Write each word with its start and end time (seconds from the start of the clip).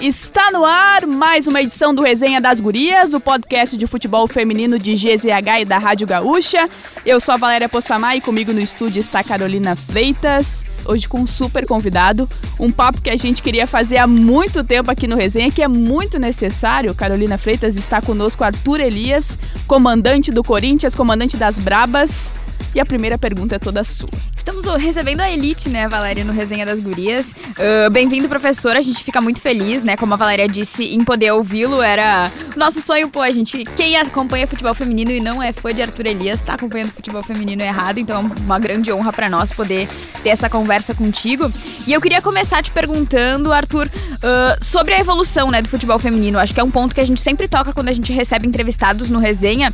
Está 0.00 0.50
no 0.50 0.64
ar 0.64 1.06
mais 1.06 1.46
uma 1.46 1.60
edição 1.60 1.94
do 1.94 2.02
Resenha 2.02 2.40
das 2.40 2.58
Gurias, 2.58 3.12
o 3.12 3.20
podcast 3.20 3.76
de 3.76 3.86
futebol 3.86 4.26
feminino 4.26 4.78
de 4.78 4.94
GZH 4.94 5.60
e 5.60 5.64
da 5.66 5.76
Rádio 5.76 6.06
Gaúcha. 6.06 6.68
Eu 7.04 7.20
sou 7.20 7.34
a 7.34 7.36
Valéria 7.36 7.68
Possamay 7.68 8.18
e 8.18 8.20
comigo 8.20 8.52
no 8.52 8.60
estúdio 8.60 8.98
está 8.98 9.22
Carolina 9.22 9.76
Freitas. 9.76 10.64
Hoje 10.86 11.06
com 11.06 11.20
um 11.20 11.26
super 11.26 11.66
convidado, 11.66 12.28
um 12.58 12.70
papo 12.70 13.00
que 13.00 13.10
a 13.10 13.16
gente 13.16 13.42
queria 13.42 13.66
fazer 13.66 13.98
há 13.98 14.06
muito 14.06 14.64
tempo 14.64 14.90
aqui 14.90 15.06
no 15.06 15.14
Resenha, 15.14 15.52
que 15.52 15.62
é 15.62 15.68
muito 15.68 16.18
necessário. 16.18 16.94
Carolina 16.94 17.36
Freitas 17.36 17.76
está 17.76 18.00
conosco, 18.00 18.42
Arthur 18.42 18.80
Elias, 18.80 19.38
comandante 19.66 20.32
do 20.32 20.42
Corinthians, 20.42 20.94
comandante 20.94 21.36
das 21.36 21.58
Brabas. 21.58 22.32
E 22.74 22.80
a 22.80 22.86
primeira 22.86 23.18
pergunta 23.18 23.56
é 23.56 23.58
toda 23.58 23.84
sua. 23.84 24.31
Estamos 24.42 24.66
recebendo 24.82 25.20
a 25.20 25.30
Elite, 25.30 25.68
né, 25.68 25.86
Valéria, 25.86 26.24
no 26.24 26.32
Resenha 26.32 26.66
das 26.66 26.80
Gurias. 26.80 27.26
Uh, 27.26 27.88
Bem-vindo, 27.92 28.28
professor. 28.28 28.76
A 28.76 28.80
gente 28.80 29.04
fica 29.04 29.20
muito 29.20 29.40
feliz, 29.40 29.84
né? 29.84 29.96
Como 29.96 30.14
a 30.14 30.16
Valéria 30.16 30.48
disse, 30.48 30.82
em 30.82 31.04
poder 31.04 31.30
ouvi-lo 31.30 31.80
era 31.80 32.28
nosso 32.56 32.80
sonho, 32.80 33.08
pô. 33.08 33.22
A 33.22 33.30
gente, 33.30 33.64
quem 33.76 33.96
acompanha 33.96 34.48
futebol 34.48 34.74
feminino 34.74 35.12
e 35.12 35.20
não 35.20 35.40
é 35.40 35.52
fã 35.52 35.72
de 35.72 35.80
Arthur 35.80 36.06
Elias, 36.06 36.40
tá 36.40 36.54
acompanhando 36.54 36.90
futebol 36.90 37.22
feminino 37.22 37.62
errado. 37.62 37.98
Então 37.98 38.16
é 38.16 38.40
uma 38.42 38.58
grande 38.58 38.92
honra 38.92 39.12
para 39.12 39.30
nós 39.30 39.52
poder 39.52 39.86
ter 40.24 40.30
essa 40.30 40.50
conversa 40.50 40.92
contigo. 40.92 41.48
E 41.86 41.92
eu 41.92 42.00
queria 42.00 42.20
começar 42.20 42.64
te 42.64 42.72
perguntando, 42.72 43.52
Arthur, 43.52 43.86
uh, 43.86 44.64
sobre 44.64 44.94
a 44.94 44.98
evolução, 44.98 45.52
né, 45.52 45.62
do 45.62 45.68
futebol 45.68 46.00
feminino. 46.00 46.36
Acho 46.40 46.52
que 46.52 46.58
é 46.58 46.64
um 46.64 46.70
ponto 46.70 46.96
que 46.96 47.00
a 47.00 47.06
gente 47.06 47.20
sempre 47.20 47.46
toca 47.46 47.72
quando 47.72 47.90
a 47.90 47.94
gente 47.94 48.12
recebe 48.12 48.48
entrevistados 48.48 49.08
no 49.08 49.20
Resenha 49.20 49.72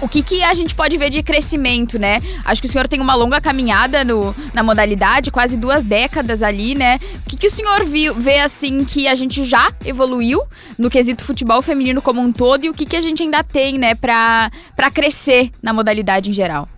o 0.00 0.08
que, 0.08 0.22
que 0.22 0.42
a 0.42 0.54
gente 0.54 0.74
pode 0.74 0.96
ver 0.96 1.10
de 1.10 1.22
crescimento, 1.22 1.98
né? 1.98 2.18
Acho 2.44 2.60
que 2.60 2.68
o 2.68 2.70
senhor 2.70 2.88
tem 2.88 3.00
uma 3.00 3.14
longa 3.14 3.40
caminhada 3.40 4.04
no, 4.04 4.34
na 4.54 4.62
modalidade, 4.62 5.30
quase 5.30 5.56
duas 5.56 5.84
décadas 5.84 6.42
ali, 6.42 6.74
né? 6.74 6.98
O 7.26 7.28
que, 7.28 7.36
que 7.36 7.46
o 7.46 7.50
senhor 7.50 7.84
viu, 7.84 8.14
vê 8.14 8.38
assim 8.38 8.84
que 8.84 9.06
a 9.06 9.14
gente 9.14 9.44
já 9.44 9.72
evoluiu 9.84 10.42
no 10.78 10.90
quesito 10.90 11.24
futebol 11.24 11.62
feminino 11.62 12.00
como 12.00 12.20
um 12.20 12.32
todo 12.32 12.64
e 12.64 12.70
o 12.70 12.74
que, 12.74 12.86
que 12.86 12.96
a 12.96 13.00
gente 13.00 13.22
ainda 13.22 13.42
tem, 13.42 13.78
né, 13.78 13.94
para 13.94 14.50
crescer 14.92 15.50
na 15.62 15.72
modalidade 15.72 16.30
em 16.30 16.32
geral? 16.32 16.68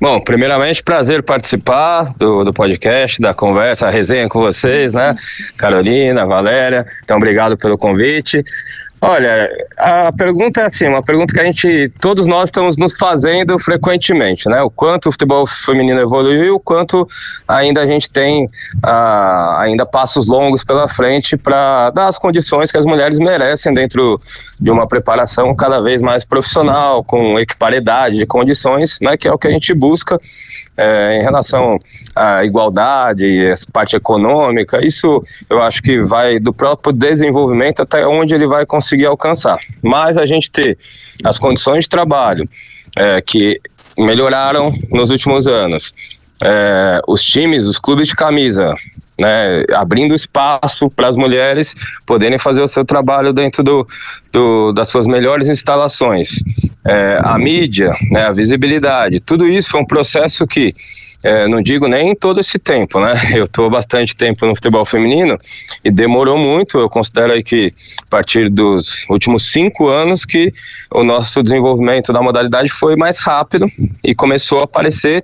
Bom, 0.00 0.18
primeiramente, 0.18 0.82
prazer 0.82 1.22
participar 1.22 2.14
do, 2.16 2.42
do 2.42 2.54
podcast, 2.54 3.20
da 3.20 3.34
conversa, 3.34 3.86
a 3.86 3.90
resenha 3.90 4.26
com 4.30 4.40
vocês, 4.40 4.94
né? 4.94 5.14
Carolina, 5.58 6.24
Valéria, 6.24 6.86
então 7.04 7.18
obrigado 7.18 7.54
pelo 7.54 7.76
convite. 7.76 8.42
Olha, 9.02 9.48
a 9.78 10.12
pergunta 10.12 10.60
é 10.60 10.64
assim, 10.64 10.86
uma 10.86 11.02
pergunta 11.02 11.32
que 11.32 11.40
a 11.40 11.44
gente, 11.44 11.90
todos 12.00 12.26
nós 12.26 12.50
estamos 12.50 12.76
nos 12.76 12.98
fazendo 12.98 13.58
frequentemente, 13.58 14.46
né? 14.46 14.60
O 14.60 14.68
quanto 14.68 15.08
o 15.08 15.12
futebol 15.12 15.46
feminino 15.46 15.98
evoluiu 15.98 16.44
e 16.44 16.50
o 16.50 16.60
quanto 16.60 17.08
ainda 17.48 17.80
a 17.80 17.86
gente 17.86 18.10
tem 18.10 18.44
uh, 18.44 19.56
ainda 19.56 19.86
passos 19.86 20.28
longos 20.28 20.62
pela 20.62 20.86
frente 20.86 21.34
para 21.34 21.88
dar 21.90 22.08
as 22.08 22.18
condições 22.18 22.70
que 22.70 22.76
as 22.76 22.84
mulheres 22.84 23.18
merecem 23.18 23.72
dentro 23.72 24.20
de 24.60 24.70
uma 24.70 24.86
preparação 24.86 25.54
cada 25.54 25.80
vez 25.80 26.02
mais 26.02 26.22
profissional, 26.22 27.02
com 27.02 27.38
equiparidade 27.38 28.18
de 28.18 28.26
condições, 28.26 28.98
né? 29.00 29.16
Que 29.16 29.26
é 29.26 29.32
o 29.32 29.38
que 29.38 29.48
a 29.48 29.50
gente 29.50 29.72
busca 29.72 30.20
é, 30.76 31.18
em 31.18 31.22
relação 31.22 31.78
à 32.14 32.44
igualdade, 32.44 33.46
essa 33.46 33.66
parte 33.72 33.96
econômica. 33.96 34.84
Isso 34.84 35.22
eu 35.48 35.62
acho 35.62 35.82
que 35.82 36.02
vai 36.02 36.38
do 36.38 36.52
próprio 36.52 36.92
desenvolvimento 36.92 37.82
até 37.82 38.06
onde 38.06 38.34
ele 38.34 38.46
vai 38.46 38.64
conseguir 38.64 39.06
alcançar. 39.06 39.58
Mas 39.82 40.16
a 40.16 40.26
gente 40.26 40.50
ter 40.50 40.76
as 41.24 41.38
condições 41.38 41.84
de 41.84 41.90
trabalho 41.90 42.48
é, 42.96 43.20
que 43.20 43.60
melhoraram 43.98 44.72
nos 44.90 45.10
últimos 45.10 45.46
anos, 45.46 45.92
é, 46.42 47.00
os 47.06 47.22
times, 47.22 47.66
os 47.66 47.78
clubes 47.78 48.08
de 48.08 48.14
camisa, 48.14 48.74
né, 49.20 49.64
abrindo 49.74 50.14
espaço 50.14 50.90
para 50.90 51.08
as 51.08 51.16
mulheres 51.16 51.74
poderem 52.06 52.38
fazer 52.38 52.62
o 52.62 52.68
seu 52.68 52.84
trabalho 52.84 53.32
dentro 53.32 53.62
do, 53.62 53.86
do 54.32 54.72
das 54.72 54.88
suas 54.88 55.06
melhores 55.06 55.48
instalações. 55.48 56.42
É, 56.86 57.18
a 57.22 57.38
mídia, 57.38 57.94
né, 58.10 58.24
a 58.24 58.32
visibilidade, 58.32 59.20
tudo 59.20 59.46
isso 59.46 59.70
foi 59.70 59.80
um 59.80 59.86
processo 59.86 60.46
que 60.46 60.74
é, 61.22 61.46
não 61.46 61.60
digo 61.60 61.86
nem 61.86 62.14
todo 62.14 62.40
esse 62.40 62.58
tempo, 62.58 62.98
né? 62.98 63.12
Eu 63.36 63.44
estou 63.44 63.68
bastante 63.68 64.16
tempo 64.16 64.46
no 64.46 64.54
futebol 64.54 64.84
feminino 64.86 65.36
e 65.84 65.90
demorou 65.90 66.38
muito. 66.38 66.78
Eu 66.78 66.88
considero 66.88 67.32
aí 67.32 67.42
que 67.42 67.74
a 68.02 68.06
partir 68.08 68.48
dos 68.48 69.04
últimos 69.08 69.50
cinco 69.52 69.88
anos 69.88 70.24
que 70.24 70.52
o 70.90 71.04
nosso 71.04 71.42
desenvolvimento 71.42 72.12
da 72.12 72.22
modalidade 72.22 72.70
foi 72.70 72.96
mais 72.96 73.18
rápido 73.18 73.70
e 74.02 74.14
começou 74.14 74.58
a 74.60 74.64
aparecer 74.64 75.22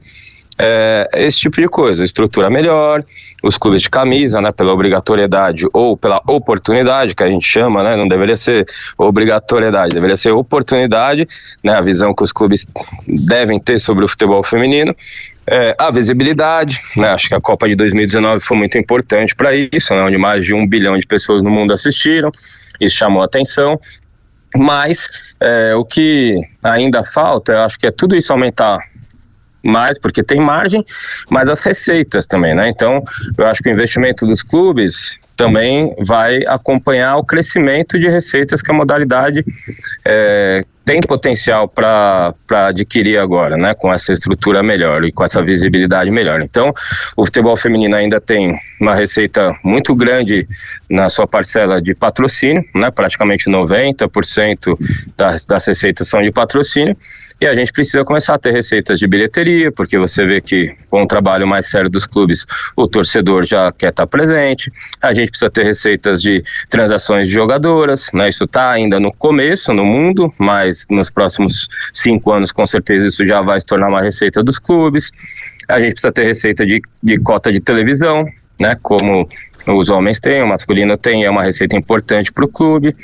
é, 0.58 1.08
esse 1.14 1.38
tipo 1.38 1.60
de 1.60 1.68
coisa, 1.68 2.04
estrutura 2.04 2.48
melhor, 2.48 3.04
os 3.42 3.58
clubes 3.58 3.82
de 3.82 3.90
camisa, 3.90 4.40
né, 4.40 4.52
pela 4.52 4.72
obrigatoriedade 4.72 5.66
ou 5.72 5.96
pela 5.96 6.20
oportunidade, 6.26 7.14
que 7.14 7.22
a 7.22 7.28
gente 7.28 7.46
chama, 7.46 7.82
né, 7.82 7.96
não 7.96 8.08
deveria 8.08 8.36
ser 8.36 8.66
obrigatoriedade, 8.96 9.94
deveria 9.94 10.16
ser 10.16 10.30
oportunidade, 10.30 11.28
né, 11.62 11.74
a 11.74 11.80
visão 11.80 12.14
que 12.14 12.22
os 12.22 12.32
clubes 12.32 12.66
devem 13.06 13.60
ter 13.60 13.78
sobre 13.78 14.04
o 14.04 14.08
futebol 14.08 14.42
feminino, 14.42 14.94
é, 15.48 15.76
a 15.78 15.90
visibilidade, 15.90 16.80
né, 16.96 17.10
acho 17.10 17.28
que 17.28 17.34
a 17.34 17.40
Copa 17.40 17.68
de 17.68 17.76
2019 17.76 18.40
foi 18.40 18.56
muito 18.56 18.78
importante 18.78 19.34
para 19.34 19.54
isso, 19.54 19.94
né, 19.94 20.02
onde 20.02 20.16
mais 20.16 20.44
de 20.44 20.54
um 20.54 20.66
bilhão 20.66 20.98
de 20.98 21.06
pessoas 21.06 21.42
no 21.42 21.50
mundo 21.50 21.72
assistiram, 21.72 22.30
isso 22.80 22.96
chamou 22.96 23.22
atenção, 23.22 23.78
mas 24.56 25.34
é, 25.38 25.74
o 25.74 25.84
que 25.84 26.40
ainda 26.62 27.04
falta, 27.04 27.64
acho 27.64 27.78
que 27.78 27.86
é 27.86 27.90
tudo 27.90 28.16
isso 28.16 28.32
aumentar 28.32 28.78
mais, 29.66 29.98
porque 29.98 30.22
tem 30.22 30.40
margem, 30.40 30.84
mas 31.30 31.48
as 31.48 31.60
receitas 31.60 32.26
também, 32.26 32.54
né? 32.54 32.68
Então, 32.68 33.02
eu 33.36 33.46
acho 33.46 33.62
que 33.62 33.68
o 33.68 33.72
investimento 33.72 34.26
dos 34.26 34.42
clubes 34.42 35.18
também 35.36 35.94
vai 36.04 36.44
acompanhar 36.46 37.16
o 37.16 37.24
crescimento 37.24 37.98
de 37.98 38.08
receitas 38.08 38.62
que 38.62 38.70
a 38.70 38.74
modalidade 38.74 39.44
é, 40.04 40.64
tem 40.86 41.00
potencial 41.00 41.66
para 41.66 42.32
adquirir 42.68 43.18
agora, 43.18 43.56
né, 43.56 43.74
com 43.74 43.92
essa 43.92 44.12
estrutura 44.12 44.62
melhor 44.62 45.04
e 45.04 45.10
com 45.10 45.24
essa 45.24 45.42
visibilidade 45.42 46.12
melhor. 46.12 46.40
Então, 46.40 46.72
o 47.16 47.26
futebol 47.26 47.56
feminino 47.56 47.96
ainda 47.96 48.20
tem 48.20 48.56
uma 48.80 48.94
receita 48.94 49.52
muito 49.64 49.96
grande 49.96 50.48
na 50.88 51.08
sua 51.08 51.26
parcela 51.26 51.82
de 51.82 51.92
patrocínio, 51.92 52.64
né, 52.72 52.88
praticamente 52.92 53.50
90% 53.50 54.78
das, 55.16 55.44
das 55.44 55.66
receitas 55.66 56.06
são 56.06 56.22
de 56.22 56.30
patrocínio, 56.30 56.96
e 57.40 57.46
a 57.46 57.54
gente 57.54 57.72
precisa 57.72 58.04
começar 58.04 58.34
a 58.34 58.38
ter 58.38 58.52
receitas 58.52 59.00
de 59.00 59.08
bilheteria, 59.08 59.72
porque 59.72 59.98
você 59.98 60.24
vê 60.24 60.40
que 60.40 60.72
com 60.88 61.02
o 61.02 61.08
trabalho 61.08 61.48
mais 61.48 61.68
sério 61.68 61.90
dos 61.90 62.06
clubes, 62.06 62.46
o 62.76 62.86
torcedor 62.86 63.44
já 63.44 63.72
quer 63.72 63.90
estar 63.90 64.06
presente, 64.06 64.70
a 65.02 65.12
gente 65.12 65.25
precisa 65.30 65.50
ter 65.50 65.64
receitas 65.64 66.20
de 66.20 66.42
transações 66.68 67.28
de 67.28 67.34
jogadoras, 67.34 68.10
né, 68.12 68.28
isso 68.28 68.44
está 68.44 68.70
ainda 68.70 68.98
no 69.00 69.12
começo 69.12 69.72
no 69.72 69.84
mundo, 69.84 70.32
mas 70.38 70.86
nos 70.90 71.10
próximos 71.10 71.68
cinco 71.92 72.32
anos, 72.32 72.52
com 72.52 72.66
certeza, 72.66 73.06
isso 73.06 73.26
já 73.26 73.42
vai 73.42 73.60
se 73.60 73.66
tornar 73.66 73.88
uma 73.88 74.02
receita 74.02 74.42
dos 74.42 74.58
clubes. 74.58 75.10
A 75.68 75.80
gente 75.80 75.92
precisa 75.92 76.12
ter 76.12 76.24
receita 76.24 76.64
de, 76.64 76.80
de 77.02 77.16
cota 77.18 77.52
de 77.52 77.60
televisão, 77.60 78.24
né? 78.60 78.76
Como 78.82 79.28
os 79.66 79.88
homens 79.90 80.20
têm, 80.20 80.42
o 80.42 80.48
masculino 80.48 80.96
tem, 80.96 81.24
é 81.24 81.30
uma 81.30 81.42
receita 81.42 81.76
importante 81.76 82.32
para 82.32 82.44
o 82.44 82.48
clube. 82.48 82.94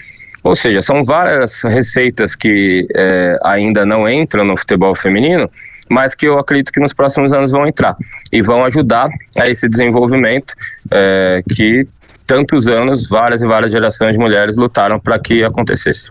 Ou 0.42 0.56
seja, 0.56 0.80
são 0.80 1.04
várias 1.04 1.60
receitas 1.60 2.34
que 2.34 2.86
é, 2.94 3.38
ainda 3.44 3.86
não 3.86 4.08
entram 4.08 4.44
no 4.44 4.56
futebol 4.56 4.94
feminino, 4.94 5.48
mas 5.88 6.14
que 6.16 6.26
eu 6.26 6.36
acredito 6.38 6.72
que 6.72 6.80
nos 6.80 6.92
próximos 6.92 7.32
anos 7.32 7.52
vão 7.52 7.66
entrar 7.66 7.94
e 8.32 8.42
vão 8.42 8.64
ajudar 8.64 9.08
a 9.38 9.48
esse 9.48 9.68
desenvolvimento 9.68 10.54
é, 10.90 11.42
que 11.48 11.86
tantos 12.32 12.66
anos, 12.66 13.06
várias 13.10 13.42
e 13.42 13.46
várias 13.46 13.70
gerações 13.70 14.12
de 14.12 14.18
mulheres 14.18 14.56
lutaram 14.56 14.98
para 14.98 15.18
que 15.18 15.44
acontecesse. 15.44 16.10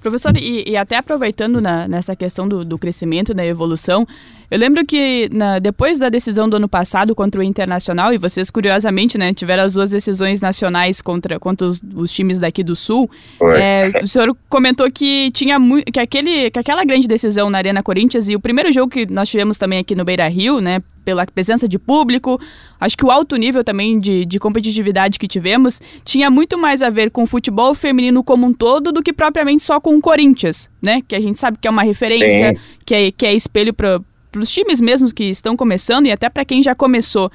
Professor, 0.00 0.34
e, 0.34 0.64
e 0.66 0.76
até 0.78 0.96
aproveitando 0.96 1.60
na, 1.60 1.86
nessa 1.86 2.16
questão 2.16 2.48
do, 2.48 2.64
do 2.64 2.78
crescimento, 2.78 3.34
da 3.34 3.44
evolução, 3.44 4.06
eu 4.50 4.58
lembro 4.58 4.84
que 4.84 5.28
na, 5.32 5.58
depois 5.58 5.98
da 5.98 6.08
decisão 6.08 6.48
do 6.48 6.56
ano 6.56 6.68
passado 6.68 7.14
contra 7.14 7.40
o 7.40 7.44
Internacional, 7.44 8.12
e 8.12 8.18
vocês 8.18 8.50
curiosamente 8.50 9.18
né, 9.18 9.34
tiveram 9.34 9.62
as 9.62 9.74
duas 9.74 9.90
decisões 9.90 10.40
nacionais 10.40 11.02
contra, 11.02 11.38
contra 11.38 11.66
os, 11.66 11.82
os 11.94 12.12
times 12.12 12.38
daqui 12.38 12.64
do 12.64 12.74
Sul, 12.74 13.10
é, 13.40 13.92
o 14.02 14.08
senhor 14.08 14.36
comentou 14.48 14.90
que 14.90 15.30
tinha 15.32 15.58
que, 15.92 16.00
aquele, 16.00 16.50
que 16.50 16.58
aquela 16.58 16.84
grande 16.84 17.06
decisão 17.06 17.50
na 17.50 17.58
Arena 17.58 17.82
Corinthians 17.82 18.28
e 18.28 18.36
o 18.36 18.40
primeiro 18.40 18.72
jogo 18.72 18.90
que 18.90 19.06
nós 19.10 19.28
tivemos 19.28 19.58
também 19.58 19.78
aqui 19.78 19.94
no 19.94 20.04
Beira 20.04 20.28
Rio, 20.28 20.60
né, 20.60 20.82
pela 21.08 21.24
presença 21.24 21.66
de 21.66 21.78
público, 21.78 22.38
acho 22.78 22.94
que 22.94 23.04
o 23.04 23.10
alto 23.10 23.34
nível 23.36 23.64
também 23.64 23.98
de, 23.98 24.26
de 24.26 24.38
competitividade 24.38 25.18
que 25.18 25.26
tivemos 25.26 25.80
tinha 26.04 26.30
muito 26.30 26.58
mais 26.58 26.82
a 26.82 26.90
ver 26.90 27.10
com 27.10 27.22
o 27.22 27.26
futebol 27.26 27.74
feminino 27.74 28.22
como 28.22 28.46
um 28.46 28.52
todo 28.52 28.92
do 28.92 29.02
que 29.02 29.10
propriamente 29.10 29.64
só 29.64 29.80
com 29.80 29.96
o 29.96 30.02
Corinthians, 30.02 30.68
né? 30.82 31.00
Que 31.08 31.16
a 31.16 31.20
gente 31.20 31.38
sabe 31.38 31.56
que 31.58 31.66
é 31.66 31.70
uma 31.70 31.82
referência, 31.82 32.54
que 32.84 32.94
é, 32.94 33.10
que 33.10 33.24
é 33.24 33.32
espelho 33.32 33.72
para 33.72 34.02
para 34.30 34.40
os 34.40 34.50
times 34.50 34.80
mesmos 34.80 35.12
que 35.12 35.24
estão 35.24 35.56
começando 35.56 36.06
e 36.06 36.12
até 36.12 36.28
para 36.28 36.44
quem 36.44 36.62
já 36.62 36.74
começou. 36.74 37.30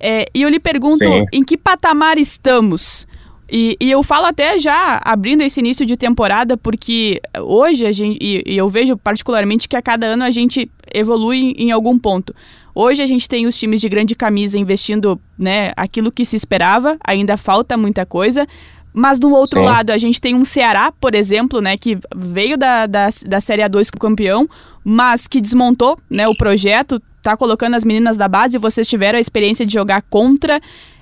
É, 0.00 0.26
e 0.34 0.42
eu 0.42 0.48
lhe 0.48 0.60
pergunto 0.60 0.98
Sim. 0.98 1.24
em 1.32 1.42
que 1.42 1.56
patamar 1.56 2.18
estamos? 2.18 3.06
E, 3.50 3.76
e, 3.80 3.90
eu 3.90 4.02
falo 4.02 4.26
até 4.26 4.58
já 4.58 5.00
abrindo 5.02 5.40
esse 5.40 5.58
início 5.58 5.86
de 5.86 5.96
temporada, 5.96 6.54
porque 6.56 7.18
hoje 7.38 7.86
a 7.86 7.92
gente, 7.92 8.18
e, 8.20 8.42
e 8.46 8.56
eu 8.58 8.68
vejo 8.68 8.94
particularmente 8.96 9.66
que 9.66 9.74
a 9.74 9.80
cada 9.80 10.06
ano 10.06 10.22
a 10.22 10.30
gente 10.30 10.70
evolui 10.92 11.54
em 11.56 11.70
algum 11.70 11.98
ponto. 11.98 12.34
Hoje 12.74 13.02
a 13.02 13.06
gente 13.06 13.26
tem 13.26 13.46
os 13.46 13.58
times 13.58 13.80
de 13.80 13.88
grande 13.88 14.14
camisa 14.14 14.58
investindo 14.58 15.18
né, 15.38 15.72
aquilo 15.76 16.12
que 16.12 16.26
se 16.26 16.36
esperava, 16.36 16.98
ainda 17.02 17.38
falta 17.38 17.76
muita 17.76 18.04
coisa. 18.04 18.46
Mas 18.92 19.18
do 19.18 19.30
outro 19.32 19.60
Sim. 19.60 19.66
lado, 19.66 19.90
a 19.90 19.98
gente 19.98 20.20
tem 20.20 20.34
um 20.34 20.44
Ceará, 20.44 20.92
por 20.92 21.14
exemplo, 21.14 21.60
né, 21.60 21.76
que 21.76 21.98
veio 22.14 22.56
da, 22.58 22.86
da, 22.86 23.08
da 23.26 23.40
Série 23.40 23.62
A2 23.62 23.90
com 23.92 23.98
campeão, 23.98 24.48
mas 24.88 25.26
que 25.26 25.40
desmontou 25.40 25.98
né, 26.08 26.26
o 26.26 26.34
projeto, 26.34 27.00
tá 27.22 27.36
colocando 27.36 27.74
as 27.74 27.84
meninas 27.84 28.16
da 28.16 28.26
base, 28.26 28.56
e 28.56 28.58
vocês 28.58 28.88
tiveram 28.88 29.18
a 29.18 29.20
experiência 29.20 29.66
de 29.66 29.74
jogar 29.74 30.02
contra. 30.02 30.60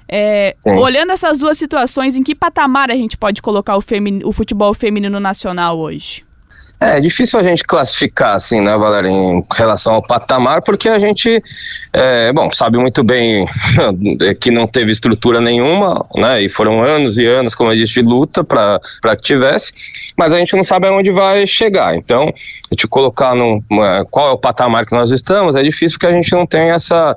É, 0.09 0.55
olhando 0.79 1.13
essas 1.13 1.39
duas 1.39 1.57
situações, 1.57 2.17
em 2.17 2.23
que 2.23 2.35
patamar 2.35 2.91
a 2.91 2.95
gente 2.95 3.17
pode 3.17 3.41
colocar 3.41 3.77
o, 3.77 3.83
o 4.25 4.33
futebol 4.33 4.75
feminino 4.75 5.21
nacional 5.21 5.79
hoje? 5.79 6.26
É, 6.81 6.99
é 6.99 7.01
difícil 7.01 7.39
a 7.39 7.43
gente 7.43 7.65
classificar 7.65 8.35
assim, 8.35 8.61
né, 8.61 8.77
Valéria, 8.77 9.09
em 9.09 9.43
relação 9.55 9.95
ao 9.95 10.03
patamar, 10.03 10.63
porque 10.63 10.89
a 10.89 10.99
gente, 10.99 11.43
é, 11.93 12.33
bom, 12.33 12.51
sabe 12.53 12.79
muito 12.79 13.03
bem 13.03 13.47
que 14.41 14.51
não 14.51 14.67
teve 14.67 14.93
estrutura 14.93 15.41
nenhuma, 15.41 16.05
né, 16.15 16.43
e 16.43 16.49
foram 16.49 16.83
anos 16.83 17.17
e 17.17 17.25
anos, 17.25 17.55
como 17.55 17.73
eu 17.73 17.77
disse, 17.77 17.95
de 17.95 18.03
luta 18.03 18.45
para 18.45 18.81
que 19.17 19.23
tivesse, 19.23 19.73
mas 20.17 20.33
a 20.33 20.39
gente 20.39 20.55
não 20.55 20.63
sabe 20.63 20.87
aonde 20.87 21.11
vai 21.11 21.47
chegar. 21.47 21.97
Então, 21.97 22.25
a 22.25 22.75
gente 22.75 22.87
colocar 22.87 23.35
no 23.35 23.63
qual 24.11 24.29
é 24.29 24.33
o 24.33 24.39
patamar 24.39 24.85
que 24.85 24.93
nós 24.93 25.11
estamos 25.11 25.57
é 25.57 25.63
difícil 25.63 25.99
porque 25.99 26.13
a 26.13 26.13
gente 26.13 26.33
não 26.33 26.47
tem 26.47 26.71
essa 26.71 27.17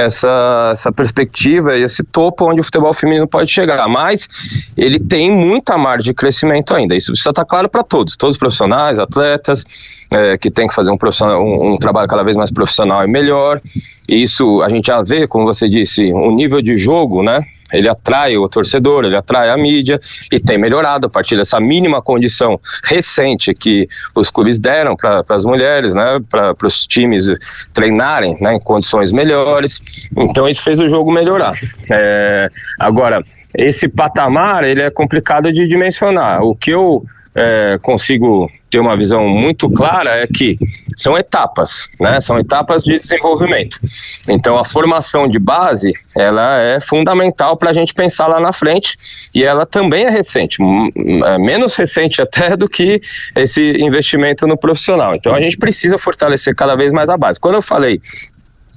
essa, 0.00 0.70
essa 0.72 0.92
perspectiva 0.92 1.76
e 1.76 1.82
esse 1.82 2.04
topo 2.04 2.50
onde 2.50 2.60
o 2.60 2.64
futebol 2.64 2.92
feminino 2.92 3.26
pode 3.26 3.50
chegar. 3.50 3.88
Mas 3.88 4.28
ele 4.76 4.98
tem 4.98 5.30
muita 5.30 5.76
margem 5.76 6.06
de 6.06 6.14
crescimento 6.14 6.74
ainda. 6.74 6.94
Isso 6.94 7.12
precisa 7.12 7.30
estar 7.30 7.44
claro 7.44 7.68
para 7.68 7.82
todos, 7.82 8.16
todos 8.16 8.34
os 8.34 8.38
profissionais, 8.38 8.75
atletas, 8.98 10.06
é, 10.14 10.38
que 10.38 10.50
tem 10.50 10.68
que 10.68 10.74
fazer 10.74 10.90
um, 10.90 10.98
um, 11.22 11.72
um, 11.72 11.76
trabalho 11.78 12.08
cada 12.08 12.22
vez 12.22 12.36
mais 12.36 12.50
profissional 12.50 13.04
e 13.04 13.06
melhor. 13.06 13.60
E 14.08 14.22
isso 14.22 14.62
a 14.62 14.68
gente 14.68 14.86
já 14.86 15.02
vê, 15.02 15.26
como 15.26 15.44
você 15.44 15.68
disse, 15.68 16.12
o 16.12 16.30
nível 16.30 16.60
de 16.62 16.76
jogo, 16.76 17.22
né? 17.22 17.44
ele 17.72 17.88
atrai 17.88 18.36
o 18.36 18.48
torcedor, 18.48 19.04
ele 19.04 19.16
atrai 19.16 19.50
a 19.50 19.56
mídia 19.56 19.98
e 20.30 20.38
tem 20.38 20.58
melhorado 20.58 21.06
a 21.06 21.10
partir 21.10 21.36
dessa 21.36 21.58
mínima 21.60 22.00
condição 22.00 22.60
recente 22.84 23.54
que 23.54 23.88
os 24.14 24.30
clubes 24.30 24.58
deram 24.58 24.96
para 24.96 25.24
as 25.28 25.44
mulheres, 25.44 25.92
né, 25.92 26.20
para 26.28 26.54
os 26.64 26.86
times 26.86 27.26
treinarem 27.72 28.36
né, 28.40 28.54
em 28.54 28.60
condições 28.60 29.12
melhores. 29.12 29.80
Então 30.16 30.48
isso 30.48 30.62
fez 30.62 30.80
o 30.80 30.88
jogo 30.88 31.10
melhorar. 31.10 31.52
É, 31.90 32.50
agora, 32.78 33.24
esse 33.56 33.88
patamar 33.88 34.64
ele 34.64 34.82
é 34.82 34.90
complicado 34.90 35.52
de 35.52 35.66
dimensionar. 35.66 36.42
O 36.42 36.54
que 36.54 36.70
eu 36.70 37.04
é, 37.36 37.78
consigo 37.82 38.50
ter 38.70 38.80
uma 38.80 38.96
visão 38.96 39.28
muito 39.28 39.68
clara 39.70 40.10
é 40.10 40.26
que 40.26 40.56
são 40.96 41.16
etapas, 41.16 41.88
né? 42.00 42.18
São 42.18 42.38
etapas 42.38 42.82
de 42.82 42.98
desenvolvimento. 42.98 43.78
Então 44.26 44.56
a 44.56 44.64
formação 44.64 45.28
de 45.28 45.38
base 45.38 45.92
ela 46.16 46.62
é 46.62 46.80
fundamental 46.80 47.56
para 47.58 47.70
a 47.70 47.72
gente 47.74 47.92
pensar 47.92 48.26
lá 48.26 48.40
na 48.40 48.52
frente 48.52 48.96
e 49.34 49.44
ela 49.44 49.66
também 49.66 50.06
é 50.06 50.10
recente, 50.10 50.56
é 50.62 51.38
menos 51.38 51.76
recente 51.76 52.22
até 52.22 52.56
do 52.56 52.68
que 52.68 53.00
esse 53.36 53.62
investimento 53.82 54.46
no 54.46 54.56
profissional. 54.56 55.14
Então 55.14 55.34
a 55.34 55.40
gente 55.40 55.58
precisa 55.58 55.98
fortalecer 55.98 56.54
cada 56.54 56.74
vez 56.74 56.90
mais 56.92 57.10
a 57.10 57.18
base. 57.18 57.38
Quando 57.38 57.56
eu 57.56 57.62
falei 57.62 58.00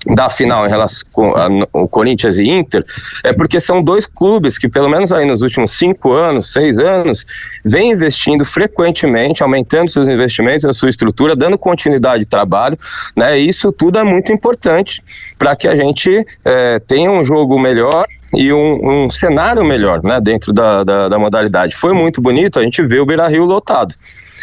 da 0.08 0.30
final 0.30 0.66
em 0.66 0.70
relação 0.70 1.06
ao 1.74 1.88
Corinthians 1.88 2.38
e 2.38 2.50
Inter 2.50 2.86
é 3.24 3.34
porque 3.34 3.60
são 3.60 3.84
dois 3.84 4.06
clubes 4.06 4.58
que 4.58 4.70
pelo 4.70 4.90
menos 4.90 5.12
aí 5.12 5.26
nos 5.26 5.42
últimos 5.42 5.72
cinco 5.72 6.14
anos, 6.14 6.54
seis 6.54 6.80
anos, 6.80 7.26
vem 7.66 7.92
investindo 7.92 8.46
frequentemente, 8.46 9.44
aumentando 9.44 9.90
seus 9.90 10.08
investimentos, 10.08 10.66
a 10.66 10.72
sua 10.72 10.90
estrutura, 10.90 11.36
dando 11.36 11.58
continuidade 11.58 12.24
de 12.24 12.30
trabalho, 12.30 12.78
né? 13.16 13.38
E 13.38 13.48
isso 13.48 13.72
tudo 13.72 14.00
é 14.00 14.04
muito 14.04 14.32
importante 14.32 15.02
para 15.38 15.56
que 15.56 15.68
a 15.68 15.76
gente 15.76 16.26
é, 16.46 16.80
tenha 16.80 17.12
um 17.12 17.24
jogo 17.24 17.60
melhor 17.60 18.06
e 18.34 18.54
um, 18.54 19.06
um, 19.06 19.10
cenário 19.10 19.66
melhor 19.66 20.04
né, 20.04 20.22
dentro 20.22 20.54
da, 20.54 20.84
da, 20.84 21.10
da, 21.10 21.20
modalidade. 21.20 21.76
Foi 21.76 21.94
muito 21.94 22.22
bonito, 22.22 22.60
a 22.60 22.64
gente 22.64 22.86
vê 22.86 23.00
o 23.00 23.06
Beira 23.06 23.28
Rio 23.28 23.44
lotado. 23.44 23.96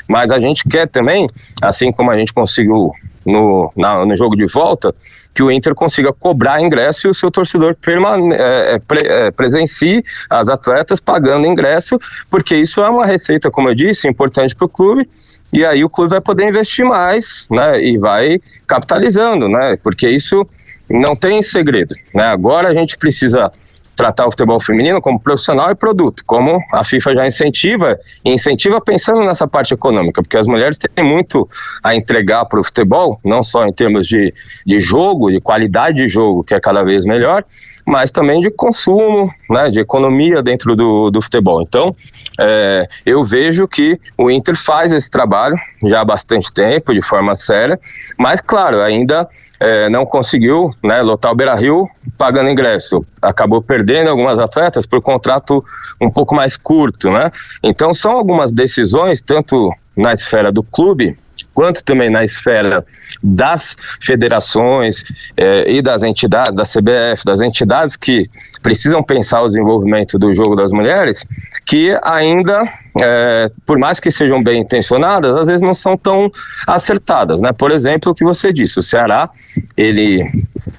Mas 0.08 0.32
a 0.32 0.41
gente 0.41 0.64
quer 0.69 0.88
também, 0.88 1.29
assim 1.62 1.93
como 1.93 2.11
a 2.11 2.19
gente 2.19 2.32
conseguiu 2.32 2.93
no, 3.26 3.73
na, 3.76 4.06
no 4.06 4.17
jogo 4.17 4.37
de 4.37 4.46
volta, 4.46 4.94
que 5.34 5.43
o 5.43 5.50
Inter 5.50 5.75
consiga 5.75 6.12
cobrar 6.12 6.62
ingresso 6.62 7.06
e 7.06 7.11
o 7.11 7.14
seu 7.14 7.31
torcedor 7.31 7.75
permane 7.75 8.32
é, 8.34 8.75
é, 8.75 8.78
pre 8.78 9.00
é, 9.05 9.31
presencie 9.31 10.02
as 10.31 10.49
atletas 10.49 11.00
pagando 11.00 11.46
ingresso, 11.46 11.99
porque 12.31 12.56
isso 12.56 12.81
é 12.81 12.88
uma 12.88 13.05
receita, 13.05 13.50
como 13.50 13.69
eu 13.69 13.75
disse, 13.75 14.08
importante 14.08 14.55
para 14.55 14.67
o 14.67 14.69
clube, 14.69 15.06
e 15.52 15.64
aí 15.64 15.84
o 15.84 15.90
clube 15.90 16.11
vai 16.11 16.20
poder 16.20 16.49
investir 16.49 16.84
mais, 16.84 17.49
né, 17.50 17.82
e 17.82 17.99
vai 17.99 18.40
capitalizando, 18.67 19.49
né, 19.49 19.76
porque 19.82 20.08
isso 20.08 20.46
não 20.88 21.14
tem 21.17 21.43
segredo, 21.43 21.94
né, 22.14 22.25
agora 22.25 22.69
a 22.69 22.75
gente 22.75 22.96
precisa 22.96 23.50
tratar 23.96 24.26
o 24.26 24.31
futebol 24.31 24.60
feminino 24.60 25.00
como 25.00 25.20
profissional 25.20 25.70
e 25.70 25.75
produto, 25.75 26.22
como 26.26 26.60
a 26.72 26.84
FIFA 26.84 27.14
já 27.14 27.26
incentiva, 27.26 27.98
e 28.25 28.31
incentiva 28.31 28.81
pensando 28.81 29.20
nessa 29.25 29.48
parte 29.48 29.72
econômica, 29.72 30.22
porque 30.22 30.37
as 30.37 30.46
mulheres 30.46 30.78
têm 30.78 31.04
muito 31.04 31.48
a 31.82 31.96
entregar 31.96 32.44
para 32.44 32.60
o 32.60 32.64
futebol, 32.64 33.19
não 33.25 33.43
só 33.43 33.64
em 33.64 33.72
termos 33.72 34.06
de, 34.06 34.32
de 34.64 34.78
jogo, 34.78 35.31
de 35.31 35.40
qualidade 35.40 35.96
de 35.96 36.08
jogo, 36.08 36.44
que 36.44 36.54
é 36.54 36.60
cada 36.60 36.82
vez 36.84 37.04
melhor, 37.04 37.43
mas 37.87 38.10
também 38.10 38.40
de 38.40 38.50
consumo, 38.50 39.31
né, 39.48 39.70
de 39.70 39.81
economia 39.81 40.43
dentro 40.43 40.76
do, 40.76 41.10
do 41.10 41.22
futebol. 41.22 41.62
Então, 41.62 41.93
é, 42.38 42.87
eu 43.04 43.25
vejo 43.25 43.66
que 43.66 43.98
o 44.19 44.31
Inter 44.31 44.56
faz 44.56 44.93
esse 44.93 45.10
trabalho 45.10 45.56
já 45.84 46.02
há 46.02 46.04
bastante 46.04 46.52
tempo, 46.52 46.93
de 46.93 47.00
forma 47.00 47.34
séria, 47.34 47.78
mas, 48.19 48.40
claro, 48.40 48.82
ainda 48.82 49.26
é, 49.58 49.88
não 49.88 50.04
conseguiu 50.04 50.70
né, 50.84 51.00
lotar 51.00 51.32
o 51.32 51.34
Beira-Rio 51.34 51.88
pagando 52.19 52.50
ingresso. 52.50 53.04
Acabou 53.28 53.62
perdendo 53.62 54.11
algumas 54.11 54.38
atletas 54.38 54.87
por 54.87 55.02
contrato 55.02 55.64
um 56.00 56.11
pouco 56.11 56.34
mais 56.34 56.56
curto, 56.56 57.11
né? 57.11 57.31
Então 57.62 57.93
são 57.93 58.12
algumas 58.12 58.52
decisões, 58.52 59.20
tanto 59.20 59.73
na 59.96 60.12
esfera 60.12 60.52
do 60.52 60.62
clube, 60.62 61.16
quanto 61.56 61.82
também 61.82 62.10
na 62.10 62.22
esfera 62.22 62.84
das 63.22 63.76
federações 64.00 65.02
eh, 65.37 65.72
e 65.72 65.82
das 65.82 66.02
entidades, 66.02 66.54
da 66.54 66.64
CBF, 66.64 67.25
das 67.25 67.40
entidades 67.40 67.96
que 67.96 68.28
precisam 68.62 69.02
pensar 69.02 69.40
o 69.40 69.46
desenvolvimento 69.46 70.19
do 70.19 70.34
jogo 70.34 70.54
das 70.54 70.70
mulheres, 70.70 71.25
que 71.64 71.98
ainda, 72.02 72.69
eh, 73.00 73.50
por 73.64 73.78
mais 73.78 73.98
que 73.98 74.10
sejam 74.10 74.43
bem 74.43 74.60
intencionadas, 74.60 75.34
às 75.34 75.46
vezes 75.46 75.62
não 75.62 75.72
são 75.72 75.96
tão 75.96 76.31
acertadas, 76.66 77.40
né? 77.40 77.52
Por 77.52 77.70
exemplo, 77.70 78.12
o 78.12 78.14
que 78.14 78.22
você 78.22 78.52
disse, 78.52 78.78
o 78.78 78.82
Ceará, 78.82 79.31
ele 79.78 80.26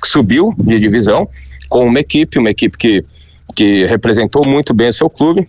subiu 0.04 0.54
de 0.60 0.80
divisão 0.80 1.28
com 1.70 1.88
uma 1.88 2.00
equipe, 2.00 2.38
uma 2.38 2.52
equipe 2.52 2.78
que 2.78 3.04
que 3.56 3.88
representou 3.88 4.44
muito 4.46 4.72
bem 4.72 4.90
o 4.90 4.94
seu 4.94 5.10
clube, 5.10 5.48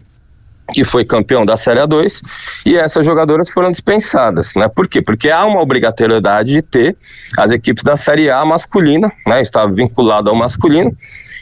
que 0.73 0.85
foi 0.85 1.05
campeão 1.05 1.47
da 1.47 1.57
Série 1.57 1.81
A2, 1.81 2.23
e 2.67 2.77
essas 2.77 3.05
jogadoras 3.05 3.51
foram 3.51 3.71
dispensadas, 3.71 4.55
né? 4.55 4.69
Por 4.69 4.87
quê? 4.87 5.01
Porque 5.01 5.31
há 5.31 5.45
uma 5.47 5.61
obrigatoriedade 5.61 6.53
de 6.53 6.63
ter 6.63 6.97
as 7.39 7.51
equipes 7.51 7.83
da 7.83 7.97
Série 7.97 8.31
A 8.31 8.45
masculina, 8.45 9.11
né? 9.27 9.41
Está 9.41 9.67
vinculado 9.67 10.29
ao 10.29 10.37
masculino, 10.37 10.95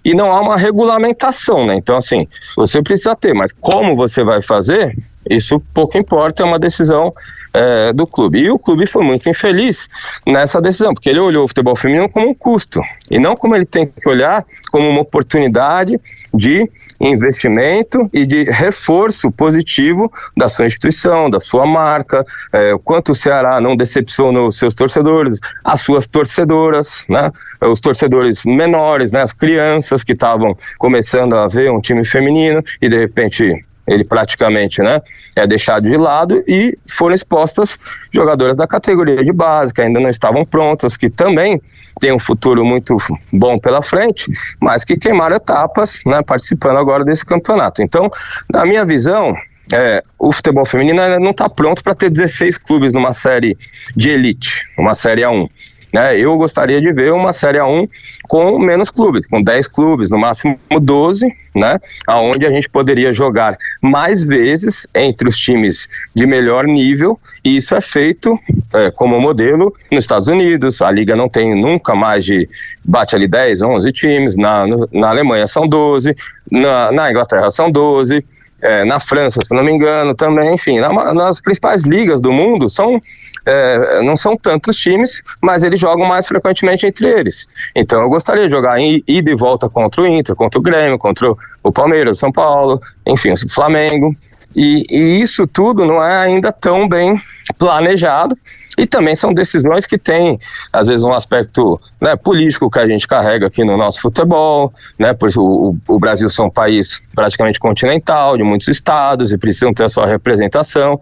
e 0.05 0.15
não 0.15 0.31
há 0.31 0.41
uma 0.41 0.57
regulamentação, 0.57 1.67
né? 1.67 1.75
Então, 1.75 1.97
assim, 1.97 2.29
você 2.57 2.81
precisa 2.83 3.17
ter, 3.17 3.35
mas 3.35 3.53
como 3.53 3.97
você 3.97 4.23
vai 4.23 4.41
fazer, 4.41 4.97
isso 5.29 5.61
pouco 5.75 5.99
importa, 5.99 6.43
é 6.43 6.47
uma 6.47 6.59
decisão 6.59 7.13
é, 7.57 7.93
do 7.93 8.07
clube. 8.07 8.39
E 8.41 8.51
o 8.51 8.59
clube 8.59 8.87
foi 8.87 9.03
muito 9.03 9.29
infeliz 9.31 9.89
nessa 10.27 10.61
decisão, 10.61 10.93
porque 10.93 11.09
ele 11.09 11.19
olhou 11.19 11.45
o 11.45 11.49
futebol 11.49 11.75
feminino 11.75 12.09
como 12.09 12.29
um 12.29 12.35
custo 12.35 12.83
e 13.11 13.19
não 13.19 13.35
como 13.35 13.57
ele 13.57 13.65
tem 13.65 13.87
que 13.87 14.09
olhar 14.09 14.45
como 14.71 14.87
uma 14.89 15.01
oportunidade 15.01 15.99
de 16.35 16.69
investimento 17.01 18.11
e 18.13 18.27
de 18.27 18.45
reforço 18.45 19.31
positivo 19.31 20.13
da 20.37 20.49
sua 20.49 20.67
instituição, 20.67 21.31
da 21.31 21.41
sua 21.41 21.67
marca, 21.67 22.25
é, 22.53 22.75
o 22.75 22.79
quanto 22.79 23.13
o 23.13 23.15
Ceará 23.15 23.59
não 23.59 23.75
decepcionou 23.75 24.49
os 24.49 24.59
seus 24.59 24.75
torcedores, 24.75 25.39
as 25.65 25.81
suas 25.81 26.07
torcedoras, 26.07 27.07
né? 27.09 27.33
os 27.63 27.81
torcedores 27.81 28.45
menores, 28.45 29.13
né? 29.13 29.23
as 29.23 29.33
crianças 29.33 30.05
que 30.05 30.13
estavam 30.13 30.55
começando 30.79 31.35
a 31.35 31.49
ver 31.49 31.71
um 31.71 31.81
time 31.81 32.05
feminino 32.05 32.63
e 32.83 32.89
de 32.89 32.99
repente 32.99 33.65
ele 33.87 34.05
praticamente 34.05 34.83
né, 34.83 35.01
é 35.37 35.47
deixado 35.47 35.89
de 35.89 35.97
lado 35.97 36.43
e 36.47 36.77
foram 36.87 37.15
expostas 37.15 37.79
jogadoras 38.11 38.57
da 38.57 38.67
categoria 38.67 39.23
de 39.23 39.33
base, 39.33 39.73
que 39.73 39.81
ainda 39.81 40.01
não 40.01 40.11
estavam 40.11 40.45
prontas, 40.45 40.97
que 40.97 41.09
também 41.09 41.61
têm 42.01 42.13
um 42.13 42.19
futuro 42.19 42.65
muito 42.65 42.97
bom 43.33 43.59
pela 43.59 43.83
frente, 43.83 44.31
mas 44.61 44.85
que 44.85 44.97
queimaram 44.97 45.37
etapas 45.37 46.01
né, 46.05 46.23
participando 46.23 46.79
agora 46.79 47.05
desse 47.05 47.25
campeonato. 47.25 47.83
Então, 47.83 48.11
na 48.53 48.65
minha 48.65 48.85
visão, 48.85 49.35
é, 49.73 50.03
o 50.19 50.33
futebol 50.33 50.65
feminino 50.65 51.19
não 51.19 51.31
está 51.31 51.49
pronto 51.49 51.83
para 51.83 51.95
ter 51.95 52.11
16 52.11 52.59
clubes 52.59 52.93
numa 52.93 53.13
série 53.13 53.57
de 53.95 54.11
elite, 54.11 54.65
uma 54.79 54.95
série 54.95 55.23
A1. 55.23 55.49
Né? 55.95 56.19
Eu 56.19 56.37
gostaria 56.37 56.79
de 56.81 56.93
ver 56.93 57.13
uma 57.13 57.33
Série 57.33 57.59
A1 57.59 57.89
com 58.29 58.59
menos 58.59 58.91
clubes, 58.91 59.27
com 59.27 59.43
10 59.43 59.69
clubes, 59.69 60.11
no 60.11 60.19
máximo 60.19 60.59
12, 60.71 61.27
né? 61.55 61.79
Onde 62.09 62.47
a 62.47 62.51
gente 62.51 62.69
poderia 62.69 63.13
jogar 63.15 63.57
mais 63.81 64.23
vezes 64.23 64.87
entre 64.95 65.27
os 65.27 65.39
times 65.39 65.89
de 66.15 66.27
melhor 66.27 66.65
nível, 66.65 67.19
e 67.43 67.57
isso 67.57 67.75
é 67.75 67.81
feito 67.81 68.39
é, 68.75 68.91
como 68.91 69.19
modelo 69.19 69.75
nos 69.91 70.05
Estados 70.05 70.29
Unidos. 70.29 70.83
A 70.83 70.91
liga 70.91 71.17
não 71.17 71.31
tem 71.31 71.59
nunca 71.59 71.95
mais 71.95 72.27
de, 72.27 72.49
bate 72.85 73.17
ali 73.17 73.27
10, 73.27 73.63
11 73.63 73.93
times, 73.93 74.37
na, 74.37 74.67
na 74.93 75.09
Alemanha 75.09 75.47
são 75.47 75.67
12, 75.67 76.15
na, 76.51 76.93
na 76.93 77.11
Inglaterra 77.11 77.51
são 77.51 77.71
12, 77.71 78.23
é, 78.63 78.85
na 78.85 78.99
França, 78.99 79.41
se 79.43 79.55
não 79.55 79.63
me 79.63 79.73
engano, 79.73 80.15
também, 80.15 80.55
enfim, 80.55 80.81
na, 80.81 81.13
nas 81.13 81.41
principais 81.41 81.85
ligas 81.85 82.21
do 82.21 82.33
mundo 82.33 82.69
são, 82.69 83.01
é, 83.45 84.03
não 84.03 84.17
são 84.17 84.37
tantos 84.37 84.77
times, 84.79 85.23
mas 85.43 85.63
eles 85.63 85.79
jogam 85.79 86.07
mais 86.07 86.27
frequentemente 86.27 86.87
entre 86.87 87.09
eles. 87.09 87.47
Então 87.75 88.03
eu 88.03 88.09
gostaria 88.09 88.45
de 88.45 88.51
jogar 88.51 88.79
em 88.79 89.03
ida 89.07 89.31
e 89.31 89.35
volta 89.35 89.69
contra 89.69 90.03
o 90.03 90.07
Inter, 90.07 90.35
contra 90.35 90.59
o 90.59 90.63
Grêmio, 90.63 90.99
contra 90.99 91.33
o 91.63 91.73
Palmeiras, 91.73 92.19
São 92.19 92.33
Paulo, 92.33 92.81
enfim, 93.07 93.33
o 93.33 93.53
Flamengo. 93.53 94.15
E, 94.57 94.87
e, 94.91 95.21
isso 95.21 95.47
tudo 95.47 95.85
não 95.85 96.03
é 96.03 96.17
ainda 96.17 96.51
tão 96.51 96.89
bem 96.89 97.21
planejado 97.59 98.37
e 98.79 98.87
também 98.87 99.15
são 99.15 99.33
decisões 99.33 99.87
que 99.87 99.99
têm 99.99 100.39
às 100.73 100.89
vezes 100.89 101.05
um 101.05 101.13
aspecto 101.13 101.79
né, 102.01 102.17
político 102.17 102.71
que 102.71 102.79
a 102.79 102.87
gente 102.87 103.07
carrega 103.07 103.47
aqui 103.47 103.63
no 103.65 103.77
nosso 103.77 104.01
futebol, 104.01 104.73
né? 104.99 105.13
Por 105.13 105.29
o, 105.37 105.77
o 105.87 105.99
Brasil 105.99 106.29
é 106.29 106.43
um 106.43 106.51
país 106.51 107.01
praticamente 107.15 107.59
continental 107.59 108.37
de 108.37 108.43
muitos 108.43 108.69
estados 108.69 109.33
e 109.33 109.39
precisam 109.39 109.73
ter 109.75 109.85
a 109.85 109.89
sua 109.89 110.07
representação. 110.07 110.99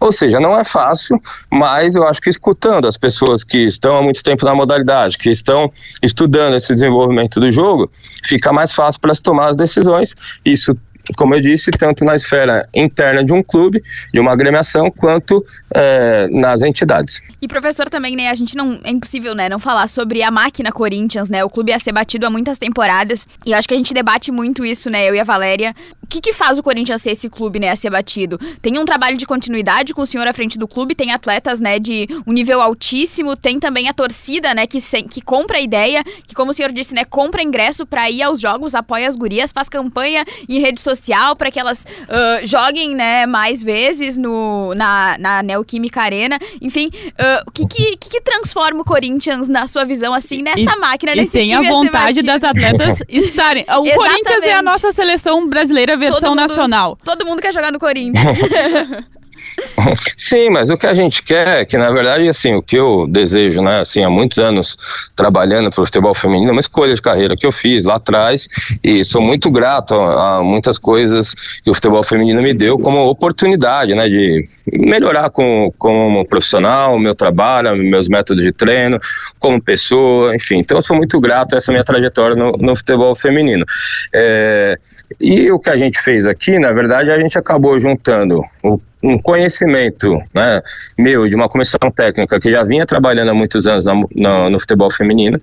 Ou 0.00 0.12
seja, 0.12 0.38
não 0.38 0.56
é 0.56 0.62
fácil, 0.62 1.20
mas 1.50 1.96
eu 1.96 2.06
acho 2.06 2.20
que 2.20 2.30
escutando 2.30 2.86
as 2.86 2.96
pessoas 2.96 3.42
que 3.42 3.66
estão 3.66 3.96
há 3.96 4.02
muito 4.02 4.22
tempo 4.22 4.44
na 4.44 4.54
modalidade, 4.54 5.18
que 5.18 5.30
estão 5.30 5.70
estudando 6.02 6.54
esse 6.54 6.72
desenvolvimento 6.72 7.40
do 7.40 7.50
jogo, 7.50 7.88
fica 8.24 8.52
mais 8.52 8.72
fácil 8.72 9.00
para 9.00 9.14
se 9.14 9.22
tomar 9.22 9.48
as 9.48 9.56
decisões. 9.56 10.14
Isso 10.44 10.76
como 11.16 11.34
eu 11.34 11.40
disse, 11.40 11.70
tanto 11.70 12.04
na 12.04 12.14
esfera 12.14 12.68
interna 12.74 13.24
de 13.24 13.32
um 13.32 13.42
clube, 13.42 13.82
de 14.12 14.20
uma 14.20 14.32
agremiação, 14.32 14.90
quanto 14.90 15.44
é, 15.74 16.28
nas 16.28 16.62
entidades. 16.62 17.20
E 17.40 17.48
professor 17.48 17.88
também, 17.88 18.16
né, 18.16 18.28
a 18.28 18.34
gente 18.34 18.56
não, 18.56 18.80
é 18.84 18.90
impossível, 18.90 19.34
né, 19.34 19.48
não 19.48 19.58
falar 19.58 19.88
sobre 19.88 20.22
a 20.22 20.30
máquina 20.30 20.72
Corinthians, 20.72 21.30
né, 21.30 21.44
o 21.44 21.50
clube 21.50 21.72
ia 21.72 21.78
ser 21.78 21.92
batido 21.92 22.26
há 22.26 22.30
muitas 22.30 22.58
temporadas, 22.58 23.26
e 23.46 23.54
acho 23.54 23.68
que 23.68 23.74
a 23.74 23.76
gente 23.76 23.94
debate 23.94 24.30
muito 24.30 24.64
isso, 24.64 24.90
né, 24.90 25.08
eu 25.08 25.14
e 25.14 25.20
a 25.20 25.24
Valéria, 25.24 25.74
o 26.02 26.06
que 26.06 26.20
que 26.20 26.32
faz 26.32 26.58
o 26.58 26.62
Corinthians 26.62 27.02
ser 27.02 27.10
esse 27.10 27.28
clube, 27.28 27.58
né, 27.58 27.70
a 27.70 27.76
ser 27.76 27.90
batido? 27.90 28.38
Tem 28.60 28.78
um 28.78 28.84
trabalho 28.84 29.16
de 29.16 29.26
continuidade 29.26 29.94
com 29.94 30.02
o 30.02 30.06
senhor 30.06 30.26
à 30.26 30.32
frente 30.32 30.58
do 30.58 30.66
clube, 30.66 30.94
tem 30.94 31.12
atletas, 31.12 31.60
né, 31.60 31.78
de 31.78 32.08
um 32.26 32.32
nível 32.32 32.60
altíssimo, 32.60 33.36
tem 33.36 33.58
também 33.58 33.88
a 33.88 33.92
torcida, 33.92 34.54
né, 34.54 34.66
que, 34.66 34.80
se, 34.80 35.02
que 35.04 35.20
compra 35.20 35.58
a 35.58 35.60
ideia, 35.60 36.02
que 36.26 36.34
como 36.34 36.50
o 36.50 36.54
senhor 36.54 36.72
disse, 36.72 36.94
né, 36.94 37.04
compra 37.04 37.42
ingresso 37.42 37.86
para 37.86 38.10
ir 38.10 38.22
aos 38.22 38.40
jogos, 38.40 38.74
apoia 38.74 39.08
as 39.08 39.16
gurias, 39.16 39.52
faz 39.52 39.68
campanha 39.68 40.24
em 40.48 40.60
redes 40.60 40.82
sociais, 40.82 40.97
social 40.98 41.36
para 41.36 41.50
que 41.50 41.58
elas 41.58 41.84
uh, 41.84 42.46
joguem 42.46 42.94
né, 42.94 43.26
mais 43.26 43.62
vezes 43.62 44.18
no, 44.18 44.74
na, 44.74 45.16
na 45.18 45.42
Neoquímica 45.42 46.00
Arena. 46.00 46.38
Enfim, 46.60 46.88
uh, 46.88 47.44
o 47.46 47.50
que, 47.50 47.66
que, 47.66 47.96
que, 47.96 48.20
transforma 48.20 48.82
o 48.82 48.84
Corinthians, 48.84 49.48
na 49.48 49.66
sua 49.66 49.84
visão, 49.84 50.12
assim, 50.12 50.42
nessa 50.42 50.60
e, 50.60 50.78
máquina, 50.78 51.12
e 51.12 51.20
nesse 51.20 51.32
tem 51.32 51.54
a 51.54 51.62
vontade 51.62 52.22
das 52.22 52.44
atletas 52.44 53.02
estarem. 53.08 53.64
O 53.68 53.94
Corinthians 53.94 54.42
é 54.42 54.52
a 54.52 54.62
nossa 54.62 54.92
seleção 54.92 55.48
brasileira 55.48 55.96
versão 55.96 56.20
todo 56.20 56.30
mundo, 56.30 56.40
nacional. 56.40 56.98
Todo 57.04 57.24
mundo 57.24 57.40
quer 57.40 57.52
jogar 57.52 57.72
no 57.72 57.78
Corinthians. 57.78 58.38
Sim, 60.16 60.50
mas 60.50 60.70
o 60.70 60.76
que 60.76 60.86
a 60.86 60.94
gente 60.94 61.22
quer, 61.22 61.64
que 61.66 61.76
na 61.76 61.90
verdade, 61.90 62.28
assim, 62.28 62.54
o 62.54 62.62
que 62.62 62.76
eu 62.76 63.06
desejo, 63.06 63.62
né, 63.62 63.80
assim, 63.80 64.02
há 64.02 64.10
muitos 64.10 64.38
anos 64.38 64.76
trabalhando 65.14 65.70
para 65.70 65.82
o 65.82 65.86
futebol 65.86 66.14
feminino, 66.14 66.50
é 66.50 66.52
uma 66.52 66.60
escolha 66.60 66.94
de 66.94 67.02
carreira 67.02 67.36
que 67.36 67.46
eu 67.46 67.52
fiz 67.52 67.84
lá 67.84 67.96
atrás 67.96 68.48
e 68.82 69.04
sou 69.04 69.20
muito 69.20 69.50
grato 69.50 69.94
a, 69.94 70.38
a 70.38 70.42
muitas 70.42 70.78
coisas 70.78 71.34
que 71.62 71.70
o 71.70 71.74
futebol 71.74 72.02
feminino 72.02 72.42
me 72.42 72.52
deu 72.52 72.78
como 72.78 73.06
oportunidade, 73.08 73.94
né, 73.94 74.08
de 74.08 74.48
melhorar 74.72 75.30
como, 75.30 75.72
como 75.78 76.26
profissional, 76.26 76.98
meu 76.98 77.14
trabalho, 77.14 77.76
meus 77.76 78.08
métodos 78.08 78.42
de 78.42 78.52
treino, 78.52 79.00
como 79.38 79.62
pessoa, 79.62 80.34
enfim. 80.34 80.58
Então, 80.58 80.78
eu 80.78 80.82
sou 80.82 80.96
muito 80.96 81.18
grato 81.20 81.54
a 81.54 81.58
essa 81.58 81.72
minha 81.72 81.84
trajetória 81.84 82.36
no, 82.36 82.52
no 82.52 82.76
futebol 82.76 83.14
feminino. 83.14 83.64
É, 84.12 84.76
e 85.20 85.50
o 85.50 85.58
que 85.58 85.70
a 85.70 85.76
gente 85.76 85.98
fez 86.00 86.26
aqui, 86.26 86.58
na 86.58 86.72
verdade, 86.72 87.10
a 87.10 87.18
gente 87.18 87.38
acabou 87.38 87.78
juntando 87.78 88.42
o 88.62 88.80
um 89.02 89.18
conhecimento 89.18 90.18
né, 90.34 90.62
meu 90.96 91.28
de 91.28 91.34
uma 91.34 91.48
comissão 91.48 91.90
técnica 91.94 92.40
que 92.40 92.50
já 92.50 92.64
vinha 92.64 92.86
trabalhando 92.86 93.30
há 93.30 93.34
muitos 93.34 93.66
anos 93.66 93.84
na, 93.84 93.94
na, 94.16 94.50
no 94.50 94.58
futebol 94.58 94.90
feminino, 94.90 95.40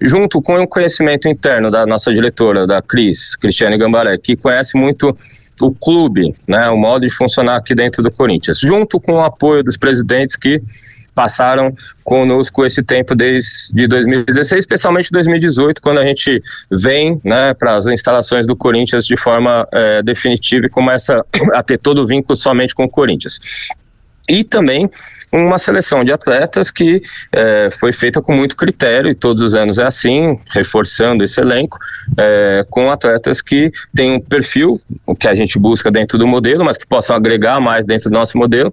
junto 0.00 0.40
com 0.42 0.60
o 0.62 0.68
conhecimento 0.68 1.28
interno 1.28 1.70
da 1.70 1.86
nossa 1.86 2.12
diretora, 2.12 2.66
da 2.66 2.80
Cris, 2.82 3.36
Cristiane 3.36 3.78
Gambaré, 3.78 4.18
que 4.18 4.36
conhece 4.36 4.76
muito 4.76 5.14
o 5.62 5.72
clube, 5.72 6.34
né, 6.46 6.68
o 6.68 6.76
modo 6.76 7.06
de 7.06 7.12
funcionar 7.12 7.56
aqui 7.56 7.74
dentro 7.74 8.02
do 8.02 8.10
Corinthians, 8.10 8.58
junto 8.58 9.00
com 9.00 9.14
o 9.14 9.20
apoio 9.20 9.62
dos 9.62 9.76
presidentes 9.76 10.36
que 10.36 10.60
passaram 11.14 11.72
conosco 12.04 12.64
esse 12.66 12.82
tempo 12.82 13.14
desde 13.14 13.88
2016, 13.88 14.60
especialmente 14.60 15.10
2018, 15.10 15.80
quando 15.80 15.98
a 15.98 16.04
gente 16.04 16.42
vem 16.70 17.18
né, 17.24 17.54
para 17.54 17.74
as 17.74 17.86
instalações 17.86 18.46
do 18.46 18.54
Corinthians 18.54 19.06
de 19.06 19.16
forma 19.16 19.66
é, 19.72 20.02
definitiva 20.02 20.66
e 20.66 20.68
começa 20.68 21.24
a 21.54 21.62
ter 21.62 21.78
todo 21.78 22.02
o 22.02 22.06
vínculo 22.06 22.36
somente 22.36 22.74
com 22.74 22.84
o 22.84 22.88
Corinthians 22.88 23.40
e 24.28 24.42
também 24.44 24.88
uma 25.32 25.58
seleção 25.58 26.04
de 26.04 26.12
atletas 26.12 26.70
que 26.70 27.02
é, 27.32 27.68
foi 27.70 27.92
feita 27.92 28.20
com 28.20 28.32
muito 28.32 28.56
critério 28.56 29.10
e 29.10 29.14
todos 29.14 29.42
os 29.42 29.54
anos 29.54 29.78
é 29.78 29.84
assim, 29.84 30.38
reforçando 30.50 31.22
esse 31.24 31.40
elenco, 31.40 31.78
é, 32.16 32.64
com 32.70 32.90
atletas 32.90 33.40
que 33.40 33.70
têm 33.94 34.12
um 34.12 34.20
perfil, 34.20 34.80
o 35.04 35.14
que 35.14 35.28
a 35.28 35.34
gente 35.34 35.58
busca 35.58 35.90
dentro 35.90 36.18
do 36.18 36.26
modelo, 36.26 36.64
mas 36.64 36.76
que 36.76 36.86
possam 36.86 37.14
agregar 37.14 37.60
mais 37.60 37.84
dentro 37.84 38.10
do 38.10 38.14
nosso 38.14 38.36
modelo 38.38 38.72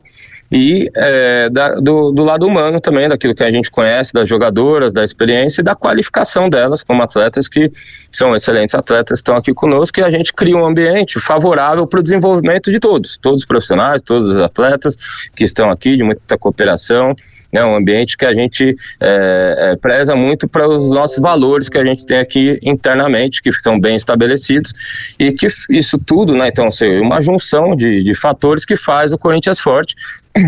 e 0.53 0.87
é, 0.95 1.49
da, 1.49 1.73
do, 1.79 2.11
do, 2.11 2.23
lado 2.23 2.45
humano 2.45 2.79
também, 2.79 3.09
daquilo 3.09 3.33
que 3.33 3.43
a 3.43 3.49
gente 3.49 3.71
conhece, 3.71 4.13
das 4.13 4.29
jogadoras, 4.29 4.93
da 4.93 5.03
experiência 5.03 5.61
e 5.61 5.63
da 5.63 5.73
qualificação 5.73 6.47
delas 6.47 6.83
como 6.83 7.01
atletas 7.01 7.47
que 7.47 7.71
são 7.73 8.35
excelentes 8.35 8.75
atletas, 8.75 9.17
estão 9.17 9.35
aqui 9.35 9.51
conosco 9.51 9.99
e 9.99 10.03
a 10.03 10.11
gente 10.11 10.31
cria 10.31 10.55
um 10.55 10.63
ambiente 10.63 11.19
favorável 11.19 11.87
para 11.87 11.99
o 11.99 12.03
desenvolvimento 12.03 12.71
de 12.71 12.79
todos, 12.79 13.17
todos 13.17 13.41
os 13.41 13.47
profissionais, 13.47 13.99
todos 14.03 14.29
os 14.29 14.37
atletas 14.37 14.95
que 15.35 15.43
estão 15.43 15.71
aqui, 15.71 15.97
de 15.97 16.03
muita 16.03 16.37
cooperação, 16.37 17.15
né, 17.51 17.65
um 17.65 17.75
ambiente 17.75 18.15
que 18.15 18.25
a 18.25 18.33
gente 18.35 18.75
é, 19.01 19.55
é, 19.71 19.75
preza 19.75 20.15
muito 20.15 20.47
para 20.47 20.69
os 20.69 20.91
nossos 20.91 21.17
valores 21.17 21.67
que 21.67 21.79
a 21.79 21.83
gente 21.83 22.05
tem 22.05 22.19
aqui 22.19 22.59
internamente, 22.61 23.41
que 23.41 23.51
são 23.53 23.79
bem 23.79 23.95
estabelecidos 23.95 24.71
e 25.17 25.31
que 25.31 25.47
isso 25.71 25.97
tudo, 25.97 26.35
né, 26.35 26.49
então, 26.49 26.67
assim, 26.67 26.99
uma 26.99 27.19
junção 27.21 27.75
de, 27.75 28.03
de 28.03 28.13
fatores 28.13 28.65
que 28.65 28.75
faz 28.75 29.11
o 29.11 29.17
Corinthians 29.17 29.59
forte 29.59 29.95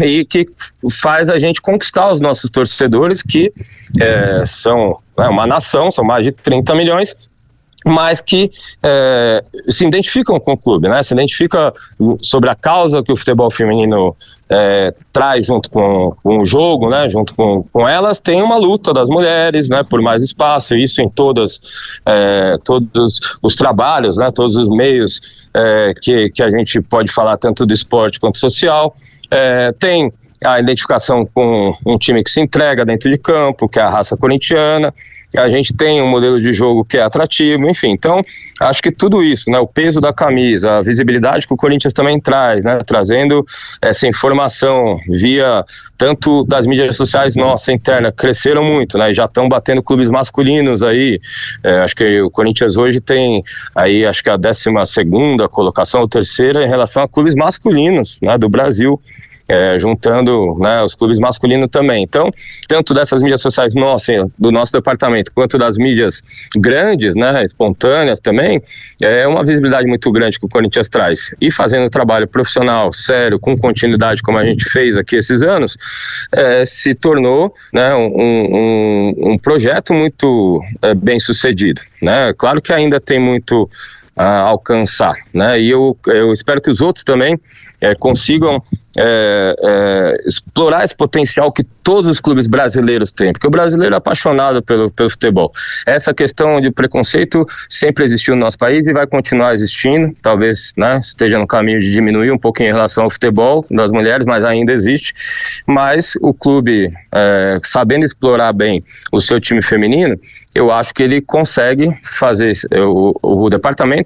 e 0.04 0.25
que 0.25 0.48
faz 1.01 1.30
a 1.30 1.38
gente 1.38 1.62
conquistar 1.62 2.12
os 2.12 2.20
nossos 2.20 2.50
torcedores, 2.50 3.22
que 3.22 3.54
é, 4.00 4.44
são 4.46 4.98
é, 5.18 5.27
uma 5.27 5.46
nação, 5.46 5.92
são 5.92 6.04
mais 6.04 6.25
de 6.25 6.32
30 6.32 6.74
milhões, 6.75 7.30
mas 7.86 8.20
que 8.20 8.50
é, 8.82 9.44
se 9.70 9.86
identificam 9.86 10.39
com 10.39 10.54
o 10.54 10.58
clube, 10.58 10.88
né? 10.88 11.04
Se 11.04 11.13
identifica 11.13 11.72
sobre 12.20 12.50
a 12.50 12.56
causa 12.56 13.04
que 13.04 13.12
o 13.12 13.15
futebol 13.15 13.51
feminino 13.51 14.15
é, 14.50 14.92
traz 15.13 15.46
junto 15.46 15.70
com, 15.70 16.12
com, 16.24 16.39
o 16.39 16.46
jogo, 16.48 16.89
né? 16.89 17.08
Junto 17.08 17.36
com, 17.36 17.63
com 17.72 17.88
elas, 17.88 18.20
tem 18.20 18.42
uma 18.42 18.58
luta 18.58 18.92
das 18.92 19.08
mulheres, 19.08 19.70
né? 19.70 19.84
Por 19.88 20.01
mais 20.01 20.24
espaço, 20.24 20.75
isso 20.75 21.00
em 21.00 21.08
todas, 21.08 21.62
é, 22.04 22.56
todos 22.63 23.38
os 23.39 23.56
trabalhos, 23.56 24.18
né? 24.18 24.32
Todos 24.32 24.58
os 24.58 24.68
meios 24.68 25.44
é, 25.55 25.93
que, 26.01 26.29
que 26.29 26.43
a 26.43 26.50
gente 26.50 26.81
pode 26.81 27.12
falar 27.12 27.38
tanto 27.38 27.65
do 27.65 27.74
esporte 27.74 28.19
quanto 28.19 28.38
social. 28.38 28.93
É, 29.31 29.71
tem 29.71 30.12
a 30.44 30.60
identificação 30.60 31.25
com 31.25 31.74
um 31.86 31.98
time 31.98 32.24
que 32.24 32.30
se 32.30 32.42
entrega 32.42 32.84
dentro 32.84 33.10
de 33.10 33.18
campo, 33.18 33.70
que 33.70 33.80
é 33.80 33.84
a 33.84 33.89
raça 33.89 34.18
corintiana, 34.18 34.94
a 35.38 35.48
gente 35.48 35.74
tem 35.74 36.01
um 36.01 36.08
modelo 36.08 36.39
de 36.39 36.51
jogo 36.54 36.86
que 36.86 36.98
é 36.98 37.01
atrativo, 37.01 37.68
enfim. 37.70 37.92
Então, 37.92 38.22
acho 38.62 38.82
que 38.82 38.92
tudo 38.92 39.24
isso, 39.24 39.50
né, 39.50 39.60
o 39.60 39.68
peso 39.68 40.00
da 40.00 40.13
camisa, 40.13 40.77
a 40.77 40.82
visibilidade 40.82 41.48
que 41.48 41.54
o 41.54 41.58
Corinthians 41.58 41.94
também 41.94 42.20
traz, 42.20 42.63
né, 42.63 42.80
trazendo 42.86 43.46
essa 43.82 44.08
informação 44.08 45.00
via 45.10 45.63
tanto 45.98 46.44
das 46.44 46.65
mídias 46.68 46.96
sociais 46.96 47.36
nossa 47.36 47.72
interna, 47.72 48.12
cresceram 48.12 48.63
muito, 48.63 48.98
né, 48.98 49.13
já 49.13 49.25
estão 49.25 49.48
batendo 49.48 49.82
clubes 49.82 50.10
masculinos 50.10 50.84
aí, 50.84 51.20
é, 51.63 51.80
acho 51.80 51.96
que 51.96 52.22
o 52.22 52.30
Corinthians 52.30 52.75
hoje 52.75 53.00
tem 53.00 53.44
aí, 53.75 54.06
acho 54.06 54.24
que 54.24 54.30
a 54.30 54.38
décima 54.38 54.86
segunda 54.86 55.48
colocação, 55.48 56.01
ou 56.01 56.08
terceira, 56.08 56.63
em 56.63 56.68
relação 56.68 57.04
a 57.04 57.08
clubes 57.08 57.36
masculinos, 57.36 58.20
né, 58.22 58.38
do 58.38 58.50
Brasil, 58.50 59.00
é, 59.48 59.77
juntando 59.77 60.35
né, 60.60 60.84
os 60.84 60.96
clubes 60.96 61.20
masculinos 61.20 61.70
também. 61.70 62.04
Então, 62.04 62.30
tanto 62.68 62.94
dessas 62.94 63.22
mídias 63.22 63.42
sociais 63.42 63.74
nossas, 63.74 64.27
do 64.38 64.51
nosso 64.51 64.72
departamento, 64.72 65.32
quanto 65.34 65.58
das 65.58 65.77
mídias 65.77 66.22
grandes, 66.56 67.15
né, 67.15 67.44
espontâneas 67.44 68.20
também, 68.20 68.62
é 69.01 69.27
uma 69.27 69.44
visibilidade 69.44 69.88
muito 69.88 70.12
grande 70.12 70.39
que 70.39 70.46
o 70.46 70.50
Corinthians 70.50 70.89
traz. 70.89 71.34
E 71.39 71.51
fazendo 71.51 71.89
trabalho 71.89 72.27
profissional, 72.27 72.92
sério, 72.94 73.39
com 73.39 73.56
continuidade, 73.58 74.22
como 74.22 74.38
a 74.38 74.46
gente 74.46 74.65
fez 74.70 74.98
aqui 74.98 75.15
esses 75.15 75.42
anos, 75.42 75.77
é, 76.32 76.65
se 76.65 76.94
tornou 76.94 77.54
né, 77.74 77.94
um, 77.96 78.12
um, 78.15 79.34
um 79.34 79.38
projeto 79.38 79.94
muito 79.94 80.62
é, 80.82 80.94
bem 80.94 81.20
sucedido. 81.20 81.82
Né? 82.01 82.34
Claro 82.38 82.62
que 82.62 82.74
ainda 82.74 83.00
tem 83.00 83.20
muito 83.20 83.70
alcançar, 84.15 85.13
né? 85.34 85.60
E 85.60 85.69
eu, 85.69 85.98
eu 86.07 86.31
espero 86.31 86.62
que 86.62 86.69
os 86.69 86.79
outros 86.79 87.03
também 87.03 87.38
é, 87.81 87.93
consigam 87.95 88.62
é, 88.98 89.55
é, 89.62 90.17
explorar 90.25 90.86
esse 90.86 90.95
potencial 90.95 91.51
que 91.51 91.63
todos 91.84 92.10
os 92.10 92.19
clubes 92.22 92.48
brasileiros 92.48 93.12
têm, 93.12 93.34
porque 93.34 93.45
o 93.45 93.50
brasileiro 93.50 93.93
é 93.93 93.98
apaixonado 93.98 94.63
pelo, 94.63 94.89
pelo 94.89 95.10
futebol. 95.10 95.51
Essa 95.86 96.13
questão 96.13 96.62
de 96.62 96.72
preconceito 96.72 97.45
sempre 97.69 98.05
existiu 98.05 98.36
no 98.36 98.41
nosso 98.41 98.57
país 98.57 98.88
e 98.88 98.93
vai 98.93 99.05
continuar 99.05 99.53
existindo, 99.53 100.15
talvez 100.22 100.72
né, 100.77 101.00
esteja 101.00 101.38
no 101.38 101.45
caminho 101.45 101.81
de 101.81 101.91
diminuir 101.91 102.31
um 102.31 102.38
pouquinho 102.38 102.69
em 102.69 102.74
relação 102.74 103.03
ao 103.03 103.10
futebol 103.10 103.65
das 103.69 103.91
mulheres, 103.91 104.25
mas 104.25 104.45
ainda 104.45 104.72
existe. 104.72 105.13
Mas 105.67 106.13
o 106.22 106.34
clube, 106.34 106.91
sabendo 107.63 108.05
explorar 108.05 108.53
bem 108.53 108.84
o 109.12 109.19
seu 109.19 109.39
time 109.39 109.62
feminino, 109.62 110.17
eu 110.55 110.72
acho 110.72 110.93
que 110.93 111.03
ele 111.03 111.22
consegue 111.22 111.93
fazer 112.03 112.53
o, 112.72 113.13
o 113.22 113.50
departamento 113.50 114.04